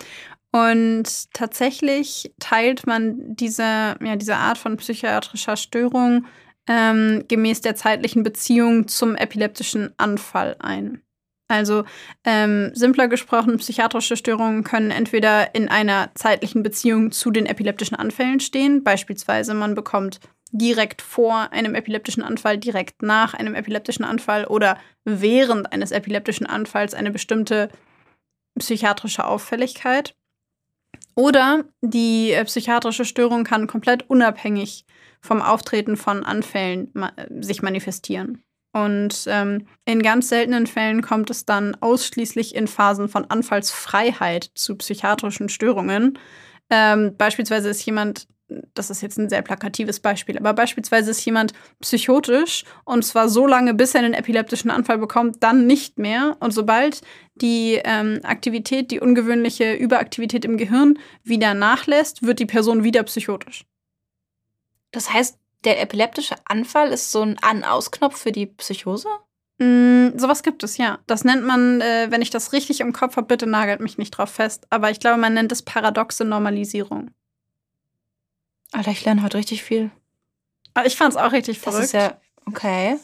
Und 0.51 1.31
tatsächlich 1.33 2.33
teilt 2.39 2.87
man 2.87 3.35
diese, 3.35 3.63
ja, 3.63 4.15
diese 4.15 4.35
Art 4.35 4.57
von 4.57 4.77
psychiatrischer 4.77 5.57
Störung 5.57 6.25
ähm, 6.67 7.25
gemäß 7.27 7.61
der 7.61 7.75
zeitlichen 7.75 8.23
Beziehung 8.23 8.87
zum 8.87 9.15
epileptischen 9.15 9.93
Anfall 9.97 10.55
ein. 10.59 11.01
Also 11.49 11.83
ähm, 12.25 12.71
simpler 12.75 13.07
gesprochen, 13.07 13.57
psychiatrische 13.57 14.15
Störungen 14.15 14.63
können 14.63 14.91
entweder 14.91 15.55
in 15.55 15.67
einer 15.67 16.11
zeitlichen 16.13 16.61
Beziehung 16.61 17.11
zu 17.11 17.31
den 17.31 17.47
epileptischen 17.47 17.97
Anfällen 17.97 18.39
stehen. 18.39 18.83
Beispielsweise 18.83 19.55
man 19.55 19.73
bekommt 19.73 20.19
direkt 20.51 21.01
vor 21.01 21.51
einem 21.51 21.73
epileptischen 21.73 22.23
Anfall, 22.23 22.57
direkt 22.59 23.01
nach 23.01 23.33
einem 23.33 23.55
epileptischen 23.55 24.05
Anfall 24.05 24.45
oder 24.45 24.77
während 25.05 25.73
eines 25.73 25.91
epileptischen 25.91 26.45
Anfalls 26.45 26.93
eine 26.93 27.11
bestimmte 27.11 27.69
psychiatrische 28.57 29.25
Auffälligkeit. 29.25 30.15
Oder 31.19 31.65
die 31.81 32.31
äh, 32.31 32.45
psychiatrische 32.45 33.03
Störung 33.03 33.43
kann 33.43 33.67
komplett 33.67 34.09
unabhängig 34.09 34.85
vom 35.19 35.41
Auftreten 35.41 35.97
von 35.97 36.23
Anfällen 36.23 36.91
ma 36.93 37.11
sich 37.41 37.61
manifestieren. 37.61 38.41
Und 38.71 39.25
ähm, 39.27 39.67
in 39.83 40.01
ganz 40.01 40.29
seltenen 40.29 40.65
Fällen 40.65 41.01
kommt 41.01 41.29
es 41.29 41.43
dann 41.43 41.75
ausschließlich 41.81 42.55
in 42.55 42.69
Phasen 42.69 43.09
von 43.09 43.25
Anfallsfreiheit 43.25 44.49
zu 44.55 44.77
psychiatrischen 44.77 45.49
Störungen. 45.49 46.17
Ähm, 46.69 47.17
beispielsweise 47.17 47.67
ist 47.67 47.85
jemand, 47.85 48.29
das 48.73 48.89
ist 48.89 49.01
jetzt 49.01 49.17
ein 49.17 49.29
sehr 49.29 49.41
plakatives 49.41 49.99
Beispiel, 49.99 50.37
aber 50.37 50.53
beispielsweise 50.53 51.11
ist 51.11 51.23
jemand 51.25 51.53
psychotisch 51.81 52.63
und 52.85 53.03
zwar 53.05 53.29
so 53.29 53.45
lange, 53.45 53.73
bis 53.73 53.95
er 53.95 54.01
einen 54.01 54.13
epileptischen 54.13 54.71
Anfall 54.71 54.97
bekommt, 54.97 55.43
dann 55.43 55.67
nicht 55.67 55.97
mehr. 55.97 56.37
Und 56.39 56.51
sobald 56.51 57.01
die 57.35 57.79
ähm, 57.83 58.19
Aktivität, 58.23 58.91
die 58.91 58.99
ungewöhnliche 58.99 59.73
Überaktivität 59.73 60.45
im 60.45 60.57
Gehirn 60.57 60.99
wieder 61.23 61.53
nachlässt, 61.53 62.23
wird 62.23 62.39
die 62.39 62.45
Person 62.45 62.83
wieder 62.83 63.03
psychotisch. 63.03 63.65
Das 64.91 65.13
heißt, 65.13 65.37
der 65.65 65.81
epileptische 65.81 66.35
Anfall 66.45 66.89
ist 66.89 67.11
so 67.11 67.21
ein 67.21 67.37
An-Aus-Knopf 67.39 68.17
für 68.17 68.31
die 68.31 68.47
Psychose? 68.47 69.09
Mm, 69.59 70.17
sowas 70.17 70.41
gibt 70.41 70.63
es, 70.63 70.77
ja. 70.77 70.99
Das 71.05 71.25
nennt 71.25 71.43
man, 71.43 71.81
äh, 71.81 72.07
wenn 72.09 72.21
ich 72.21 72.29
das 72.29 72.53
richtig 72.53 72.79
im 72.79 72.93
Kopf 72.93 73.17
habe, 73.17 73.27
bitte 73.27 73.45
nagelt 73.45 73.81
mich 73.81 73.97
nicht 73.97 74.11
drauf 74.11 74.29
fest, 74.29 74.65
aber 74.69 74.89
ich 74.89 74.99
glaube, 74.99 75.19
man 75.19 75.33
nennt 75.33 75.51
es 75.51 75.61
paradoxe 75.61 76.23
Normalisierung. 76.23 77.11
Alter, 78.71 78.91
ich 78.91 79.03
lerne 79.05 79.23
heute 79.23 79.37
richtig 79.37 79.63
viel. 79.63 79.91
Aber 80.73 80.85
ich 80.85 80.95
fand 80.95 81.11
es 81.13 81.17
auch 81.17 81.31
richtig 81.31 81.57
Das 81.59 81.63
verrückt. 81.63 81.85
ist 81.85 81.93
ja 81.93 82.19
okay. 82.45 82.97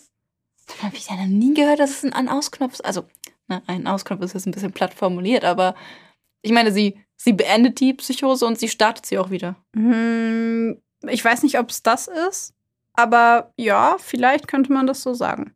Habe 0.81 0.95
ich 0.95 1.07
ja 1.09 1.15
noch 1.15 1.25
nie 1.27 1.53
gehört, 1.53 1.79
dass 1.79 1.91
es 1.91 2.03
ein 2.03 2.13
An-Aus-Knopf 2.13 2.73
ist. 2.73 2.85
Also, 2.85 3.05
na, 3.47 3.61
ein 3.67 3.85
Ausknopf 3.87 4.21
ist 4.21 4.33
jetzt 4.33 4.47
ein 4.47 4.51
bisschen 4.51 4.71
platt 4.71 4.93
formuliert, 4.93 5.45
aber 5.45 5.75
ich 6.41 6.51
meine, 6.51 6.71
sie, 6.71 6.99
sie 7.15 7.33
beendet 7.33 7.79
die 7.79 7.93
Psychose 7.93 8.45
und 8.45 8.59
sie 8.59 8.67
startet 8.69 9.05
sie 9.05 9.17
auch 9.19 9.29
wieder. 9.29 9.55
Hm, 9.75 10.81
ich 11.07 11.23
weiß 11.23 11.43
nicht, 11.43 11.59
ob 11.59 11.69
es 11.69 11.83
das 11.83 12.07
ist, 12.07 12.53
aber 12.93 13.53
ja, 13.57 13.97
vielleicht 13.99 14.47
könnte 14.47 14.71
man 14.73 14.87
das 14.87 15.01
so 15.03 15.13
sagen. 15.13 15.54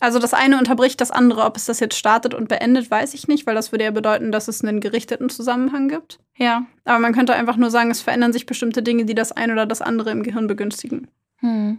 Also 0.00 0.18
das 0.18 0.32
eine 0.32 0.58
unterbricht 0.58 1.00
das 1.00 1.10
andere. 1.10 1.44
Ob 1.44 1.56
es 1.56 1.66
das 1.66 1.80
jetzt 1.80 1.96
startet 1.96 2.34
und 2.34 2.48
beendet, 2.48 2.90
weiß 2.90 3.14
ich 3.14 3.26
nicht, 3.26 3.46
weil 3.46 3.54
das 3.54 3.72
würde 3.72 3.84
ja 3.84 3.90
bedeuten, 3.90 4.30
dass 4.30 4.48
es 4.48 4.62
einen 4.62 4.80
gerichteten 4.80 5.28
Zusammenhang 5.28 5.88
gibt. 5.88 6.20
Ja. 6.36 6.66
Aber 6.84 7.00
man 7.00 7.12
könnte 7.12 7.34
einfach 7.34 7.56
nur 7.56 7.70
sagen, 7.70 7.90
es 7.90 8.00
verändern 8.00 8.32
sich 8.32 8.46
bestimmte 8.46 8.82
Dinge, 8.82 9.04
die 9.04 9.14
das 9.14 9.32
eine 9.32 9.52
oder 9.52 9.66
das 9.66 9.82
andere 9.82 10.10
im 10.10 10.22
Gehirn 10.22 10.46
begünstigen. 10.46 11.08
Hm. 11.40 11.78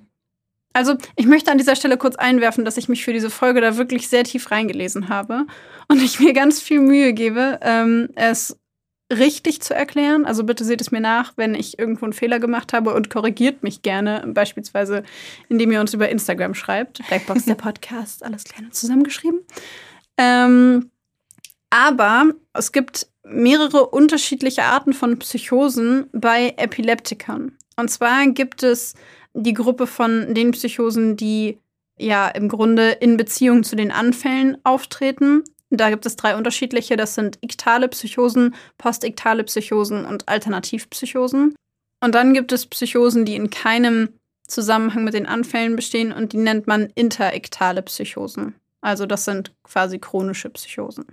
Also 0.74 0.96
ich 1.16 1.26
möchte 1.26 1.52
an 1.52 1.58
dieser 1.58 1.76
Stelle 1.76 1.98
kurz 1.98 2.16
einwerfen, 2.16 2.64
dass 2.64 2.78
ich 2.78 2.90
mich 2.90 3.04
für 3.04 3.14
diese 3.14 3.30
Folge 3.30 3.60
da 3.62 3.78
wirklich 3.78 4.08
sehr 4.08 4.24
tief 4.24 4.52
reingelesen 4.52 5.10
habe 5.10 5.48
und 5.88 6.02
ich 6.02 6.20
mir 6.20 6.34
ganz 6.34 6.62
viel 6.62 6.80
Mühe 6.80 7.14
gebe, 7.14 7.60
ähm, 7.62 8.10
es 8.16 8.59
richtig 9.12 9.62
zu 9.62 9.74
erklären. 9.74 10.26
Also 10.26 10.44
bitte 10.44 10.64
seht 10.64 10.82
es 10.82 10.92
mir 10.92 11.02
nach, 11.02 11.34
wenn 11.36 11.56
ich 11.56 11.80
irgendwo 11.80 12.06
einen 12.06 12.14
Fehler 12.14 12.40
gemacht 12.40 12.74
habe 12.74 12.94
und 12.94 13.10
korrigiert 13.10 13.64
mich 13.64 13.82
gerne, 13.82 14.24
beispielsweise 14.28 15.04
indem 15.48 15.72
ihr 15.72 15.82
uns 15.82 15.94
über 15.94 16.10
Instagram 16.10 16.54
schreibt. 16.54 17.06
Blackbox 17.08 17.46
der 17.46 17.56
Podcast, 17.56 18.24
alles 18.24 18.44
klein 18.44 18.72
zusammengeschrieben. 18.72 19.40
Ähm, 20.18 20.92
aber 21.70 22.32
es 22.54 22.72
gibt 22.72 23.08
mehrere 23.24 23.88
unterschiedliche 23.88 24.64
Arten 24.64 24.94
von 24.94 25.20
Psychosen 25.20 26.08
bei 26.12 26.54
Epileptikern. 26.58 27.54
Und 27.76 27.90
zwar 27.90 28.28
gibt 28.28 28.64
es 28.64 28.96
die 29.34 29.54
Gruppe 29.54 29.88
von 29.88 30.34
den 30.34 30.52
Psychosen, 30.52 31.16
die 31.16 31.60
ja 31.98 32.28
im 32.28 32.48
Grunde 32.48 32.92
in 32.92 33.18
Beziehung 33.18 33.64
zu 33.64 33.76
den 33.76 33.92
Anfällen 33.92 34.58
auftreten. 34.64 35.44
Da 35.70 35.90
gibt 35.90 36.06
es 36.06 36.16
drei 36.16 36.36
unterschiedliche. 36.36 36.98
Das 36.98 37.16
sind 37.16 37.38
iktale 37.42 37.88
Psychosen, 37.90 38.56
postiktale 38.78 39.44
Psychosen 39.44 40.06
und 40.06 40.28
Alternativpsychosen. 40.28 41.56
Und 42.02 42.16
dann 42.16 42.34
gibt 42.34 42.52
es 42.52 42.66
Psychosen, 42.66 43.26
die 43.26 43.36
in 43.36 43.50
keinem 43.50 44.10
Zusammenhang 44.48 45.04
mit 45.04 45.14
den 45.14 45.28
Anfällen 45.28 45.76
bestehen 45.76 46.12
und 46.12 46.34
die 46.34 46.38
nennt 46.38 46.66
man 46.66 46.90
interiktale 46.96 47.82
Psychosen. 47.84 48.56
Also 48.82 49.06
das 49.06 49.26
sind 49.26 49.52
quasi 49.64 50.00
chronische 50.00 50.50
Psychosen. 50.50 51.06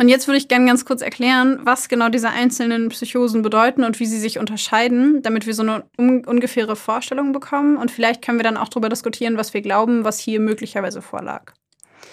Und 0.00 0.08
jetzt 0.08 0.28
würde 0.28 0.38
ich 0.38 0.46
gerne 0.46 0.66
ganz 0.66 0.84
kurz 0.84 1.02
erklären, 1.02 1.58
was 1.64 1.88
genau 1.88 2.08
diese 2.08 2.30
einzelnen 2.30 2.88
Psychosen 2.90 3.42
bedeuten 3.42 3.82
und 3.82 3.98
wie 3.98 4.06
sie 4.06 4.20
sich 4.20 4.38
unterscheiden, 4.38 5.22
damit 5.22 5.46
wir 5.46 5.54
so 5.54 5.62
eine 5.62 5.84
un 5.98 6.24
ungefähre 6.24 6.76
Vorstellung 6.76 7.32
bekommen. 7.32 7.76
Und 7.76 7.90
vielleicht 7.90 8.22
können 8.22 8.38
wir 8.38 8.44
dann 8.44 8.56
auch 8.56 8.68
darüber 8.68 8.88
diskutieren, 8.88 9.36
was 9.36 9.54
wir 9.54 9.60
glauben, 9.60 10.04
was 10.04 10.20
hier 10.20 10.38
möglicherweise 10.38 11.02
vorlag. 11.02 11.52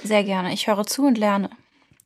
Sehr 0.03 0.23
gerne. 0.23 0.51
Ich 0.51 0.65
höre 0.65 0.85
zu 0.87 1.05
und 1.05 1.17
lerne. 1.19 1.51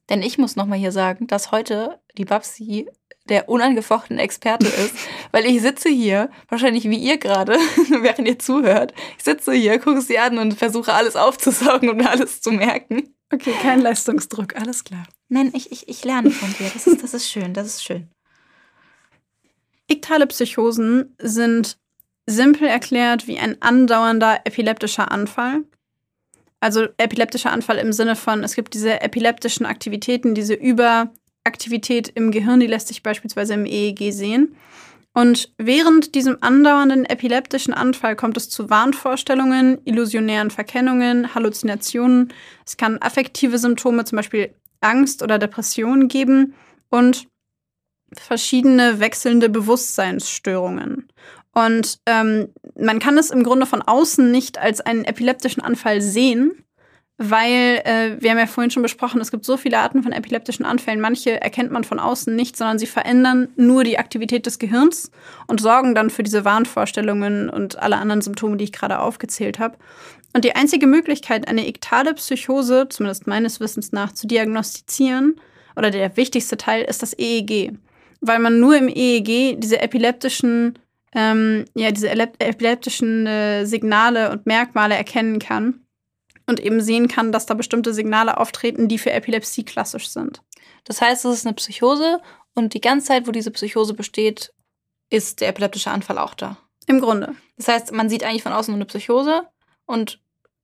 Denn 0.09 0.21
ich 0.21 0.37
muss 0.37 0.55
nochmal 0.55 0.79
hier 0.79 0.91
sagen, 0.91 1.27
dass 1.27 1.51
heute 1.51 1.99
die 2.17 2.25
Babsi 2.25 2.87
der 3.29 3.47
unangefochtene 3.47 4.21
Experte 4.21 4.67
ist, 4.67 4.95
weil 5.31 5.45
ich 5.45 5.61
sitze 5.61 5.89
hier, 5.89 6.29
wahrscheinlich 6.47 6.85
wie 6.85 6.97
ihr 6.97 7.17
gerade, 7.17 7.53
während 8.01 8.27
ihr 8.27 8.39
zuhört. 8.39 8.93
Ich 9.17 9.23
sitze 9.23 9.53
hier, 9.53 9.79
gucke 9.79 10.01
sie 10.01 10.17
an 10.17 10.39
und 10.39 10.55
versuche 10.55 10.93
alles 10.93 11.15
aufzusaugen 11.15 11.89
und 11.89 11.97
mir 11.97 12.09
alles 12.09 12.41
zu 12.41 12.51
merken. 12.51 13.15
Okay, 13.31 13.53
kein 13.61 13.81
Leistungsdruck, 13.81 14.55
alles 14.55 14.83
klar. 14.83 15.03
Nein, 15.27 15.51
ich, 15.55 15.71
ich, 15.71 15.87
ich 15.87 16.03
lerne 16.03 16.31
von 16.31 16.51
dir. 16.57 16.71
Das 16.73 16.87
ist, 16.87 17.03
das 17.03 17.13
ist 17.13 17.29
schön, 17.29 17.53
das 17.53 17.67
ist 17.67 17.83
schön. 17.83 18.09
Iktale 19.87 20.25
Psychosen 20.25 21.15
sind 21.19 21.77
simpel 22.25 22.67
erklärt 22.67 23.27
wie 23.27 23.39
ein 23.39 23.61
andauernder 23.61 24.41
epileptischer 24.45 25.11
Anfall, 25.11 25.63
also 26.59 26.87
epileptischer 26.97 27.51
Anfall 27.51 27.77
im 27.77 27.93
Sinne 27.93 28.15
von, 28.15 28.43
es 28.43 28.55
gibt 28.55 28.73
diese 28.73 29.01
epileptischen 29.01 29.65
Aktivitäten, 29.65 30.35
diese 30.35 30.53
Überaktivität 30.53 32.09
im 32.09 32.31
Gehirn, 32.31 32.59
die 32.59 32.67
lässt 32.67 32.89
sich 32.89 33.03
beispielsweise 33.03 33.53
im 33.53 33.65
EEG 33.65 34.11
sehen. 34.11 34.55
Und 35.13 35.51
während 35.57 36.15
diesem 36.15 36.37
andauernden 36.41 37.05
epileptischen 37.05 37.73
Anfall 37.73 38.15
kommt 38.15 38.37
es 38.37 38.49
zu 38.49 38.69
Wahnvorstellungen, 38.69 39.79
illusionären 39.83 40.51
Verkennungen, 40.51 41.33
Halluzinationen. 41.33 42.31
Es 42.65 42.77
kann 42.77 43.01
affektive 43.01 43.57
Symptome, 43.57 44.05
zum 44.05 44.17
Beispiel 44.17 44.53
Angst 44.81 45.23
oder 45.23 45.39
Depression 45.39 46.07
geben 46.07 46.53
und 46.89 47.27
verschiedene 48.13 48.99
wechselnde 48.99 49.49
Bewusstseinsstörungen. 49.49 51.07
Und 51.53 51.99
ähm, 52.05 52.49
man 52.79 52.99
kann 52.99 53.17
es 53.17 53.31
im 53.31 53.43
Grunde 53.43 53.65
von 53.65 53.81
außen 53.81 54.31
nicht 54.31 54.57
als 54.57 54.81
einen 54.81 55.05
epileptischen 55.05 55.63
Anfall 55.63 56.01
sehen, 56.01 56.63
weil 57.17 57.81
äh, 57.83 58.15
wir 58.19 58.31
haben 58.31 58.37
ja 58.37 58.47
vorhin 58.47 58.71
schon 58.71 58.81
besprochen, 58.81 59.19
es 59.19 59.29
gibt 59.29 59.43
so 59.43 59.57
viele 59.57 59.77
Arten 59.77 60.03
von 60.03 60.13
epileptischen 60.13 60.63
Anfällen. 60.63 61.01
Manche 61.01 61.41
erkennt 61.41 61.69
man 61.69 61.83
von 61.83 61.99
außen 61.99 62.33
nicht, 62.33 62.55
sondern 62.55 62.79
sie 62.79 62.85
verändern 62.85 63.49
nur 63.57 63.83
die 63.83 63.99
Aktivität 63.99 64.45
des 64.45 64.57
Gehirns 64.57 65.11
und 65.47 65.59
sorgen 65.59 65.95
dann 65.95 66.11
für 66.11 66.23
diese 66.23 66.45
Wahnvorstellungen 66.45 67.49
und 67.49 67.77
alle 67.77 67.97
anderen 67.97 68.21
Symptome, 68.21 68.55
die 68.55 68.63
ich 68.63 68.71
gerade 68.71 68.99
aufgezählt 68.99 69.59
habe. 69.59 69.77
Und 70.33 70.45
die 70.45 70.55
einzige 70.55 70.87
Möglichkeit, 70.87 71.47
eine 71.49 71.67
iktale 71.67 72.13
Psychose, 72.13 72.87
zumindest 72.87 73.27
meines 73.27 73.59
Wissens 73.59 73.91
nach, 73.91 74.13
zu 74.13 74.25
diagnostizieren, 74.25 75.35
oder 75.75 75.91
der 75.91 76.15
wichtigste 76.17 76.57
Teil, 76.57 76.83
ist 76.83 77.01
das 77.01 77.17
EEG. 77.17 77.73
Weil 78.21 78.39
man 78.39 78.59
nur 78.59 78.77
im 78.77 78.87
EEG 78.87 79.59
diese 79.59 79.81
epileptischen 79.81 80.77
ähm, 81.13 81.65
ja, 81.75 81.91
diese 81.91 82.09
epileptischen 82.09 83.25
äh, 83.25 83.65
Signale 83.65 84.31
und 84.31 84.45
Merkmale 84.45 84.95
erkennen 84.95 85.39
kann 85.39 85.85
und 86.45 86.59
eben 86.59 86.81
sehen 86.81 87.07
kann, 87.07 87.31
dass 87.31 87.45
da 87.45 87.53
bestimmte 87.53 87.93
Signale 87.93 88.37
auftreten, 88.37 88.87
die 88.87 88.97
für 88.97 89.11
Epilepsie 89.11 89.63
klassisch 89.63 90.09
sind. 90.09 90.41
Das 90.83 91.01
heißt, 91.01 91.25
es 91.25 91.39
ist 91.39 91.45
eine 91.45 91.55
Psychose 91.55 92.21
und 92.55 92.73
die 92.73 92.81
ganze 92.81 93.07
Zeit, 93.07 93.27
wo 93.27 93.31
diese 93.31 93.51
Psychose 93.51 93.93
besteht, 93.93 94.53
ist 95.09 95.41
der 95.41 95.49
epileptische 95.49 95.91
Anfall 95.91 96.17
auch 96.17 96.33
da. 96.33 96.57
Im 96.87 96.99
Grunde. 96.99 97.35
Das 97.57 97.67
heißt, 97.67 97.91
man 97.91 98.09
sieht 98.09 98.23
eigentlich 98.23 98.43
von 98.43 98.53
außen 98.53 98.71
nur 98.71 98.77
eine 98.77 98.85
Psychose 98.85 99.43
und 99.85 100.19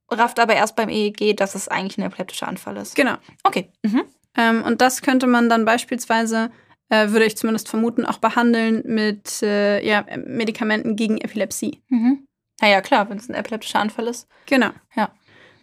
rafft 0.09 0.39
aber 0.39 0.55
erst 0.55 0.75
beim 0.75 0.89
EEG, 0.89 1.35
dass 1.35 1.55
es 1.55 1.67
eigentlich 1.67 1.97
ein 1.97 2.03
epileptischer 2.03 2.47
Anfall 2.47 2.77
ist. 2.77 2.95
Genau. 2.95 3.15
Okay. 3.43 3.71
Mhm. 3.83 4.03
Ähm, 4.37 4.63
und 4.63 4.81
das 4.81 5.01
könnte 5.01 5.27
man 5.27 5.49
dann 5.49 5.65
beispielsweise 5.65 6.51
äh, 6.89 7.09
würde 7.09 7.25
ich 7.25 7.37
zumindest 7.37 7.69
vermuten, 7.69 8.05
auch 8.05 8.19
behandeln 8.19 8.83
mit 8.85 9.41
äh, 9.41 9.85
ja, 9.85 10.05
Medikamenten 10.25 10.95
gegen 10.95 11.17
Epilepsie. 11.17 11.81
Mhm. 11.89 12.27
Naja, 12.61 12.81
klar, 12.81 13.09
wenn 13.09 13.17
es 13.17 13.29
ein 13.29 13.35
epileptischer 13.35 13.79
Anfall 13.79 14.07
ist. 14.07 14.27
Genau. 14.45 14.69
Ja. 14.95 15.11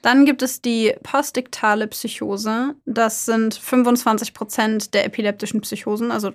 Dann 0.03 0.27
gibt 0.27 0.43
es 0.43 0.61
die 0.61 0.95
postdiktale 1.03 1.87
Psychose. 1.87 2.75
Das 2.85 3.25
sind 3.25 3.55
25 3.55 4.35
Prozent 4.35 4.95
der 4.95 5.05
epileptischen 5.07 5.61
Psychosen, 5.61 6.11
also 6.11 6.33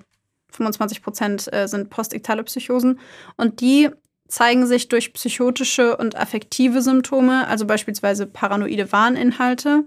25 0.52 1.04
Prozent 1.04 1.54
äh, 1.54 1.68
sind 1.68 1.90
postdiktale 1.90 2.44
Psychosen. 2.44 3.00
Und 3.36 3.60
die 3.60 3.90
zeigen 4.30 4.66
sich 4.66 4.88
durch 4.88 5.14
psychotische 5.14 5.98
und 5.98 6.16
affektive 6.16 6.82
Symptome, 6.82 7.48
also 7.48 7.66
beispielsweise 7.66 8.26
paranoide 8.26 8.92
Warninhalte. 8.92 9.84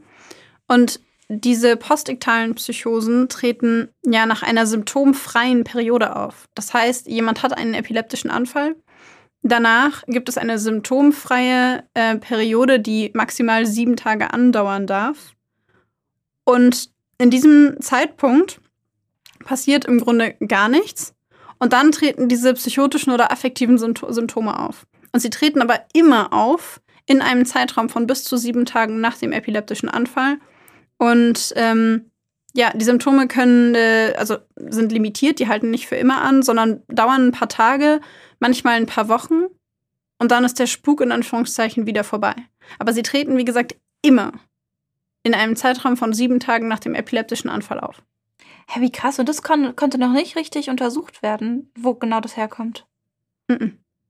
Und 0.69 1.01
diese 1.33 1.77
postiktalen 1.77 2.57
Psychosen 2.57 3.29
treten 3.29 3.89
ja 4.05 4.27
nach 4.27 4.43
einer 4.43 4.67
symptomfreien 4.67 5.63
Periode 5.63 6.17
auf. 6.17 6.49
Das 6.57 6.75
heißt, 6.75 7.07
jemand 7.07 7.45
hat 7.45 7.57
einen 7.57 7.75
epileptischen 7.75 8.33
Anfall. 8.33 8.75
Danach 9.43 10.03
gibt 10.09 10.29
es 10.29 10.37
eine 10.37 10.59
symptomfreie 10.59 11.85
äh, 11.95 12.17
Periode, 12.17 12.81
die 12.81 13.13
maximal 13.15 13.65
sieben 13.65 13.95
Tage 13.95 14.33
andauern 14.33 14.89
darf. 14.89 15.37
Und 16.43 16.91
in 17.19 17.31
diesem 17.31 17.81
Zeitpunkt 17.81 18.61
passiert 19.45 19.85
im 19.85 20.01
Grunde 20.01 20.35
gar 20.49 20.69
nichts. 20.69 21.15
Und 21.61 21.73
dann 21.73 21.93
treten 21.93 22.29
diese 22.29 22.55
psychotischen 22.55 23.13
oder 23.13 23.31
affektiven 23.31 23.79
Symptome 23.79 24.59
auf. 24.59 24.85
Und 25.13 25.21
sie 25.21 25.31
treten 25.31 25.63
aber 25.63 25.85
immer 25.93 26.33
auf 26.33 26.81
in 27.07 27.23
einem 27.23 27.47
Zeitraum 27.47 27.89
von 27.89 28.09
bis 28.09 28.25
zu 28.25 28.37
sieben 28.37 28.67
Tagen 28.67 29.01
nach 29.01 29.17
dem 29.17 29.31
epileptischen 29.31 29.89
Anfall 29.89 30.39
und 31.01 31.55
ähm, 31.57 32.11
ja, 32.53 32.73
die 32.75 32.85
Symptome 32.85 33.27
können, 33.27 33.75
äh, 33.75 34.13
also 34.19 34.37
sind 34.57 34.93
limitiert, 34.93 35.39
die 35.39 35.49
halten 35.49 35.71
nicht 35.71 35.87
für 35.87 35.97
immer 35.97 36.21
an, 36.21 36.43
sondern 36.43 36.83
dauern 36.89 37.29
ein 37.29 37.33
paar 37.33 37.49
Tage, 37.49 38.01
manchmal 38.39 38.75
ein 38.75 38.87
paar 38.87 39.09
Wochen 39.09 39.45
und 40.19 40.31
dann 40.31 40.45
ist 40.45 40.59
der 40.59 40.67
Spuk 40.67 41.01
in 41.01 41.11
Anführungszeichen 41.11 41.87
wieder 41.87 42.05
vorbei. 42.05 42.35
Aber 42.79 42.93
sie 42.93 43.03
treten, 43.03 43.39
wie 43.39 43.47
gesagt, 43.47 43.77
immer 44.03 44.33
in 45.23 45.35
einem 45.35 45.57
Zeitraum 45.57 45.97
von 45.97 46.13
sieben 46.13 46.39
Tagen 46.39 46.69
nach 46.69 46.81
dem 46.81 46.95
epileptischen 46.95 47.49
Anfall 47.49 47.81
auf. 47.81 48.03
Hä, 48.69 48.83
wie 48.83 48.93
krass. 48.93 49.19
Und 49.19 49.29
das 49.29 49.43
kon 49.43 49.75
konnte 49.77 49.97
noch 49.97 50.13
nicht 50.13 50.37
richtig 50.37 50.69
untersucht 50.69 51.23
werden, 51.23 51.73
wo 51.79 51.95
genau 51.95 52.21
das 52.21 52.37
herkommt. 52.37 52.87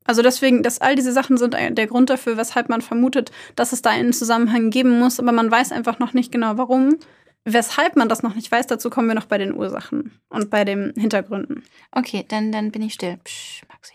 Also 0.05 0.22
deswegen, 0.22 0.62
dass 0.62 0.80
all 0.80 0.96
diese 0.96 1.12
Sachen 1.12 1.36
sind 1.36 1.55
der 1.55 1.86
Grund 1.86 2.11
dafür, 2.11 2.36
weshalb 2.36 2.68
man 2.68 2.80
vermutet, 2.80 3.30
dass 3.55 3.72
es 3.72 3.82
da 3.82 3.90
einen 3.90 4.12
Zusammenhang 4.12 4.70
geben 4.70 4.98
muss, 4.98 5.20
aber 5.20 5.32
man 5.32 5.51
weiß 5.51 5.72
einfach 5.72 5.98
noch 5.98 6.14
nicht 6.14 6.32
genau 6.32 6.57
warum. 6.57 6.96
Weshalb 7.44 7.96
man 7.96 8.09
das 8.09 8.22
noch 8.22 8.34
nicht 8.34 8.51
weiß, 8.51 8.66
dazu 8.66 8.90
kommen 8.90 9.09
wir 9.09 9.14
noch 9.14 9.26
bei 9.26 9.38
den 9.38 9.55
Ursachen 9.55 10.20
und 10.28 10.51
bei 10.51 10.64
den 10.64 10.92
Hintergründen. 10.96 11.64
Okay, 11.90 12.24
dann, 12.28 12.53
dann 12.53 12.70
bin 12.70 12.82
ich 12.82 12.94
still. 12.94 13.18
Psch, 13.24 13.62
Maxi. 13.68 13.94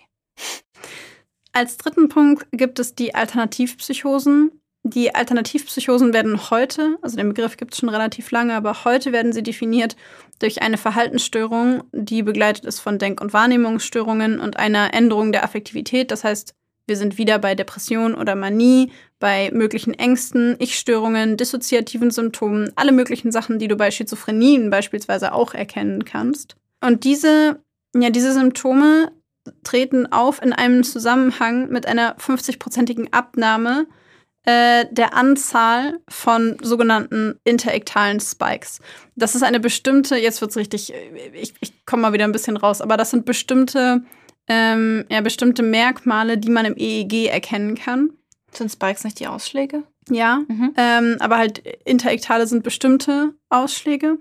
Als 1.53 1.77
dritten 1.77 2.09
Punkt 2.09 2.47
gibt 2.51 2.79
es 2.79 2.95
die 2.95 3.13
Alternativpsychosen. 3.13 4.51
Die 4.87 5.15
Alternativpsychosen 5.15 6.13
werden 6.13 6.51
heute, 6.51 6.97
also 7.01 7.17
den 7.17 7.29
Begriff 7.29 7.57
gibt 7.57 7.73
es 7.73 7.79
schon 7.79 7.89
relativ 7.89 8.29
lange, 8.29 8.53
aber 8.53 8.85
heute 8.85 9.11
werden 9.11 9.33
sie 9.33 9.41
definiert 9.41 9.95
durch 10.37 10.61
eine 10.61 10.77
Verhaltensstörung, 10.77 11.83
die 11.91 12.21
begleitet 12.21 12.65
ist 12.65 12.79
von 12.81 12.99
Denk- 12.99 13.19
und 13.19 13.33
Wahrnehmungsstörungen 13.33 14.39
und 14.39 14.57
einer 14.57 14.93
Änderung 14.93 15.31
der 15.31 15.43
Affektivität. 15.43 16.11
Das 16.11 16.23
heißt, 16.23 16.53
wir 16.85 16.97
sind 16.97 17.17
wieder 17.17 17.39
bei 17.39 17.55
Depression 17.55 18.13
oder 18.13 18.35
Manie, 18.35 18.91
bei 19.17 19.49
möglichen 19.51 19.95
Ängsten, 19.95 20.55
Ich-Störungen, 20.59 21.35
dissoziativen 21.35 22.11
Symptomen, 22.11 22.71
alle 22.75 22.91
möglichen 22.91 23.31
Sachen, 23.31 23.57
die 23.57 23.67
du 23.67 23.77
bei 23.77 23.89
Schizophrenien 23.89 24.69
beispielsweise 24.69 25.33
auch 25.33 25.55
erkennen 25.55 26.05
kannst. 26.05 26.57
Und 26.79 27.05
diese, 27.05 27.59
ja, 27.95 28.11
diese 28.11 28.33
Symptome 28.33 29.11
treten 29.63 30.11
auf 30.11 30.43
in 30.43 30.53
einem 30.53 30.83
Zusammenhang 30.83 31.69
mit 31.69 31.87
einer 31.87 32.15
50-prozentigen 32.17 33.11
Abnahme 33.11 33.87
äh, 34.45 34.85
der 34.91 35.15
Anzahl 35.15 35.99
von 36.07 36.57
sogenannten 36.61 37.39
interektalen 37.43 38.19
Spikes. 38.19 38.79
Das 39.15 39.35
ist 39.35 39.43
eine 39.43 39.59
bestimmte, 39.59 40.17
jetzt 40.17 40.41
wird 40.41 40.51
es 40.51 40.57
richtig, 40.57 40.93
ich, 41.33 41.53
ich 41.59 41.85
komme 41.85 42.03
mal 42.03 42.13
wieder 42.13 42.25
ein 42.25 42.31
bisschen 42.31 42.57
raus, 42.57 42.81
aber 42.81 42.97
das 42.97 43.11
sind 43.11 43.25
bestimmte, 43.25 44.03
ähm, 44.47 45.05
ja, 45.09 45.21
bestimmte 45.21 45.63
Merkmale, 45.63 46.37
die 46.37 46.49
man 46.49 46.65
im 46.65 46.75
EEG 46.77 47.27
erkennen 47.27 47.75
kann. 47.75 48.11
Sind 48.51 48.71
Spikes 48.71 49.03
nicht 49.03 49.19
die 49.19 49.27
Ausschläge? 49.27 49.83
Ja, 50.09 50.41
mhm. 50.47 50.73
ähm, 50.77 51.17
aber 51.19 51.37
halt 51.37 51.63
interektale 51.83 52.45
sind 52.45 52.63
bestimmte 52.63 53.33
Ausschläge. 53.49 54.19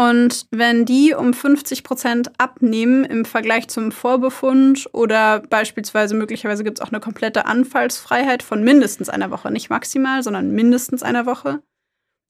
Und 0.00 0.46
wenn 0.52 0.84
die 0.84 1.12
um 1.12 1.34
50 1.34 1.82
Prozent 1.82 2.30
abnehmen 2.38 3.04
im 3.04 3.24
Vergleich 3.24 3.66
zum 3.66 3.90
Vorbefund 3.90 4.88
oder 4.92 5.40
beispielsweise 5.40 6.14
möglicherweise 6.14 6.62
gibt 6.62 6.78
es 6.78 6.84
auch 6.84 6.92
eine 6.92 7.00
komplette 7.00 7.46
Anfallsfreiheit 7.46 8.44
von 8.44 8.62
mindestens 8.62 9.08
einer 9.08 9.32
Woche, 9.32 9.50
nicht 9.50 9.70
maximal, 9.70 10.22
sondern 10.22 10.52
mindestens 10.52 11.02
einer 11.02 11.26
Woche, 11.26 11.64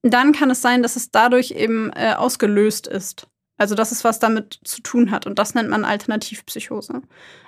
dann 0.02 0.32
kann 0.32 0.48
es 0.48 0.62
sein, 0.62 0.82
dass 0.82 0.96
es 0.96 1.10
dadurch 1.10 1.50
eben 1.50 1.92
äh, 1.94 2.14
ausgelöst 2.14 2.86
ist. 2.86 3.26
Also 3.58 3.74
dass 3.74 3.92
es 3.92 4.02
was 4.02 4.18
damit 4.18 4.60
zu 4.64 4.80
tun 4.80 5.10
hat. 5.10 5.26
Und 5.26 5.38
das 5.38 5.54
nennt 5.54 5.68
man 5.68 5.84
Alternativpsychose. 5.84 7.02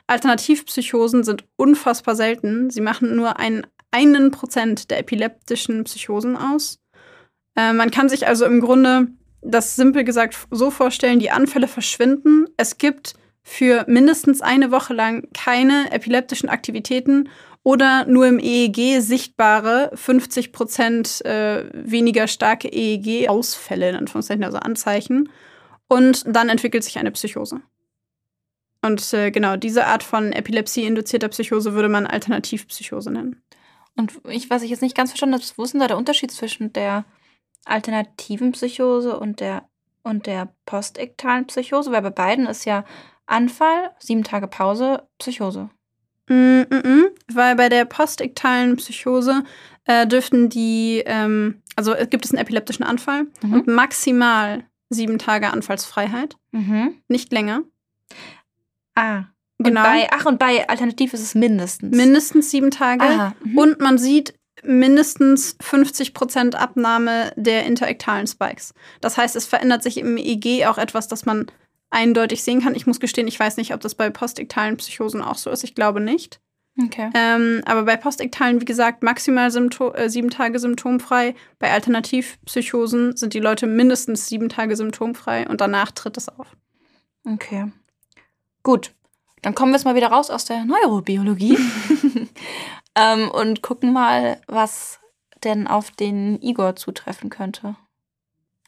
Alternativpsychosen 0.07 1.25
sind 1.25 1.45
unfassbar 1.57 2.15
selten. 2.15 2.69
Sie 2.69 2.83
machen 2.83 3.17
nur 3.17 3.39
einen, 3.39 3.67
einen 3.91 4.33
Prozent 4.33 4.91
der 4.91 4.99
epileptischen 4.99 5.85
Psychosen 5.85 6.37
aus. 6.37 6.79
Äh, 7.57 7.73
man 7.73 7.91
kann 7.91 8.11
sich 8.11 8.27
also 8.27 8.45
im 8.45 8.61
Grunde 8.61 9.09
das 9.43 9.77
simpel 9.77 10.05
gesagt 10.05 10.37
so 10.51 10.71
vorstellen, 10.71 11.19
die 11.19 11.31
Anfälle 11.31 11.69
verschwinden. 11.69 12.47
Es 12.57 12.79
gibt 12.79 13.15
für 13.43 13.85
mindestens 13.89 14.43
eine 14.43 14.71
Woche 14.71 14.95
lang 14.95 15.29
keine 15.33 15.91
epileptischen 15.93 16.49
Aktivitäten 16.49 17.29
oder 17.63 18.07
nur 18.07 18.27
im 18.27 18.39
EEG 18.39 19.01
sichtbare 19.01 19.91
50 19.95 20.53
Prozent 20.53 21.25
äh, 21.25 21.65
weniger 21.73 22.27
starke 22.27 22.69
EEG-Ausfälle, 22.69 23.91
in 23.91 23.97
Anführungszeichen, 23.97 24.45
also 24.45 24.59
Anzeichen. 24.59 25.31
Und 25.89 26.25
dann 26.27 26.49
entwickelt 26.49 26.85
sich 26.85 26.99
eine 26.99 27.11
Psychose. 27.11 27.61
Und 28.83 29.13
äh, 29.13 29.31
genau, 29.31 29.57
diese 29.57 29.87
Art 29.87 30.03
von 30.03 30.33
Epilepsie-induzierter 30.33 31.29
Psychose 31.29 31.75
würde 31.75 31.89
man 31.89 32.07
Alternativpsychose 32.07 33.11
nennen. 33.11 33.43
Und 33.97 34.21
ich, 34.29 34.49
was 34.49 34.63
ich 34.63 34.71
jetzt 34.71 34.83
nicht 34.83 34.97
ganz 34.97 35.11
verstanden 35.11 35.35
habe, 35.35 35.45
wo 35.57 35.65
ist 35.65 35.75
denn 35.75 35.81
da 35.81 35.89
der 35.89 35.99
Unterschied 35.99 36.31
zwischen 36.31 36.73
der 36.73 37.05
alternativen 37.65 38.53
Psychose 38.53 39.19
und 39.19 39.41
der, 39.41 39.69
und 40.03 40.27
der 40.27 40.53
postektalen 40.67 41.47
Psychose? 41.47 41.93
Weil 41.93 42.03
bei 42.03 42.11
beiden 42.11 42.47
ist 42.47 42.65
ja 42.65 42.85
Anfall, 43.27 43.91
sieben 43.99 44.25
Tage 44.25 44.49
Pause, 44.49 45.09
Psychose. 45.19 45.71
Mm 46.29 46.63
-mm, 46.63 47.05
weil 47.33 47.57
bei 47.57 47.69
der 47.69 47.85
postektalen 47.85 48.77
Psychose 48.77 49.43
äh, 49.85 50.07
dürften 50.07 50.49
die, 50.49 51.03
ähm, 51.07 51.63
also 51.77 51.95
gibt 52.09 52.25
es 52.25 52.31
einen 52.31 52.41
epileptischen 52.41 52.85
Anfall 52.85 53.27
mhm. 53.43 53.53
und 53.53 53.67
maximal 53.67 54.65
sieben 54.91 55.19
Tage 55.19 55.51
Anfallsfreiheit. 55.51 56.37
Mhm. 56.53 56.95
Nicht 57.09 57.33
länger. 57.33 57.63
Ah. 58.95 59.25
Genau. 59.63 59.81
Und 59.81 59.87
bei, 59.87 60.09
ach, 60.11 60.25
und 60.25 60.39
bei 60.39 60.69
Alternativ 60.69 61.13
ist 61.13 61.23
es 61.23 61.35
mindestens. 61.35 61.95
Mindestens 61.95 62.51
sieben 62.51 62.71
Tage. 62.71 63.35
Mhm. 63.45 63.59
Und 63.59 63.81
man 63.81 63.99
sieht 63.99 64.35
mindestens 64.65 65.57
50 65.61 66.15
Prozent 66.15 66.55
Abnahme 66.55 67.33
der 67.37 67.65
interektalen 67.65 68.27
Spikes. 68.27 68.75
Das 69.01 69.17
heißt, 69.17 69.37
es 69.37 69.47
verändert 69.47 69.83
sich 69.83 69.99
im 69.99 70.17
EEG 70.17 70.67
auch 70.67 70.79
etwas, 70.79 71.09
das 71.09 71.27
man 71.27 71.47
eindeutig 71.91 72.43
sehen 72.43 72.63
kann. 72.63 72.75
Ich 72.75 72.87
muss 72.87 73.01
gestehen, 73.01 73.29
ich 73.29 73.39
weiß 73.39 73.57
nicht, 73.57 73.75
ob 73.75 73.81
das 73.81 73.95
bei 73.95 74.11
postektalen 74.11 74.77
Psychosen 74.77 75.23
auch 75.23 75.37
so 75.37 75.51
ist. 75.51 75.65
Ich 75.65 75.75
glaube 75.75 76.01
nicht. 76.01 76.41
Okay. 76.83 77.11
Ähm, 77.15 77.63
aber 77.67 77.83
bei 77.83 77.97
postektalen, 77.97 78.61
wie 78.61 78.65
gesagt, 78.65 79.03
maximal 79.03 79.51
Sympto 79.51 79.93
äh, 79.93 80.09
sieben 80.09 80.31
Tage 80.31 80.59
symptomfrei. 80.59 81.35
Bei 81.59 81.73
Alternativpsychosen 81.73 83.17
sind 83.17 83.35
die 83.35 83.41
Leute 83.41 83.67
mindestens 83.67 84.29
sieben 84.29 84.49
Tage 84.49 84.77
symptomfrei 84.77 85.49
und 85.49 85.61
danach 85.61 85.91
tritt 85.91 86.17
es 86.17 86.29
auf. 86.29 86.57
Okay. 87.25 87.71
Gut. 88.63 88.93
Dann 89.43 89.55
kommen 89.55 89.73
wir 89.73 89.77
jetzt 89.77 89.85
mal 89.85 89.95
wieder 89.95 90.09
raus 90.09 90.31
aus 90.31 90.45
der 90.45 90.65
Neurobiologie. 90.65 91.59
ähm, 92.95 93.31
und 93.31 93.63
gucken 93.63 93.93
mal, 93.93 94.41
was 94.47 95.01
denn 95.45 95.67
auf 95.67 95.91
den 95.91 96.41
Igor 96.43 96.77
zutreffen 96.77 97.31
könnte. 97.31 97.77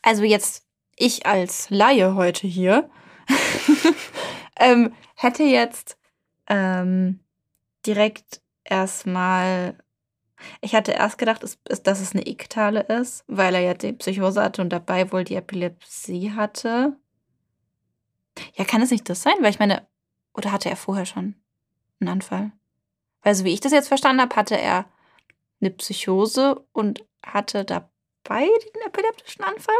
Also 0.02 0.24
jetzt 0.24 0.66
ich 0.96 1.26
als 1.26 1.70
Laie 1.70 2.14
heute 2.14 2.46
hier 2.46 2.90
ähm, 4.56 4.92
hätte 5.14 5.42
jetzt 5.42 5.98
ähm, 6.48 7.20
direkt 7.86 8.42
erstmal. 8.64 9.76
Ich 10.60 10.74
hatte 10.74 10.92
erst 10.92 11.18
gedacht, 11.18 11.42
dass 11.42 12.00
es 12.00 12.12
eine 12.12 12.26
Iktale 12.26 12.80
ist, 12.80 13.24
weil 13.28 13.54
er 13.54 13.60
ja 13.60 13.74
die 13.74 13.92
Psychose 13.92 14.42
hatte 14.42 14.60
und 14.60 14.70
dabei 14.70 15.12
wohl 15.12 15.22
die 15.22 15.36
Epilepsie 15.36 16.32
hatte. 16.32 16.96
Ja, 18.54 18.64
kann 18.64 18.82
es 18.82 18.90
nicht 18.90 19.08
das 19.08 19.22
sein? 19.22 19.34
Weil 19.40 19.50
ich 19.50 19.60
meine, 19.60 19.86
oder 20.34 20.50
hatte 20.50 20.68
er 20.68 20.76
vorher 20.76 21.06
schon 21.06 21.36
einen 22.00 22.08
Anfall? 22.08 22.50
Weil 23.22 23.34
so 23.34 23.44
wie 23.44 23.52
ich 23.52 23.60
das 23.60 23.72
jetzt 23.72 23.88
verstanden 23.88 24.20
habe, 24.22 24.36
hatte 24.36 24.58
er 24.58 24.86
eine 25.60 25.70
Psychose 25.70 26.64
und 26.72 27.04
hatte 27.24 27.64
dabei 27.64 28.46
den 28.46 28.82
epileptischen 28.86 29.44
Anfall. 29.44 29.74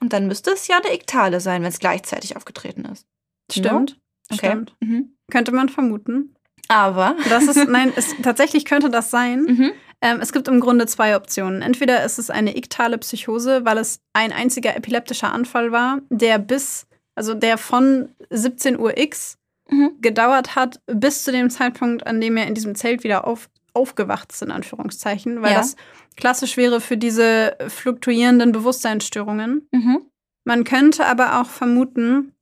Und 0.00 0.12
dann 0.12 0.26
müsste 0.26 0.50
es 0.50 0.66
ja 0.68 0.78
eine 0.78 0.94
Iktale 0.94 1.40
sein, 1.40 1.62
wenn 1.62 1.68
es 1.68 1.78
gleichzeitig 1.78 2.36
aufgetreten 2.36 2.84
ist. 2.84 3.06
Stimmt. 3.50 3.90
No? 3.90 4.34
Okay. 4.36 4.48
Stimmt. 4.48 4.74
Mhm. 4.80 5.16
Könnte 5.30 5.52
man 5.52 5.68
vermuten. 5.68 6.34
Aber. 6.68 7.16
Das 7.28 7.44
ist, 7.44 7.68
nein, 7.68 7.92
es, 7.94 8.14
tatsächlich 8.22 8.64
könnte 8.64 8.90
das 8.90 9.10
sein. 9.10 9.42
Mhm. 9.42 9.72
Ähm, 10.00 10.20
es 10.20 10.32
gibt 10.32 10.48
im 10.48 10.60
Grunde 10.60 10.86
zwei 10.86 11.16
Optionen. 11.16 11.62
Entweder 11.62 12.04
ist 12.04 12.18
es 12.18 12.30
eine 12.30 12.56
iktale 12.56 12.98
Psychose, 12.98 13.64
weil 13.64 13.78
es 13.78 14.00
ein 14.12 14.32
einziger 14.32 14.76
epileptischer 14.76 15.32
Anfall 15.32 15.72
war, 15.72 16.00
der 16.10 16.38
bis, 16.38 16.86
also 17.14 17.34
der 17.34 17.58
von 17.58 18.10
17 18.30 18.78
Uhr 18.78 18.98
X 18.98 19.38
mhm. 19.70 19.92
gedauert 20.00 20.54
hat, 20.54 20.80
bis 20.86 21.24
zu 21.24 21.32
dem 21.32 21.50
Zeitpunkt, 21.50 22.06
an 22.06 22.20
dem 22.20 22.36
er 22.36 22.46
in 22.46 22.54
diesem 22.54 22.74
Zelt 22.74 23.04
wieder 23.04 23.26
auf, 23.26 23.48
aufgewacht 23.72 24.32
ist, 24.32 24.42
in 24.42 24.50
Anführungszeichen, 24.50 25.42
weil 25.42 25.52
ja. 25.52 25.58
das 25.58 25.76
klassisch 26.16 26.56
wäre 26.56 26.80
für 26.80 26.96
diese 26.96 27.56
fluktuierenden 27.68 28.52
Bewusstseinsstörungen. 28.52 29.68
Mhm. 29.72 30.02
Man 30.44 30.64
könnte 30.64 31.06
aber 31.06 31.40
auch 31.40 31.48
vermuten, 31.48 32.34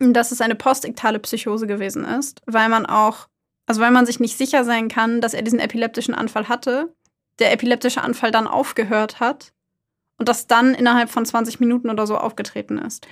dass 0.00 0.32
es 0.32 0.40
eine 0.40 0.54
postiktale 0.54 1.18
Psychose 1.20 1.66
gewesen 1.66 2.04
ist, 2.04 2.42
weil 2.46 2.68
man 2.68 2.86
auch, 2.86 3.28
also 3.66 3.80
weil 3.80 3.90
man 3.90 4.06
sich 4.06 4.18
nicht 4.18 4.36
sicher 4.36 4.64
sein 4.64 4.88
kann, 4.88 5.20
dass 5.20 5.34
er 5.34 5.42
diesen 5.42 5.60
epileptischen 5.60 6.14
Anfall 6.14 6.48
hatte, 6.48 6.94
der 7.38 7.52
epileptische 7.52 8.02
Anfall 8.02 8.30
dann 8.30 8.46
aufgehört 8.46 9.20
hat 9.20 9.52
und 10.18 10.28
das 10.28 10.46
dann 10.46 10.74
innerhalb 10.74 11.10
von 11.10 11.26
20 11.26 11.60
Minuten 11.60 11.90
oder 11.90 12.06
so 12.06 12.16
aufgetreten 12.16 12.78
ist. 12.78 13.06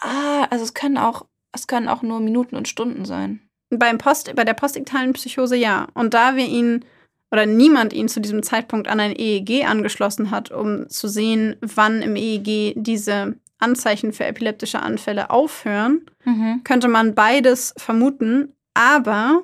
Ah, 0.00 0.46
also 0.50 0.64
es 0.64 0.74
können 0.74 0.98
auch 0.98 1.26
es 1.52 1.66
können 1.66 1.88
auch 1.88 2.02
nur 2.02 2.20
Minuten 2.20 2.56
und 2.56 2.68
Stunden 2.68 3.04
sein. 3.04 3.40
Beim 3.70 3.98
Post, 3.98 4.34
bei 4.34 4.44
der 4.44 4.54
postiktalen 4.54 5.12
Psychose 5.12 5.56
ja. 5.56 5.88
Und 5.94 6.14
da 6.14 6.36
wir 6.36 6.46
ihn 6.46 6.84
oder 7.30 7.46
niemand 7.46 7.92
ihn 7.92 8.08
zu 8.08 8.20
diesem 8.20 8.42
Zeitpunkt 8.42 8.88
an 8.88 9.00
ein 9.00 9.14
EEG 9.16 9.64
angeschlossen 9.64 10.30
hat, 10.30 10.50
um 10.50 10.88
zu 10.88 11.08
sehen, 11.08 11.56
wann 11.60 12.02
im 12.02 12.16
EEG 12.16 12.74
diese 12.76 13.36
Anzeichen 13.58 14.12
für 14.12 14.24
epileptische 14.24 14.82
Anfälle 14.82 15.30
aufhören, 15.30 16.06
mhm. 16.24 16.62
könnte 16.64 16.88
man 16.88 17.14
beides 17.14 17.74
vermuten. 17.76 18.54
Aber, 18.74 19.42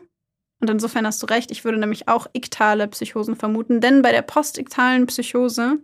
und 0.61 0.70
insofern 0.70 1.07
hast 1.07 1.22
du 1.22 1.26
recht, 1.26 1.50
ich 1.50 1.64
würde 1.64 1.78
nämlich 1.78 2.09
auch 2.09 2.26
iktale 2.32 2.88
Psychosen 2.88 3.36
vermuten, 3.36 3.80
denn 3.80 4.02
bei 4.02 4.11
der 4.11 4.22
postiktalen 4.22 5.07
Psychose 5.07 5.78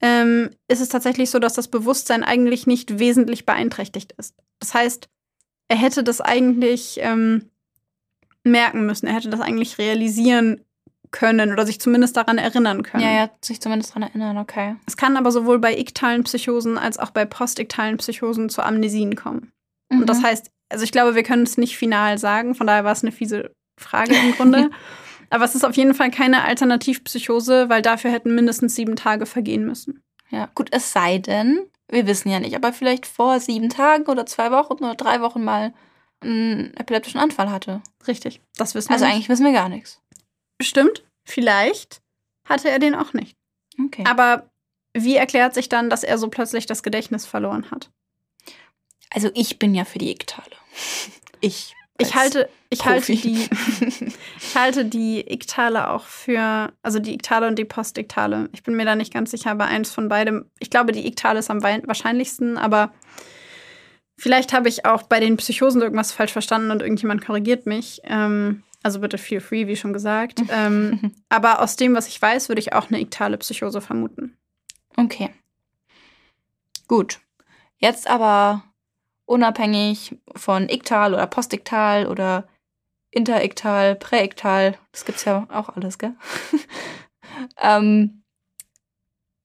ähm, 0.00 0.50
ist 0.68 0.80
es 0.80 0.88
tatsächlich 0.88 1.28
so, 1.28 1.38
dass 1.38 1.52
das 1.52 1.68
Bewusstsein 1.68 2.24
eigentlich 2.24 2.66
nicht 2.66 2.98
wesentlich 2.98 3.44
beeinträchtigt 3.44 4.14
ist. 4.16 4.34
Das 4.60 4.72
heißt, 4.72 5.08
er 5.70 5.76
hätte 5.76 6.02
das 6.02 6.20
eigentlich 6.20 6.98
ähm, 7.00 7.48
merken 8.42 8.86
müssen. 8.86 9.06
Er 9.06 9.14
hätte 9.14 9.30
das 9.30 9.40
eigentlich 9.40 9.78
realisieren 9.78 10.64
können 11.12 11.52
oder 11.52 11.64
sich 11.64 11.80
zumindest 11.80 12.16
daran 12.16 12.38
erinnern 12.38 12.82
können. 12.82 13.04
Ja, 13.04 13.12
ja, 13.12 13.30
sich 13.40 13.60
zumindest 13.60 13.90
daran 13.90 14.02
erinnern, 14.02 14.36
okay. 14.38 14.74
Es 14.86 14.96
kann 14.96 15.16
aber 15.16 15.30
sowohl 15.30 15.60
bei 15.60 15.78
iktalen 15.78 16.24
Psychosen 16.24 16.76
als 16.76 16.98
auch 16.98 17.10
bei 17.10 17.24
postiktalen 17.24 17.98
Psychosen 17.98 18.48
zu 18.48 18.62
Amnesien 18.62 19.14
kommen. 19.14 19.52
Mhm. 19.90 20.00
Und 20.00 20.06
das 20.08 20.18
mhm. 20.18 20.24
heißt, 20.24 20.50
also 20.70 20.82
ich 20.82 20.90
glaube, 20.90 21.14
wir 21.14 21.22
können 21.22 21.44
es 21.44 21.56
nicht 21.56 21.78
final 21.78 22.18
sagen, 22.18 22.56
von 22.56 22.66
daher 22.66 22.84
war 22.84 22.92
es 22.92 23.04
eine 23.04 23.12
fiese 23.12 23.54
Frage 23.78 24.14
im 24.14 24.32
Grunde. 24.32 24.70
Aber 25.30 25.44
es 25.44 25.54
ist 25.54 25.64
auf 25.64 25.76
jeden 25.76 25.94
Fall 25.94 26.10
keine 26.10 26.42
Alternativpsychose, 26.42 27.68
weil 27.68 27.82
dafür 27.82 28.10
hätten 28.10 28.34
mindestens 28.34 28.74
sieben 28.74 28.96
Tage 28.96 29.26
vergehen 29.26 29.64
müssen. 29.64 30.02
Ja, 30.30 30.48
gut, 30.56 30.68
es 30.72 30.92
sei 30.92 31.18
denn, 31.18 31.69
wir 31.90 32.06
wissen 32.06 32.30
ja 32.30 32.40
nicht, 32.40 32.54
aber 32.56 32.72
vielleicht 32.72 33.06
vor 33.06 33.40
sieben 33.40 33.68
Tagen 33.68 34.06
oder 34.06 34.26
zwei 34.26 34.50
Wochen 34.50 34.84
oder 34.84 34.94
drei 34.94 35.20
Wochen 35.20 35.42
mal 35.44 35.74
einen 36.20 36.74
epileptischen 36.76 37.20
Anfall 37.20 37.50
hatte. 37.50 37.82
Richtig, 38.06 38.40
das 38.56 38.74
wissen 38.74 38.88
wir 38.90 38.94
Also 38.94 39.04
nicht. 39.04 39.14
eigentlich 39.14 39.28
wissen 39.28 39.44
wir 39.44 39.52
gar 39.52 39.68
nichts. 39.68 40.00
Stimmt, 40.60 41.04
vielleicht 41.24 42.00
hatte 42.48 42.70
er 42.70 42.78
den 42.78 42.94
auch 42.94 43.12
nicht. 43.12 43.36
Okay. 43.82 44.04
Aber 44.06 44.50
wie 44.94 45.16
erklärt 45.16 45.54
sich 45.54 45.68
dann, 45.68 45.88
dass 45.88 46.02
er 46.04 46.18
so 46.18 46.28
plötzlich 46.28 46.66
das 46.66 46.82
Gedächtnis 46.82 47.24
verloren 47.26 47.70
hat? 47.70 47.90
Also 49.10 49.30
ich 49.34 49.58
bin 49.58 49.74
ja 49.74 49.84
für 49.84 49.98
die 49.98 50.10
Iktale. 50.10 50.50
Ich. 51.40 51.74
Ich 51.98 52.14
halte, 52.14 52.48
ich 52.72 52.84
halte 52.84 53.12
die, 53.16 53.48
ich 54.38 54.56
halte 54.56 54.84
die 54.84 55.20
Iktale 55.28 55.90
auch 55.90 56.04
für, 56.04 56.72
also 56.82 57.00
die 57.00 57.14
Iktale 57.14 57.48
und 57.48 57.58
die 57.58 57.64
Postiktale. 57.64 58.48
Ich 58.52 58.62
bin 58.62 58.76
mir 58.76 58.84
da 58.84 58.94
nicht 58.94 59.12
ganz 59.12 59.32
sicher, 59.32 59.50
aber 59.50 59.64
eins 59.64 59.90
von 59.90 60.08
beidem. 60.08 60.48
Ich 60.60 60.70
glaube, 60.70 60.92
die 60.92 61.06
Iktale 61.06 61.40
ist 61.40 61.50
am 61.50 61.62
wahrscheinlichsten, 61.62 62.56
aber 62.56 62.92
vielleicht 64.16 64.52
habe 64.52 64.68
ich 64.68 64.84
auch 64.84 65.02
bei 65.02 65.18
den 65.18 65.36
Psychosen 65.36 65.82
irgendwas 65.82 66.12
falsch 66.12 66.32
verstanden 66.32 66.70
und 66.70 66.80
irgendjemand 66.80 67.24
korrigiert 67.24 67.66
mich. 67.66 68.02
Ähm, 68.04 68.62
also 68.84 69.00
bitte 69.00 69.18
feel 69.18 69.40
free, 69.40 69.66
wie 69.66 69.76
schon 69.76 69.92
gesagt. 69.92 70.40
ähm, 70.50 71.12
aber 71.28 71.62
aus 71.62 71.74
dem, 71.74 71.96
was 71.96 72.06
ich 72.06 72.22
weiß, 72.22 72.48
würde 72.48 72.60
ich 72.60 72.72
auch 72.72 72.88
eine 72.88 73.00
iktale 73.00 73.36
Psychose 73.38 73.80
vermuten. 73.80 74.36
Okay. 74.96 75.30
Gut. 76.86 77.18
Jetzt 77.78 78.08
aber 78.08 78.62
unabhängig 79.26 80.16
von 80.36 80.68
iktal 80.68 81.14
oder 81.14 81.26
postiktal 81.26 82.06
oder 82.06 82.48
interiktal, 83.10 83.96
präiktal, 83.96 84.78
das 84.92 85.04
gibt's 85.04 85.24
ja 85.24 85.46
auch 85.50 85.70
alles, 85.70 85.98
gell? 85.98 86.14
ähm, 87.60 88.22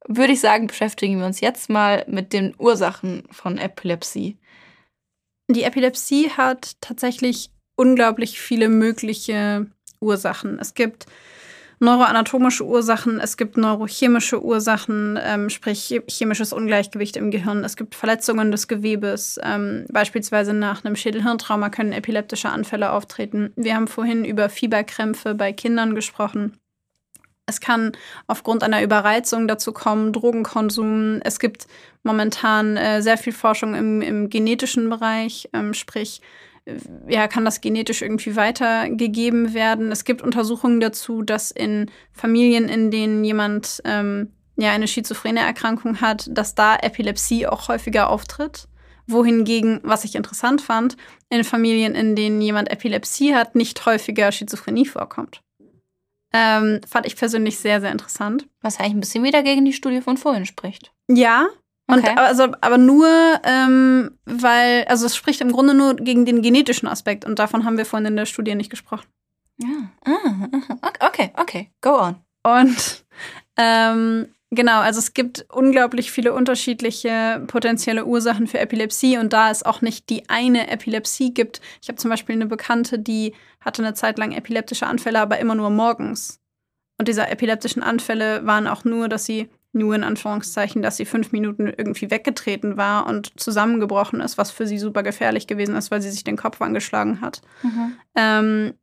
würde 0.07 0.33
ich 0.33 0.39
sagen, 0.39 0.67
beschäftigen 0.67 1.19
wir 1.19 1.25
uns 1.25 1.41
jetzt 1.41 1.69
mal 1.69 2.05
mit 2.07 2.33
den 2.33 2.53
Ursachen 2.57 3.23
von 3.31 3.57
Epilepsie. 3.57 4.37
Die 5.47 5.63
Epilepsie 5.63 6.29
hat 6.29 6.79
tatsächlich 6.81 7.51
unglaublich 7.75 8.39
viele 8.39 8.69
mögliche 8.69 9.67
Ursachen. 9.99 10.59
Es 10.59 10.73
gibt 10.73 11.05
neuroanatomische 11.85 12.65
Ursachen, 12.65 13.19
es 13.19 13.37
gibt 13.37 13.55
neurochemische 13.55 14.43
Ursachen, 14.43 15.17
ähm, 15.23 15.49
sprich 15.49 16.01
chemisches 16.09 16.51
Ungleichgewicht 16.51 17.15
im 17.15 17.31
Gehirn. 17.31 17.63
Es 17.63 17.77
gibt 17.77 17.95
Verletzungen 17.95 18.51
des 18.51 18.67
Gewebes. 18.67 19.39
Ähm, 19.41 19.85
beispielsweise 19.89 20.53
nach 20.53 20.83
einem 20.83 20.97
Schädelhirntrauma 20.97 21.69
können 21.69 21.93
epileptische 21.93 22.49
Anfälle 22.49 22.91
auftreten. 22.91 23.53
Wir 23.55 23.75
haben 23.75 23.87
vorhin 23.87 24.25
über 24.25 24.49
Fieberkrämpfe 24.49 25.35
bei 25.35 25.53
Kindern 25.53 25.95
gesprochen. 25.95 26.57
Es 27.47 27.61
kann 27.61 27.91
aufgrund 28.27 28.63
einer 28.63 28.81
Überreizung 28.81 29.47
dazu 29.47 29.71
kommen, 29.71 30.11
Drogenkonsum. 30.11 31.21
Es 31.23 31.39
gibt 31.39 31.67
momentan 32.01 32.75
äh, 32.75 33.01
sehr 33.01 33.17
viel 33.17 33.33
Forschung 33.33 33.75
im, 33.75 34.01
im 34.01 34.29
genetischen 34.29 34.89
Bereich, 34.89 35.47
ähm, 35.53 35.73
sprich, 35.75 36.21
ja, 37.07 37.27
kann 37.27 37.45
das 37.45 37.61
genetisch 37.61 38.01
irgendwie 38.01 38.35
weitergegeben 38.35 39.53
werden. 39.53 39.91
Es 39.91 40.03
gibt 40.03 40.21
Untersuchungen 40.21 40.79
dazu, 40.79 41.21
dass 41.21 41.51
in 41.51 41.91
Familien, 42.11 42.69
in 42.69 42.91
denen 42.91 43.23
jemand 43.23 43.81
ähm, 43.85 44.33
ja 44.57 44.71
eine 44.71 44.87
schizophrene 44.87 45.41
Erkrankung 45.41 46.01
hat, 46.01 46.27
dass 46.31 46.55
da 46.55 46.75
Epilepsie 46.75 47.47
auch 47.47 47.67
häufiger 47.67 48.09
auftritt. 48.09 48.67
Wohingegen, 49.07 49.81
was 49.83 50.03
ich 50.03 50.15
interessant 50.15 50.61
fand, 50.61 50.97
in 51.29 51.43
Familien, 51.43 51.93
in 51.93 52.15
denen 52.15 52.41
jemand 52.41 52.71
Epilepsie 52.71 53.35
hat, 53.35 53.53
nicht 53.53 53.85
häufiger 53.85 54.31
Schizophrenie 54.31 54.87
vorkommt. 54.87 55.41
Ähm, 56.33 56.81
fand 56.87 57.05
ich 57.05 57.15
persönlich 57.15 57.59
sehr, 57.59 57.81
sehr 57.81 57.91
interessant. 57.91 58.47
Was 58.61 58.79
eigentlich 58.79 58.93
ein 58.93 58.99
bisschen 59.01 59.23
wieder 59.23 59.43
gegen 59.43 59.63
die 59.63 59.73
Studie 59.73 60.01
von 60.01 60.17
vorhin 60.17 60.47
spricht. 60.47 60.91
Ja. 61.07 61.47
Und 61.87 61.99
Okay. 61.99 62.15
also, 62.15 62.47
aber 62.61 62.77
nur, 62.77 63.07
ähm, 63.43 64.17
weil, 64.25 64.85
also 64.85 65.05
es 65.05 65.15
spricht 65.15 65.41
im 65.41 65.51
Grunde 65.51 65.73
nur 65.73 65.95
gegen 65.95 66.25
den 66.25 66.41
genetischen 66.41 66.87
Aspekt 66.87 67.25
und 67.25 67.37
davon 67.37 67.63
haben 67.63 67.77
wir 67.77 67.85
vorhin 67.85 68.07
in 68.07 68.15
der 68.15 68.25
Studie 68.25 68.55
nicht 68.55 68.71
gesprochen. 68.71 69.07
Ja. 69.57 69.91
Ah, 70.05 71.07
okay, 71.07 71.31
okay, 71.37 71.71
go 71.81 71.99
on. 71.99 72.15
Und 72.43 73.05
ähm, 73.57 74.27
genau, 74.49 74.79
also 74.79 74.99
es 74.99 75.13
gibt 75.13 75.45
unglaublich 75.49 76.11
viele 76.11 76.33
unterschiedliche 76.33 77.43
potenzielle 77.47 78.05
Ursachen 78.05 78.47
für 78.47 78.59
Epilepsie 78.59 79.17
und 79.17 79.31
da 79.31 79.51
es 79.51 79.63
auch 79.63 79.81
nicht 79.81 80.09
die 80.09 80.27
eine 80.29 80.69
Epilepsie 80.69 81.33
gibt. 81.33 81.61
Ich 81.81 81.87
habe 81.87 81.97
zum 81.97 82.09
Beispiel 82.09 82.35
eine 82.35 82.47
Bekannte, 82.47 82.99
die 82.99 83.33
hatte 83.61 83.83
eine 83.83 83.93
Zeit 83.93 84.17
lang 84.17 84.31
epileptische 84.31 84.87
Anfälle, 84.87 85.19
aber 85.19 85.39
immer 85.39 85.55
nur 85.55 85.69
morgens. 85.69 86.41
Und 86.97 87.07
diese 87.07 87.27
epileptischen 87.27 87.83
Anfälle 87.83 88.45
waren 88.45 88.67
auch 88.67 88.85
nur, 88.85 89.09
dass 89.09 89.25
sie 89.25 89.49
nur 89.75 89.93
in 89.95 90.03
Anführungszeichen, 90.03 90.81
dass 90.81 90.97
sie 90.97 91.05
fünf 91.05 91.31
Minuten 91.31 91.67
irgendwie 91.67 92.09
weggetreten 92.09 92.77
war 92.77 93.05
und 93.05 93.39
zusammengebrochen 93.39 94.21
ist, 94.21 94.37
was 94.37 94.51
für 94.51 94.65
sie 94.65 94.77
super 94.77 95.03
gefährlich 95.03 95.47
gewesen 95.47 95.75
ist, 95.75 95.91
weil 95.91 96.01
sie 96.01 96.09
sich 96.09 96.23
den 96.23 96.37
Kopf 96.37 96.61
angeschlagen 96.61 97.21
hat. 97.21 97.41
Ähm, 98.15 98.73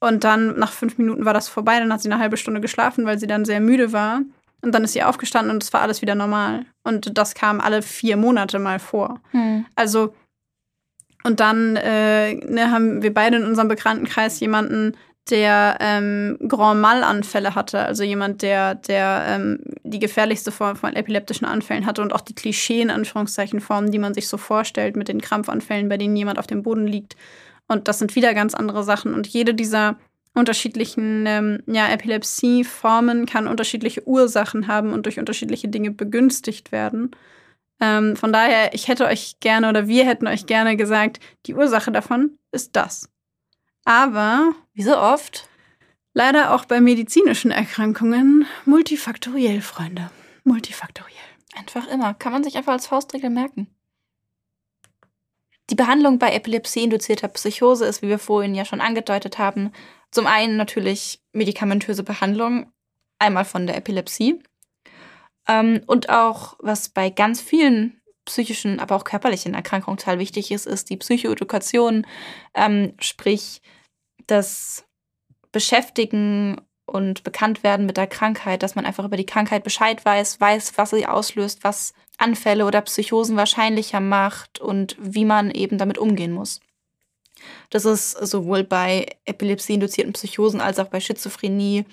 und 0.00 0.24
dann 0.24 0.58
nach 0.58 0.72
fünf 0.72 0.98
Minuten 0.98 1.24
war 1.24 1.32
das 1.32 1.48
vorbei. 1.48 1.78
Dann 1.78 1.92
hat 1.92 2.02
sie 2.02 2.10
eine 2.10 2.20
halbe 2.20 2.36
Stunde 2.36 2.60
geschlafen, 2.60 3.06
weil 3.06 3.18
sie 3.18 3.26
dann 3.26 3.46
sehr 3.46 3.60
müde 3.60 3.92
war. 3.92 4.20
Und 4.60 4.74
dann 4.74 4.84
ist 4.84 4.92
sie 4.92 5.02
aufgestanden 5.02 5.54
und 5.54 5.62
es 5.62 5.72
war 5.72 5.82
alles 5.82 6.02
wieder 6.02 6.14
normal. 6.14 6.66
Und 6.82 7.16
das 7.16 7.34
kam 7.34 7.60
alle 7.60 7.82
vier 7.82 8.16
Monate 8.16 8.58
mal 8.58 8.78
vor. 8.78 9.20
Hm. 9.30 9.66
Also, 9.76 10.14
und 11.22 11.40
dann 11.40 11.76
äh, 11.76 12.34
ne, 12.34 12.70
haben 12.70 13.02
wir 13.02 13.14
beide 13.14 13.36
in 13.36 13.44
unserem 13.44 13.68
Bekanntenkreis 13.68 14.40
jemanden, 14.40 14.94
der 15.30 15.78
ähm, 15.80 16.36
Grand 16.46 16.80
Mal-Anfälle 16.80 17.54
hatte. 17.54 17.80
Also 17.80 18.02
jemand, 18.02 18.42
der, 18.42 18.74
der 18.74 19.24
ähm, 19.28 19.60
die 19.82 19.98
gefährlichste 19.98 20.52
Form 20.52 20.76
von 20.76 20.94
epileptischen 20.94 21.46
Anfällen 21.46 21.86
hatte 21.86 22.02
und 22.02 22.12
auch 22.12 22.20
die 22.20 22.34
Klischee 22.34 22.82
in 22.82 22.90
Anführungszeichen 22.90 23.60
Formen, 23.60 23.90
die 23.90 23.98
man 23.98 24.14
sich 24.14 24.28
so 24.28 24.36
vorstellt 24.36 24.96
mit 24.96 25.08
den 25.08 25.20
Krampfanfällen, 25.20 25.88
bei 25.88 25.96
denen 25.96 26.16
jemand 26.16 26.38
auf 26.38 26.46
dem 26.46 26.62
Boden 26.62 26.86
liegt. 26.86 27.16
Und 27.68 27.88
das 27.88 27.98
sind 27.98 28.14
wieder 28.14 28.34
ganz 28.34 28.54
andere 28.54 28.84
Sachen. 28.84 29.14
Und 29.14 29.26
jede 29.26 29.54
dieser 29.54 29.96
unterschiedlichen 30.34 31.24
ähm, 31.26 31.62
ja, 31.66 31.88
Epilepsieformen 31.88 33.24
kann 33.24 33.46
unterschiedliche 33.46 34.06
Ursachen 34.06 34.66
haben 34.66 34.92
und 34.92 35.06
durch 35.06 35.18
unterschiedliche 35.18 35.68
Dinge 35.68 35.90
begünstigt 35.90 36.72
werden. 36.72 37.12
Ähm, 37.80 38.16
von 38.16 38.32
daher, 38.32 38.74
ich 38.74 38.88
hätte 38.88 39.06
euch 39.06 39.36
gerne 39.40 39.68
oder 39.68 39.86
wir 39.86 40.04
hätten 40.04 40.26
euch 40.26 40.46
gerne 40.46 40.76
gesagt, 40.76 41.20
die 41.46 41.54
Ursache 41.54 41.92
davon 41.92 42.38
ist 42.52 42.76
das. 42.76 43.08
Aber 43.84 44.52
Wie 44.72 44.82
so 44.82 44.96
oft. 44.96 45.48
leider 46.14 46.54
auch 46.54 46.64
bei 46.64 46.80
medizinischen 46.80 47.50
Erkrankungen 47.50 48.46
multifaktoriell, 48.64 49.60
Freunde. 49.60 50.10
Multifaktoriell. 50.44 51.18
Einfach 51.56 51.86
immer. 51.88 52.14
Kann 52.14 52.32
man 52.32 52.44
sich 52.44 52.56
einfach 52.56 52.72
als 52.72 52.86
Faustregel 52.86 53.30
merken. 53.30 53.68
Die 55.70 55.74
Behandlung 55.74 56.18
bei 56.18 56.34
epilepsieinduzierter 56.34 57.28
Psychose 57.28 57.86
ist, 57.86 58.02
wie 58.02 58.08
wir 58.08 58.18
vorhin 58.18 58.54
ja 58.54 58.64
schon 58.64 58.80
angedeutet 58.80 59.38
haben, 59.38 59.72
zum 60.10 60.26
einen 60.26 60.56
natürlich 60.56 61.20
medikamentöse 61.32 62.02
Behandlung, 62.02 62.70
einmal 63.18 63.44
von 63.44 63.66
der 63.66 63.76
Epilepsie. 63.76 64.42
Ähm, 65.48 65.82
und 65.86 66.10
auch, 66.10 66.56
was 66.58 66.90
bei 66.90 67.10
ganz 67.10 67.40
vielen 67.40 68.00
psychischen, 68.24 68.80
aber 68.80 68.96
auch 68.96 69.04
körperlichen 69.04 69.54
Erkrankungen 69.54 69.98
total 69.98 70.18
wichtig 70.18 70.50
ist, 70.50 70.66
ist 70.66 70.90
die 70.90 70.96
Psychoedukation, 70.96 72.06
ähm, 72.54 72.94
sprich 72.98 73.60
das 74.26 74.84
Beschäftigen 75.52 76.60
und 76.86 77.24
bekannt 77.24 77.62
werden 77.62 77.86
mit 77.86 77.96
der 77.96 78.06
Krankheit, 78.06 78.62
dass 78.62 78.74
man 78.74 78.84
einfach 78.86 79.04
über 79.04 79.16
die 79.16 79.26
Krankheit 79.26 79.64
Bescheid 79.64 80.04
weiß, 80.04 80.40
weiß, 80.40 80.76
was 80.76 80.90
sie 80.90 81.06
auslöst, 81.06 81.64
was 81.64 81.94
Anfälle 82.18 82.66
oder 82.66 82.80
Psychosen 82.82 83.36
wahrscheinlicher 83.36 84.00
macht 84.00 84.60
und 84.60 84.96
wie 84.98 85.24
man 85.24 85.50
eben 85.50 85.78
damit 85.78 85.98
umgehen 85.98 86.32
muss. 86.32 86.60
Das 87.70 87.84
ist 87.84 88.12
sowohl 88.12 88.64
bei 88.64 89.06
epilepsieinduzierten 89.24 90.12
Psychosen 90.12 90.60
als 90.60 90.78
auch 90.78 90.88
bei 90.88 91.00
Schizophrenie, 91.00 91.84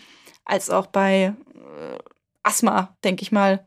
als 0.46 0.70
auch 0.70 0.88
bei 0.88 1.34
äh, 1.56 1.98
Asthma, 2.44 2.96
denke 3.04 3.24
ich 3.24 3.32
mal. 3.32 3.66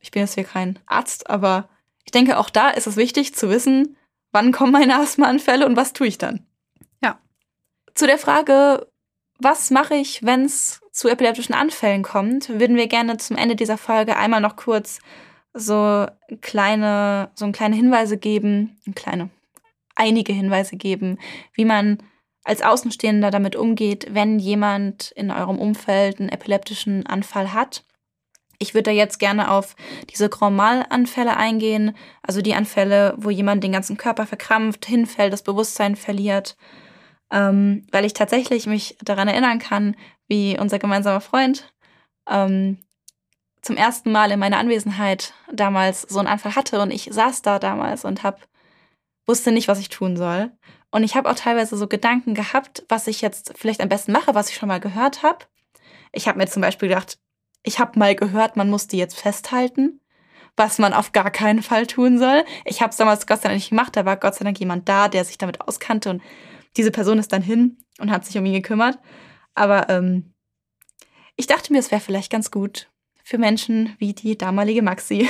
Ich 0.00 0.10
bin 0.10 0.20
jetzt 0.20 0.34
hier 0.34 0.44
kein 0.44 0.78
Arzt, 0.86 1.30
aber 1.30 1.68
ich 2.04 2.12
denke, 2.12 2.38
auch 2.38 2.50
da 2.50 2.70
ist 2.70 2.86
es 2.86 2.96
wichtig 2.96 3.34
zu 3.34 3.48
wissen, 3.50 3.96
wann 4.32 4.52
kommen 4.52 4.72
meine 4.72 4.98
Asthmaanfälle 4.98 5.66
und 5.66 5.76
was 5.76 5.92
tue 5.92 6.06
ich 6.06 6.18
dann. 6.18 6.46
Ja. 7.02 7.18
Zu 7.94 8.06
der 8.06 8.18
Frage, 8.18 8.86
was 9.38 9.70
mache 9.70 9.94
ich, 9.94 10.24
wenn 10.24 10.44
es 10.44 10.80
zu 10.92 11.08
epileptischen 11.08 11.54
Anfällen 11.54 12.02
kommt, 12.02 12.48
würden 12.48 12.76
wir 12.76 12.86
gerne 12.86 13.16
zum 13.16 13.36
Ende 13.36 13.56
dieser 13.56 13.78
Folge 13.78 14.16
einmal 14.16 14.40
noch 14.40 14.56
kurz 14.56 14.98
so 15.54 16.06
kleine, 16.40 17.30
so 17.34 17.50
kleine 17.52 17.76
Hinweise 17.76 18.16
geben, 18.16 18.78
kleine, 18.94 19.30
einige 19.94 20.32
Hinweise 20.32 20.76
geben, 20.76 21.18
wie 21.54 21.64
man 21.64 21.98
als 22.44 22.62
Außenstehender 22.62 23.30
damit 23.30 23.56
umgeht, 23.56 24.08
wenn 24.10 24.38
jemand 24.38 25.12
in 25.12 25.30
eurem 25.30 25.58
Umfeld 25.58 26.20
einen 26.20 26.28
epileptischen 26.28 27.06
Anfall 27.06 27.52
hat. 27.52 27.84
Ich 28.62 28.74
würde 28.74 28.84
da 28.84 28.90
jetzt 28.92 29.18
gerne 29.18 29.50
auf 29.50 29.74
diese 30.10 30.28
Grand 30.28 30.56
Mal-Anfälle 30.56 31.36
eingehen, 31.36 31.96
also 32.22 32.40
die 32.42 32.54
Anfälle, 32.54 33.14
wo 33.18 33.28
jemand 33.30 33.64
den 33.64 33.72
ganzen 33.72 33.96
Körper 33.96 34.24
verkrampft, 34.26 34.86
hinfällt, 34.86 35.32
das 35.32 35.42
Bewusstsein 35.42 35.96
verliert. 35.96 36.56
ähm, 37.32 37.86
weil 37.90 38.04
ich 38.04 38.12
tatsächlich 38.12 38.66
mich 38.66 38.96
daran 39.02 39.26
erinnern 39.28 39.58
kann, 39.58 39.96
wie 40.28 40.58
unser 40.58 40.78
gemeinsamer 40.78 41.20
Freund 41.22 41.72
ähm, 42.28 42.78
zum 43.62 43.76
ersten 43.76 44.12
Mal 44.12 44.30
in 44.30 44.38
meiner 44.38 44.58
Anwesenheit 44.58 45.32
damals 45.52 46.02
so 46.02 46.18
einen 46.18 46.28
Anfall 46.28 46.54
hatte 46.56 46.80
und 46.80 46.90
ich 46.90 47.08
saß 47.10 47.42
da 47.42 47.58
damals 47.58 48.04
und 48.04 48.22
hab, 48.22 48.40
wusste 49.26 49.50
nicht, 49.52 49.68
was 49.68 49.80
ich 49.80 49.88
tun 49.88 50.16
soll. 50.16 50.52
Und 50.90 51.04
ich 51.04 51.16
habe 51.16 51.30
auch 51.30 51.34
teilweise 51.34 51.76
so 51.76 51.86
Gedanken 51.88 52.34
gehabt, 52.34 52.84
was 52.88 53.06
ich 53.06 53.22
jetzt 53.22 53.54
vielleicht 53.56 53.80
am 53.80 53.88
besten 53.88 54.12
mache, 54.12 54.34
was 54.34 54.50
ich 54.50 54.56
schon 54.56 54.68
mal 54.68 54.80
gehört 54.80 55.22
habe. 55.22 55.46
Ich 56.12 56.28
habe 56.28 56.38
mir 56.38 56.46
zum 56.46 56.60
Beispiel 56.60 56.88
gedacht, 56.90 57.18
ich 57.62 57.78
habe 57.78 57.98
mal 57.98 58.14
gehört, 58.14 58.56
man 58.56 58.70
muss 58.70 58.86
die 58.86 58.98
jetzt 58.98 59.18
festhalten, 59.18 60.00
was 60.56 60.78
man 60.78 60.92
auf 60.92 61.12
gar 61.12 61.30
keinen 61.30 61.62
Fall 61.62 61.86
tun 61.86 62.18
soll. 62.18 62.44
Ich 62.64 62.82
habe 62.82 62.90
es 62.90 62.96
damals 62.96 63.26
Gott 63.26 63.42
sei 63.42 63.48
Dank 63.48 63.58
nicht 63.58 63.70
gemacht, 63.70 63.96
da 63.96 64.04
war 64.04 64.16
Gott 64.16 64.34
sei 64.34 64.44
Dank 64.44 64.58
jemand 64.58 64.88
da, 64.88 65.08
der 65.08 65.24
sich 65.24 65.38
damit 65.38 65.60
auskannte 65.60 66.10
und 66.10 66.22
diese 66.76 66.90
Person 66.90 67.18
ist 67.18 67.32
dann 67.32 67.42
hin 67.42 67.78
und 67.98 68.10
hat 68.10 68.24
sich 68.24 68.36
um 68.38 68.46
ihn 68.46 68.54
gekümmert. 68.54 68.98
Aber 69.54 69.88
ähm, 69.90 70.32
ich 71.36 71.46
dachte 71.46 71.72
mir, 71.72 71.78
es 71.78 71.90
wäre 71.90 72.00
vielleicht 72.00 72.30
ganz 72.30 72.50
gut 72.50 72.90
für 73.24 73.38
Menschen 73.38 73.94
wie 73.98 74.14
die 74.14 74.36
damalige 74.36 74.82
Maxi, 74.82 75.28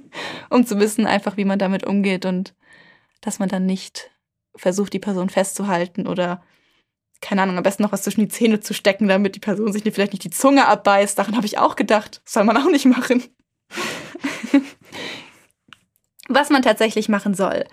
um 0.50 0.66
zu 0.66 0.78
wissen 0.78 1.06
einfach, 1.06 1.36
wie 1.36 1.44
man 1.44 1.58
damit 1.58 1.84
umgeht 1.84 2.24
und 2.24 2.54
dass 3.20 3.38
man 3.38 3.48
dann 3.48 3.66
nicht 3.66 4.10
versucht, 4.56 4.92
die 4.92 4.98
Person 4.98 5.28
festzuhalten 5.28 6.06
oder 6.06 6.42
keine 7.24 7.40
Ahnung, 7.40 7.56
am 7.56 7.62
besten 7.62 7.82
noch 7.82 7.92
was 7.92 8.02
zwischen 8.02 8.20
die 8.20 8.28
Zähne 8.28 8.60
zu 8.60 8.74
stecken, 8.74 9.08
damit 9.08 9.34
die 9.34 9.40
Person 9.40 9.72
sich 9.72 9.82
vielleicht 9.82 10.12
nicht 10.12 10.24
die 10.24 10.30
Zunge 10.30 10.68
abbeißt. 10.68 11.18
Daran 11.18 11.36
habe 11.36 11.46
ich 11.46 11.56
auch 11.56 11.74
gedacht. 11.74 12.20
Das 12.24 12.34
soll 12.34 12.44
man 12.44 12.58
auch 12.58 12.70
nicht 12.70 12.84
machen. 12.84 13.24
was 16.28 16.50
man 16.50 16.60
tatsächlich 16.60 17.08
machen 17.08 17.32
soll, 17.32 17.64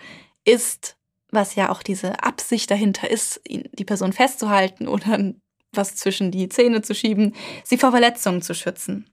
ist, 0.45 0.95
was 1.31 1.55
ja 1.55 1.69
auch 1.69 1.83
diese 1.83 2.23
Absicht 2.23 2.71
dahinter 2.71 3.11
ist, 3.11 3.41
die 3.45 3.85
Person 3.85 4.13
festzuhalten 4.13 4.87
oder 4.87 5.33
was 5.73 5.95
zwischen 5.97 6.31
die 6.31 6.47
Zähne 6.47 6.81
zu 6.81 6.95
schieben, 6.95 7.35
sie 7.65 7.77
vor 7.77 7.91
Verletzungen 7.91 8.41
zu 8.41 8.55
schützen. 8.55 9.10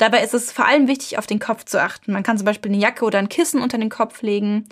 Dabei 0.00 0.22
ist 0.22 0.32
es 0.32 0.50
vor 0.50 0.66
allem 0.66 0.88
wichtig, 0.88 1.18
auf 1.18 1.26
den 1.26 1.40
Kopf 1.40 1.66
zu 1.66 1.78
achten. 1.78 2.12
Man 2.12 2.22
kann 2.22 2.38
zum 2.38 2.46
Beispiel 2.46 2.72
eine 2.72 2.80
Jacke 2.80 3.04
oder 3.04 3.18
ein 3.18 3.28
Kissen 3.28 3.60
unter 3.60 3.76
den 3.76 3.90
Kopf 3.90 4.22
legen 4.22 4.66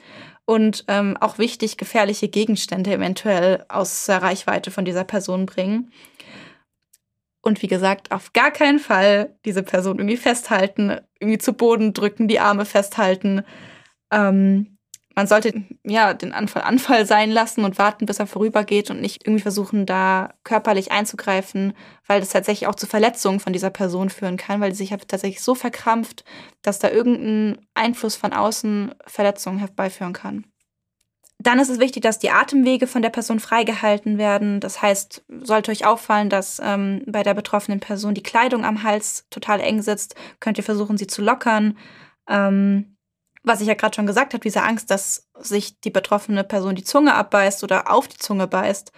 und 0.47 0.87
ähm, 0.89 1.19
auch 1.21 1.37
wichtig, 1.37 1.77
gefährliche 1.77 2.29
Gegenstände 2.29 2.95
eventuell 2.95 3.67
aus 3.69 4.07
der 4.07 4.23
Reichweite 4.23 4.71
von 4.71 4.87
dieser 4.87 5.05
Person 5.05 5.45
bringen. 5.45 5.93
Und 7.43 7.61
wie 7.61 7.67
gesagt, 7.67 8.11
auf 8.11 8.33
gar 8.33 8.51
keinen 8.51 8.79
Fall 8.79 9.37
diese 9.45 9.63
Person 9.63 9.99
irgendwie 9.99 10.17
festhalten, 10.17 10.97
irgendwie 11.21 11.39
zu 11.39 11.53
Boden 11.53 11.93
drücken, 11.93 12.27
die 12.27 12.41
Arme 12.41 12.65
festhalten. 12.65 13.43
Ähm, 14.11 14.78
man 15.19 15.27
sollte 15.27 15.65
ja 15.83 16.15
den 16.15 16.33
Anfall 16.33 16.63
Anfall 16.63 17.05
sein 17.05 17.33
lassen 17.33 17.65
und 17.65 17.77
warten, 17.77 18.07
bis 18.07 18.21
er 18.21 18.29
vorübergeht 18.29 18.89
und 18.89 19.01
nicht 19.01 19.27
irgendwie 19.27 19.43
versuchen, 19.43 19.85
da 19.85 20.33
körperlich 20.45 20.93
einzugreifen, 20.93 21.73
weil 22.07 22.21
das 22.21 22.29
tatsächlich 22.29 22.69
auch 22.69 22.77
zu 22.77 22.87
Verletzungen 22.87 23.41
von 23.41 23.53
dieser 23.53 23.71
Person 23.71 24.11
führen 24.11 24.37
kann, 24.37 24.61
weil 24.61 24.71
sie 24.71 24.85
sich 24.87 24.91
tatsächlich 24.91 25.41
so 25.41 25.57
verkrampft, 25.57 26.25
dass 26.63 26.79
da 26.79 26.89
irgendein 26.91 27.67
Einfluss 27.75 28.15
von 28.15 28.33
außen 28.33 28.95
Verletzungen 29.09 29.59
herbeiführen 29.59 30.13
kann. 30.13 30.45
Dann 31.41 31.59
ist 31.59 31.69
es 31.69 31.81
wichtig, 31.81 32.05
dass 32.05 32.21
die 32.21 32.31
Atemwege 32.31 32.87
von 32.87 33.03
der 33.03 33.11
Person 33.11 33.41
freigehalten 33.41 34.19
werden. 34.19 34.61
Das 34.61 34.83
heißt, 34.83 35.25
sollte 35.41 35.73
euch 35.73 35.85
auffallen, 35.85 36.31
dass 36.31 36.63
ähm, 36.65 37.03
bei 37.09 37.25
der 37.25 37.35
betroffenen 37.35 37.81
Person 37.81 38.15
die 38.15 38.23
Kleidung 38.23 38.65
am 38.65 38.85
Hals 38.85 39.27
total 39.31 39.59
eng 39.59 39.83
sitzt, 39.83 40.15
könnt 40.39 40.59
ihr 40.59 40.65
versuchen, 40.65 40.97
sie 40.97 41.09
zu 41.09 41.23
lockern. 41.23 41.77
Ähm, 42.29 42.95
was 43.43 43.61
ich 43.61 43.69
ja 43.69 43.75
gerade 43.75 43.95
schon 43.95 44.07
gesagt 44.07 44.35
habe, 44.35 44.43
diese 44.43 44.63
Angst, 44.63 44.91
dass 44.91 45.29
sich 45.39 45.81
die 45.81 45.91
betroffene 45.91 46.45
Person 46.45 46.75
die 46.75 46.85
Zunge 46.85 47.15
abbeißt 47.15 47.63
oder 47.65 47.91
auf 47.91 48.09
die 48.09 48.19
Zunge 48.19 48.47
beißt, 48.47 48.93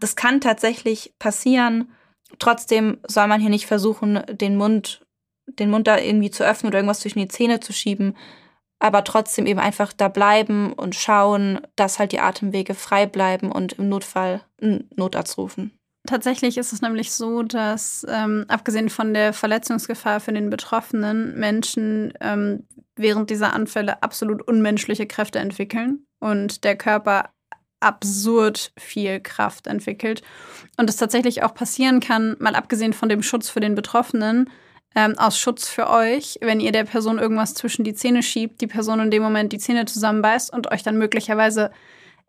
das 0.00 0.16
kann 0.16 0.40
tatsächlich 0.40 1.14
passieren. 1.18 1.92
Trotzdem 2.38 2.98
soll 3.06 3.26
man 3.26 3.40
hier 3.40 3.50
nicht 3.50 3.66
versuchen, 3.66 4.22
den 4.28 4.56
Mund, 4.56 5.06
den 5.46 5.70
Mund 5.70 5.86
da 5.86 5.98
irgendwie 5.98 6.30
zu 6.30 6.44
öffnen 6.44 6.70
oder 6.70 6.78
irgendwas 6.78 7.00
zwischen 7.00 7.20
die 7.20 7.28
Zähne 7.28 7.60
zu 7.60 7.72
schieben, 7.72 8.16
aber 8.78 9.04
trotzdem 9.04 9.46
eben 9.46 9.60
einfach 9.60 9.92
da 9.92 10.08
bleiben 10.08 10.72
und 10.72 10.96
schauen, 10.96 11.60
dass 11.76 11.98
halt 11.98 12.12
die 12.12 12.20
Atemwege 12.20 12.74
frei 12.74 13.06
bleiben 13.06 13.52
und 13.52 13.74
im 13.74 13.88
Notfall 13.88 14.42
einen 14.60 14.88
Notarzt 14.96 15.38
rufen. 15.38 15.78
Tatsächlich 16.06 16.58
ist 16.58 16.72
es 16.72 16.82
nämlich 16.82 17.12
so, 17.12 17.44
dass 17.44 18.04
ähm, 18.08 18.44
abgesehen 18.48 18.90
von 18.90 19.14
der 19.14 19.32
Verletzungsgefahr 19.32 20.18
für 20.18 20.32
den 20.32 20.50
betroffenen 20.50 21.38
Menschen 21.38 22.12
ähm, 22.20 22.66
während 22.96 23.30
dieser 23.30 23.52
Anfälle 23.52 24.02
absolut 24.02 24.42
unmenschliche 24.42 25.06
Kräfte 25.06 25.38
entwickeln 25.38 26.04
und 26.18 26.64
der 26.64 26.76
Körper 26.76 27.30
absurd 27.78 28.72
viel 28.78 29.20
Kraft 29.20 29.68
entwickelt. 29.68 30.22
Und 30.76 30.90
es 30.90 30.96
tatsächlich 30.96 31.42
auch 31.44 31.54
passieren 31.54 32.00
kann, 32.00 32.36
mal 32.40 32.56
abgesehen 32.56 32.92
von 32.92 33.08
dem 33.08 33.22
Schutz 33.22 33.48
für 33.48 33.60
den 33.60 33.74
Betroffenen, 33.74 34.50
ähm, 34.94 35.16
aus 35.18 35.38
Schutz 35.38 35.68
für 35.68 35.88
euch, 35.88 36.38
wenn 36.42 36.60
ihr 36.60 36.72
der 36.72 36.84
Person 36.84 37.18
irgendwas 37.18 37.54
zwischen 37.54 37.84
die 37.84 37.94
Zähne 37.94 38.22
schiebt, 38.22 38.60
die 38.60 38.66
Person 38.66 39.00
in 39.00 39.10
dem 39.10 39.22
Moment 39.22 39.52
die 39.52 39.58
Zähne 39.58 39.86
zusammenbeißt 39.86 40.52
und 40.52 40.70
euch 40.70 40.82
dann 40.82 40.98
möglicherweise 40.98 41.70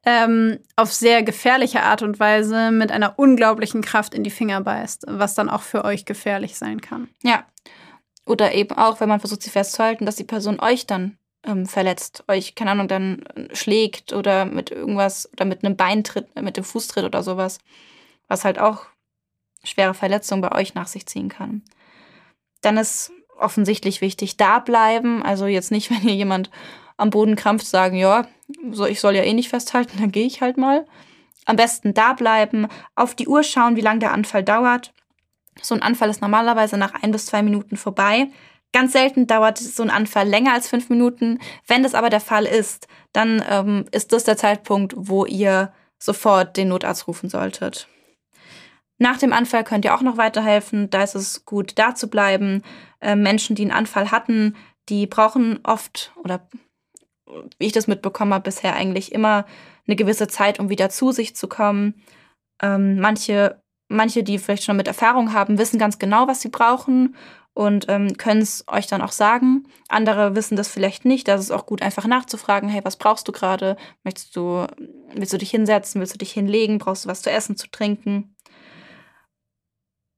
ähm, 0.06 0.60
auf 0.76 0.92
sehr 0.92 1.24
gefährliche 1.24 1.84
Art 1.84 2.02
und 2.02 2.20
Weise 2.20 2.72
mit 2.72 2.92
einer 2.92 3.18
unglaublichen 3.18 3.82
Kraft 3.82 4.14
in 4.14 4.24
die 4.24 4.30
Finger 4.30 4.62
beißt, 4.62 5.06
was 5.08 5.36
dann 5.36 5.50
auch 5.50 5.62
für 5.62 5.86
euch 5.86 6.06
gefährlich 6.06 6.58
sein 6.58 6.82
kann. 6.82 7.08
Ja. 7.24 7.46
Oder 8.26 8.54
eben 8.54 8.76
auch, 8.78 9.00
wenn 9.00 9.10
man 9.10 9.20
versucht, 9.20 9.44
sie 9.44 9.50
festzuhalten, 9.50 10.06
dass 10.06 10.16
die 10.16 10.24
Person 10.24 10.60
euch 10.60 10.88
dann 10.88 11.18
ähm, 11.46 11.66
verletzt, 11.66 12.24
euch, 12.28 12.56
keine 12.56 12.72
Ahnung, 12.72 12.88
dann 12.88 13.26
schlägt 13.54 14.14
oder 14.14 14.46
mit 14.46 14.72
irgendwas 14.72 15.30
oder 15.34 15.46
mit 15.46 15.64
einem 15.64 15.76
Beintritt, 15.76 16.34
mit 16.42 16.58
dem 16.58 16.64
Fußtritt 16.64 17.04
oder 17.04 17.22
sowas, 17.22 17.60
was 18.28 18.46
halt 18.46 18.60
auch 18.60 18.86
schwere 19.64 19.94
Verletzungen 19.94 20.42
bei 20.42 20.54
euch 20.54 20.74
nach 20.74 20.88
sich 20.88 21.06
ziehen 21.06 21.30
kann. 21.30 21.64
Dann 22.62 22.78
ist 22.78 23.12
offensichtlich 23.38 24.02
wichtig, 24.02 24.38
da 24.38 24.60
bleiben. 24.60 25.24
Also 25.24 25.46
jetzt 25.46 25.72
nicht, 25.72 25.90
wenn 25.92 26.08
ihr 26.08 26.16
jemand 26.16 26.50
am 26.98 27.10
Boden 27.10 27.36
krampft, 27.36 27.66
sagen, 27.66 27.98
ja, 27.98 28.28
ich 28.88 29.00
soll 29.00 29.16
ja 29.16 29.24
eh 29.24 29.34
nicht 29.34 29.50
festhalten, 29.50 29.98
dann 30.00 30.12
gehe 30.12 30.26
ich 30.28 30.42
halt 30.42 30.58
mal. 30.58 30.86
Am 31.46 31.56
besten 31.56 31.94
da 31.94 32.14
bleiben, 32.14 32.68
auf 32.96 33.16
die 33.16 33.28
Uhr 33.28 33.44
schauen, 33.44 33.76
wie 33.76 33.82
lange 33.82 34.00
der 34.00 34.14
Anfall 34.14 34.44
dauert. 34.44 34.94
So 35.62 35.76
ein 35.76 35.82
Anfall 35.82 36.10
ist 36.10 36.22
normalerweise 36.22 36.78
nach 36.78 36.94
ein 36.94 37.12
bis 37.12 37.26
zwei 37.26 37.44
Minuten 37.44 37.78
vorbei. 37.78 38.30
Ganz 38.72 38.94
selten 38.94 39.28
dauert 39.28 39.60
so 39.60 39.84
ein 39.84 39.92
Anfall 39.92 40.28
länger 40.28 40.54
als 40.54 40.68
fünf 40.68 40.90
Minuten. 40.90 41.40
Wenn 41.68 41.84
das 41.84 41.94
aber 41.94 42.10
der 42.10 42.22
Fall 42.22 42.46
ist, 42.46 42.88
dann 43.12 43.44
ähm, 43.48 43.86
ist 43.92 44.14
das 44.14 44.24
der 44.24 44.38
Zeitpunkt, 44.38 44.94
wo 44.98 45.26
ihr 45.26 45.72
sofort 46.00 46.58
den 46.58 46.70
Notarzt 46.70 47.08
rufen 47.08 47.30
solltet. 47.30 47.88
Nach 48.98 49.18
dem 49.18 49.34
Anfall 49.34 49.64
könnt 49.64 49.86
ihr 49.86 49.94
auch 49.94 50.02
noch 50.02 50.18
weiterhelfen. 50.18 50.90
Da 50.90 51.04
ist 51.04 51.16
es 51.16 51.46
gut, 51.46 51.74
da 51.78 51.94
zu 51.94 52.08
bleiben. 52.08 52.64
Äh, 53.00 53.16
Menschen, 53.16 53.56
die 53.56 53.64
einen 53.64 53.72
Anfall 53.72 54.12
hatten, 54.12 54.56
die 54.90 55.08
brauchen 55.08 55.60
oft 55.64 56.12
oder 56.16 56.48
wie 57.58 57.66
ich 57.66 57.72
das 57.72 57.88
mitbekommen 57.88 58.34
habe, 58.34 58.44
bisher 58.44 58.76
eigentlich 58.76 59.12
immer 59.12 59.46
eine 59.88 59.96
gewisse 59.96 60.28
Zeit, 60.28 60.60
um 60.60 60.70
wieder 60.70 60.90
zu 60.90 61.12
sich 61.12 61.36
zu 61.36 61.48
kommen. 61.48 61.96
Ähm, 62.62 63.00
manche, 63.00 63.62
manche, 63.90 64.24
die 64.24 64.40
vielleicht 64.40 64.64
schon 64.64 64.78
mit 64.78 64.88
Erfahrung 64.88 65.34
haben, 65.34 65.58
wissen 65.58 65.80
ganz 65.80 66.00
genau, 66.00 66.28
was 66.28 66.42
sie 66.42 66.50
brauchen 66.50 67.16
und 67.54 67.86
ähm, 67.90 68.18
können 68.18 68.42
es 68.42 68.64
euch 68.68 68.88
dann 68.88 69.02
auch 69.02 69.12
sagen. 69.12 69.68
Andere 69.88 70.36
wissen 70.36 70.56
das 70.56 70.68
vielleicht 70.68 71.06
nicht. 71.06 71.28
Da 71.28 71.36
ist 71.36 71.42
es 71.42 71.52
auch 71.52 71.66
gut, 71.66 71.82
einfach 71.82 72.08
nachzufragen, 72.08 72.70
hey, 72.70 72.82
was 72.84 72.98
brauchst 72.98 73.28
du 73.28 73.32
gerade? 73.32 73.78
Möchtest 74.04 74.36
du, 74.36 74.66
willst 75.14 75.34
du 75.34 75.38
dich 75.38 75.52
hinsetzen? 75.52 76.02
Willst 76.02 76.14
du 76.14 76.18
dich 76.18 76.32
hinlegen? 76.32 76.80
Brauchst 76.80 77.06
du 77.06 77.10
was 77.10 77.22
zu 77.22 77.32
essen, 77.32 77.56
zu 77.56 77.70
trinken? 77.70 78.33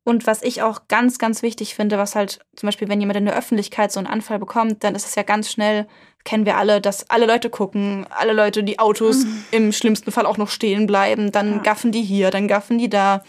Und 0.05 0.27
was 0.27 0.43
ich 0.43 0.61
auch 0.61 0.87
ganz, 0.87 1.17
ganz 1.17 1.41
wichtig 1.41 1.73
finde, 1.73 1.97
was 1.97 2.13
halt 2.13 2.39
zum 2.55 2.67
Beispiel, 2.67 2.87
wenn 2.87 2.99
jemand 2.99 3.17
in 3.17 3.25
der 3.25 3.35
Öffentlichkeit 3.35 3.91
so 3.91 3.99
einen 3.99 4.05
Anfall 4.05 4.37
bekommt, 4.37 4.83
dann 4.83 4.93
ist 4.93 5.07
es 5.07 5.15
ja 5.15 5.23
ganz 5.23 5.51
schnell, 5.51 5.87
kennen 6.23 6.45
wir 6.45 6.57
alle, 6.57 6.79
dass 6.79 7.09
alle 7.09 7.25
Leute 7.25 7.49
gucken, 7.49 8.05
alle 8.11 8.33
Leute, 8.33 8.63
die 8.63 8.77
Autos 8.77 9.25
mhm. 9.25 9.45
im 9.49 9.71
schlimmsten 9.71 10.11
Fall 10.11 10.27
auch 10.27 10.37
noch 10.37 10.49
stehen 10.49 10.85
bleiben, 10.85 11.31
dann 11.31 11.53
ja. 11.53 11.57
gaffen 11.63 11.91
die 11.91 12.03
hier, 12.03 12.29
dann 12.29 12.47
gaffen 12.47 12.77
die 12.77 12.87
da. 12.87 13.23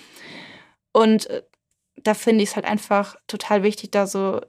Und 0.93 1.31
äh, 1.31 1.43
da 1.97 2.13
finde 2.13 2.45
ich 2.45 2.51
es 2.51 2.57
halt 2.57 2.67
einfach 2.67 3.17
total 3.27 3.63
wichtig, 3.63 3.91
da 3.91 4.07
so 4.07 4.43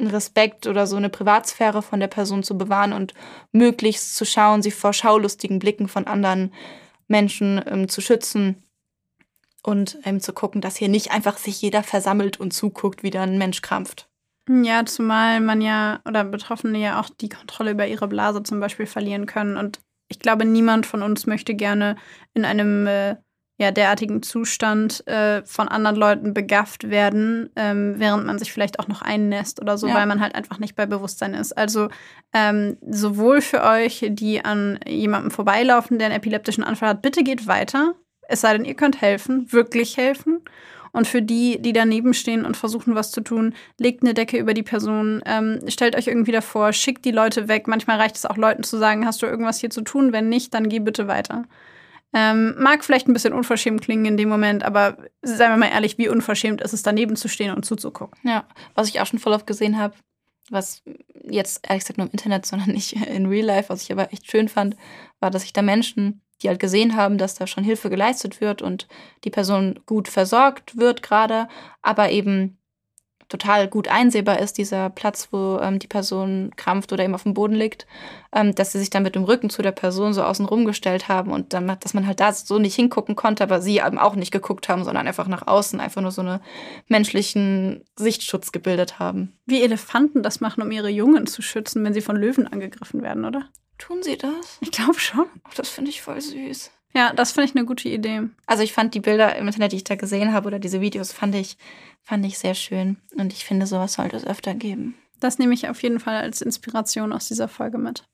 einen 0.00 0.10
Respekt 0.10 0.66
oder 0.66 0.88
so 0.88 0.96
eine 0.96 1.08
Privatsphäre 1.08 1.82
von 1.82 2.00
der 2.00 2.08
Person 2.08 2.42
zu 2.42 2.58
bewahren 2.58 2.92
und 2.92 3.14
möglichst 3.52 4.16
zu 4.16 4.24
schauen, 4.24 4.60
sie 4.60 4.72
vor 4.72 4.92
schaulustigen 4.92 5.60
Blicken 5.60 5.86
von 5.86 6.08
anderen 6.08 6.52
Menschen 7.06 7.62
ähm, 7.64 7.88
zu 7.88 8.00
schützen 8.00 8.64
und 9.62 9.98
ähm, 10.04 10.20
zu 10.20 10.32
gucken, 10.32 10.60
dass 10.60 10.76
hier 10.76 10.88
nicht 10.88 11.12
einfach 11.12 11.38
sich 11.38 11.60
jeder 11.60 11.82
versammelt 11.82 12.40
und 12.40 12.52
zuguckt, 12.52 13.02
wie 13.02 13.10
da 13.10 13.22
ein 13.22 13.38
Mensch 13.38 13.62
krampft. 13.62 14.08
Ja, 14.48 14.84
zumal 14.84 15.40
man 15.40 15.60
ja 15.60 16.00
oder 16.06 16.24
Betroffene 16.24 16.78
ja 16.78 17.00
auch 17.00 17.08
die 17.10 17.28
Kontrolle 17.28 17.70
über 17.70 17.86
ihre 17.86 18.08
Blase 18.08 18.42
zum 18.42 18.58
Beispiel 18.58 18.86
verlieren 18.86 19.26
können. 19.26 19.56
Und 19.56 19.80
ich 20.08 20.18
glaube, 20.18 20.44
niemand 20.44 20.84
von 20.84 21.02
uns 21.02 21.26
möchte 21.26 21.54
gerne 21.54 21.96
in 22.34 22.44
einem 22.44 22.86
äh, 22.86 23.16
ja, 23.62 23.70
derartigen 23.70 24.22
Zustand 24.22 25.06
äh, 25.06 25.44
von 25.44 25.68
anderen 25.68 25.96
Leuten 25.96 26.34
begafft 26.34 26.90
werden, 26.90 27.50
ähm, 27.54 27.94
während 27.98 28.26
man 28.26 28.38
sich 28.38 28.52
vielleicht 28.52 28.80
auch 28.80 28.88
noch 28.88 29.02
einnässt 29.02 29.60
oder 29.60 29.78
so, 29.78 29.86
ja. 29.86 29.94
weil 29.94 30.06
man 30.06 30.20
halt 30.20 30.34
einfach 30.34 30.58
nicht 30.58 30.74
bei 30.74 30.86
Bewusstsein 30.86 31.34
ist. 31.34 31.56
Also 31.56 31.88
ähm, 32.32 32.76
sowohl 32.90 33.40
für 33.40 33.62
euch, 33.62 34.04
die 34.10 34.44
an 34.44 34.80
jemandem 34.86 35.30
vorbeilaufen, 35.30 35.98
der 35.98 36.06
einen 36.06 36.16
epileptischen 36.16 36.64
Anfall 36.64 36.88
hat, 36.88 37.02
bitte 37.02 37.22
geht 37.22 37.46
weiter. 37.46 37.94
Es 38.28 38.40
sei 38.40 38.52
denn, 38.52 38.64
ihr 38.64 38.74
könnt 38.74 39.00
helfen, 39.00 39.52
wirklich 39.52 39.96
helfen. 39.96 40.40
Und 40.92 41.06
für 41.06 41.22
die, 41.22 41.60
die 41.60 41.72
daneben 41.72 42.12
stehen 42.12 42.44
und 42.44 42.56
versuchen, 42.56 42.94
was 42.94 43.10
zu 43.10 43.22
tun, 43.22 43.54
legt 43.78 44.02
eine 44.02 44.12
Decke 44.12 44.36
über 44.36 44.52
die 44.52 44.62
Person, 44.62 45.22
ähm, 45.24 45.60
stellt 45.68 45.96
euch 45.96 46.06
irgendwie 46.06 46.32
davor, 46.32 46.74
schickt 46.74 47.06
die 47.06 47.12
Leute 47.12 47.48
weg. 47.48 47.66
Manchmal 47.66 47.98
reicht 47.98 48.16
es 48.16 48.26
auch 48.26 48.36
Leuten 48.36 48.62
zu 48.62 48.76
sagen, 48.76 49.06
hast 49.06 49.22
du 49.22 49.26
irgendwas 49.26 49.58
hier 49.58 49.70
zu 49.70 49.80
tun? 49.80 50.12
Wenn 50.12 50.28
nicht, 50.28 50.52
dann 50.52 50.68
geh 50.68 50.80
bitte 50.80 51.08
weiter. 51.08 51.44
Ähm, 52.14 52.54
mag 52.58 52.84
vielleicht 52.84 53.08
ein 53.08 53.14
bisschen 53.14 53.32
unverschämt 53.32 53.80
klingen 53.80 54.04
in 54.04 54.16
dem 54.18 54.28
Moment, 54.28 54.64
aber 54.64 54.98
seien 55.22 55.50
wir 55.50 55.56
mal 55.56 55.72
ehrlich, 55.72 55.96
wie 55.96 56.10
unverschämt 56.10 56.60
ist 56.60 56.74
es, 56.74 56.82
daneben 56.82 57.16
zu 57.16 57.28
stehen 57.28 57.54
und 57.54 57.64
zuzugucken. 57.64 58.18
Ja, 58.22 58.44
was 58.74 58.88
ich 58.88 59.00
auch 59.00 59.06
schon 59.06 59.18
voll 59.18 59.32
oft 59.32 59.46
gesehen 59.46 59.78
habe, 59.78 59.94
was 60.50 60.82
jetzt 61.24 61.66
ehrlich 61.66 61.84
gesagt 61.84 61.96
nur 61.96 62.06
im 62.06 62.12
Internet, 62.12 62.44
sondern 62.46 62.70
nicht 62.70 62.92
in 62.92 63.26
Real 63.26 63.46
Life, 63.46 63.70
was 63.70 63.82
ich 63.82 63.92
aber 63.92 64.12
echt 64.12 64.30
schön 64.30 64.48
fand, 64.48 64.76
war, 65.20 65.30
dass 65.30 65.42
sich 65.42 65.54
da 65.54 65.62
Menschen 65.62 66.21
die 66.42 66.48
halt 66.48 66.60
gesehen 66.60 66.96
haben, 66.96 67.18
dass 67.18 67.34
da 67.34 67.46
schon 67.46 67.64
Hilfe 67.64 67.90
geleistet 67.90 68.40
wird 68.40 68.62
und 68.62 68.88
die 69.24 69.30
Person 69.30 69.80
gut 69.86 70.08
versorgt 70.08 70.76
wird 70.76 71.02
gerade, 71.02 71.48
aber 71.82 72.10
eben 72.10 72.58
total 73.32 73.66
gut 73.66 73.88
einsehbar 73.88 74.38
ist, 74.40 74.58
dieser 74.58 74.90
Platz, 74.90 75.28
wo 75.30 75.58
ähm, 75.60 75.78
die 75.78 75.86
Person 75.86 76.50
krampft 76.56 76.92
oder 76.92 77.02
eben 77.02 77.14
auf 77.14 77.22
dem 77.22 77.32
Boden 77.32 77.54
liegt, 77.54 77.86
ähm, 78.32 78.54
dass 78.54 78.72
sie 78.72 78.78
sich 78.78 78.90
dann 78.90 79.02
mit 79.02 79.14
dem 79.14 79.24
Rücken 79.24 79.48
zu 79.48 79.62
der 79.62 79.72
Person 79.72 80.12
so 80.12 80.22
außen 80.22 80.44
rum 80.44 80.66
gestellt 80.66 81.08
haben 81.08 81.32
und 81.32 81.54
dann, 81.54 81.66
dass 81.80 81.94
man 81.94 82.06
halt 82.06 82.20
da 82.20 82.32
so 82.32 82.58
nicht 82.58 82.74
hingucken 82.74 83.16
konnte, 83.16 83.42
aber 83.42 83.62
sie 83.62 83.78
eben 83.78 83.98
auch 83.98 84.16
nicht 84.16 84.32
geguckt 84.32 84.68
haben, 84.68 84.84
sondern 84.84 85.08
einfach 85.08 85.28
nach 85.28 85.46
außen, 85.46 85.80
einfach 85.80 86.02
nur 86.02 86.10
so 86.10 86.20
einen 86.20 86.40
menschlichen 86.88 87.84
Sichtschutz 87.96 88.52
gebildet 88.52 88.98
haben. 88.98 89.32
Wie 89.46 89.62
Elefanten 89.62 90.22
das 90.22 90.40
machen, 90.40 90.62
um 90.62 90.70
ihre 90.70 90.90
Jungen 90.90 91.26
zu 91.26 91.40
schützen, 91.40 91.82
wenn 91.84 91.94
sie 91.94 92.02
von 92.02 92.16
Löwen 92.16 92.46
angegriffen 92.46 93.02
werden, 93.02 93.24
oder? 93.24 93.48
Tun 93.82 94.00
sie 94.04 94.16
das? 94.16 94.58
Ich 94.60 94.70
glaube 94.70 95.00
schon. 95.00 95.26
Ach, 95.42 95.54
das 95.54 95.68
finde 95.68 95.90
ich 95.90 96.02
voll 96.02 96.20
süß. 96.20 96.70
Ja, 96.94 97.12
das 97.12 97.32
finde 97.32 97.48
ich 97.48 97.56
eine 97.56 97.64
gute 97.64 97.88
Idee. 97.88 98.28
Also 98.46 98.62
ich 98.62 98.72
fand 98.72 98.94
die 98.94 99.00
Bilder 99.00 99.34
im 99.34 99.48
Internet, 99.48 99.72
die 99.72 99.76
ich 99.78 99.82
da 99.82 99.96
gesehen 99.96 100.32
habe, 100.32 100.46
oder 100.46 100.60
diese 100.60 100.80
Videos, 100.80 101.12
fand 101.12 101.34
ich, 101.34 101.56
fand 102.00 102.24
ich 102.24 102.38
sehr 102.38 102.54
schön. 102.54 102.98
Und 103.16 103.32
ich 103.32 103.44
finde, 103.44 103.66
sowas 103.66 103.94
sollte 103.94 104.16
es 104.16 104.24
öfter 104.24 104.54
geben. 104.54 104.94
Das 105.18 105.40
nehme 105.40 105.52
ich 105.52 105.68
auf 105.68 105.82
jeden 105.82 105.98
Fall 105.98 106.14
als 106.14 106.42
Inspiration 106.42 107.12
aus 107.12 107.26
dieser 107.26 107.48
Folge 107.48 107.76
mit. 107.76 108.04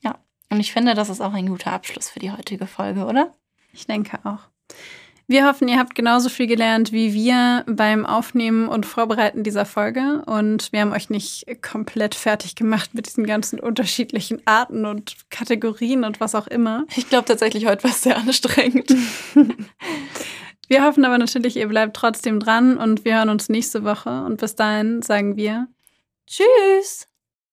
Ja, 0.00 0.18
und 0.50 0.58
ich 0.58 0.72
finde, 0.72 0.94
das 0.94 1.10
ist 1.10 1.20
auch 1.20 1.32
ein 1.32 1.48
guter 1.48 1.70
Abschluss 1.70 2.10
für 2.10 2.18
die 2.18 2.32
heutige 2.32 2.66
Folge, 2.66 3.04
oder? 3.04 3.36
Ich 3.72 3.86
denke 3.86 4.18
auch. 4.24 4.48
Wir 5.26 5.46
hoffen, 5.46 5.68
ihr 5.68 5.78
habt 5.78 5.94
genauso 5.94 6.28
viel 6.28 6.46
gelernt 6.46 6.92
wie 6.92 7.14
wir 7.14 7.64
beim 7.66 8.04
Aufnehmen 8.04 8.68
und 8.68 8.84
Vorbereiten 8.84 9.42
dieser 9.42 9.64
Folge. 9.64 10.22
Und 10.26 10.70
wir 10.72 10.82
haben 10.82 10.92
euch 10.92 11.08
nicht 11.08 11.46
komplett 11.62 12.14
fertig 12.14 12.56
gemacht 12.56 12.94
mit 12.94 13.06
diesen 13.06 13.24
ganzen 13.24 13.58
unterschiedlichen 13.58 14.42
Arten 14.44 14.84
und 14.84 15.16
Kategorien 15.30 16.04
und 16.04 16.20
was 16.20 16.34
auch 16.34 16.46
immer. 16.46 16.84
Ich 16.94 17.08
glaube 17.08 17.24
tatsächlich, 17.24 17.66
heute 17.66 17.84
war 17.84 17.90
es 17.90 18.02
sehr 18.02 18.18
anstrengend. 18.18 18.90
wir 20.68 20.84
hoffen 20.84 21.04
aber 21.06 21.16
natürlich, 21.16 21.56
ihr 21.56 21.68
bleibt 21.68 21.96
trotzdem 21.96 22.38
dran 22.38 22.76
und 22.76 23.06
wir 23.06 23.16
hören 23.16 23.30
uns 23.30 23.48
nächste 23.48 23.82
Woche. 23.82 24.24
Und 24.24 24.40
bis 24.40 24.56
dahin 24.56 25.00
sagen 25.00 25.36
wir 25.36 25.68
Tschüss. 26.26 27.13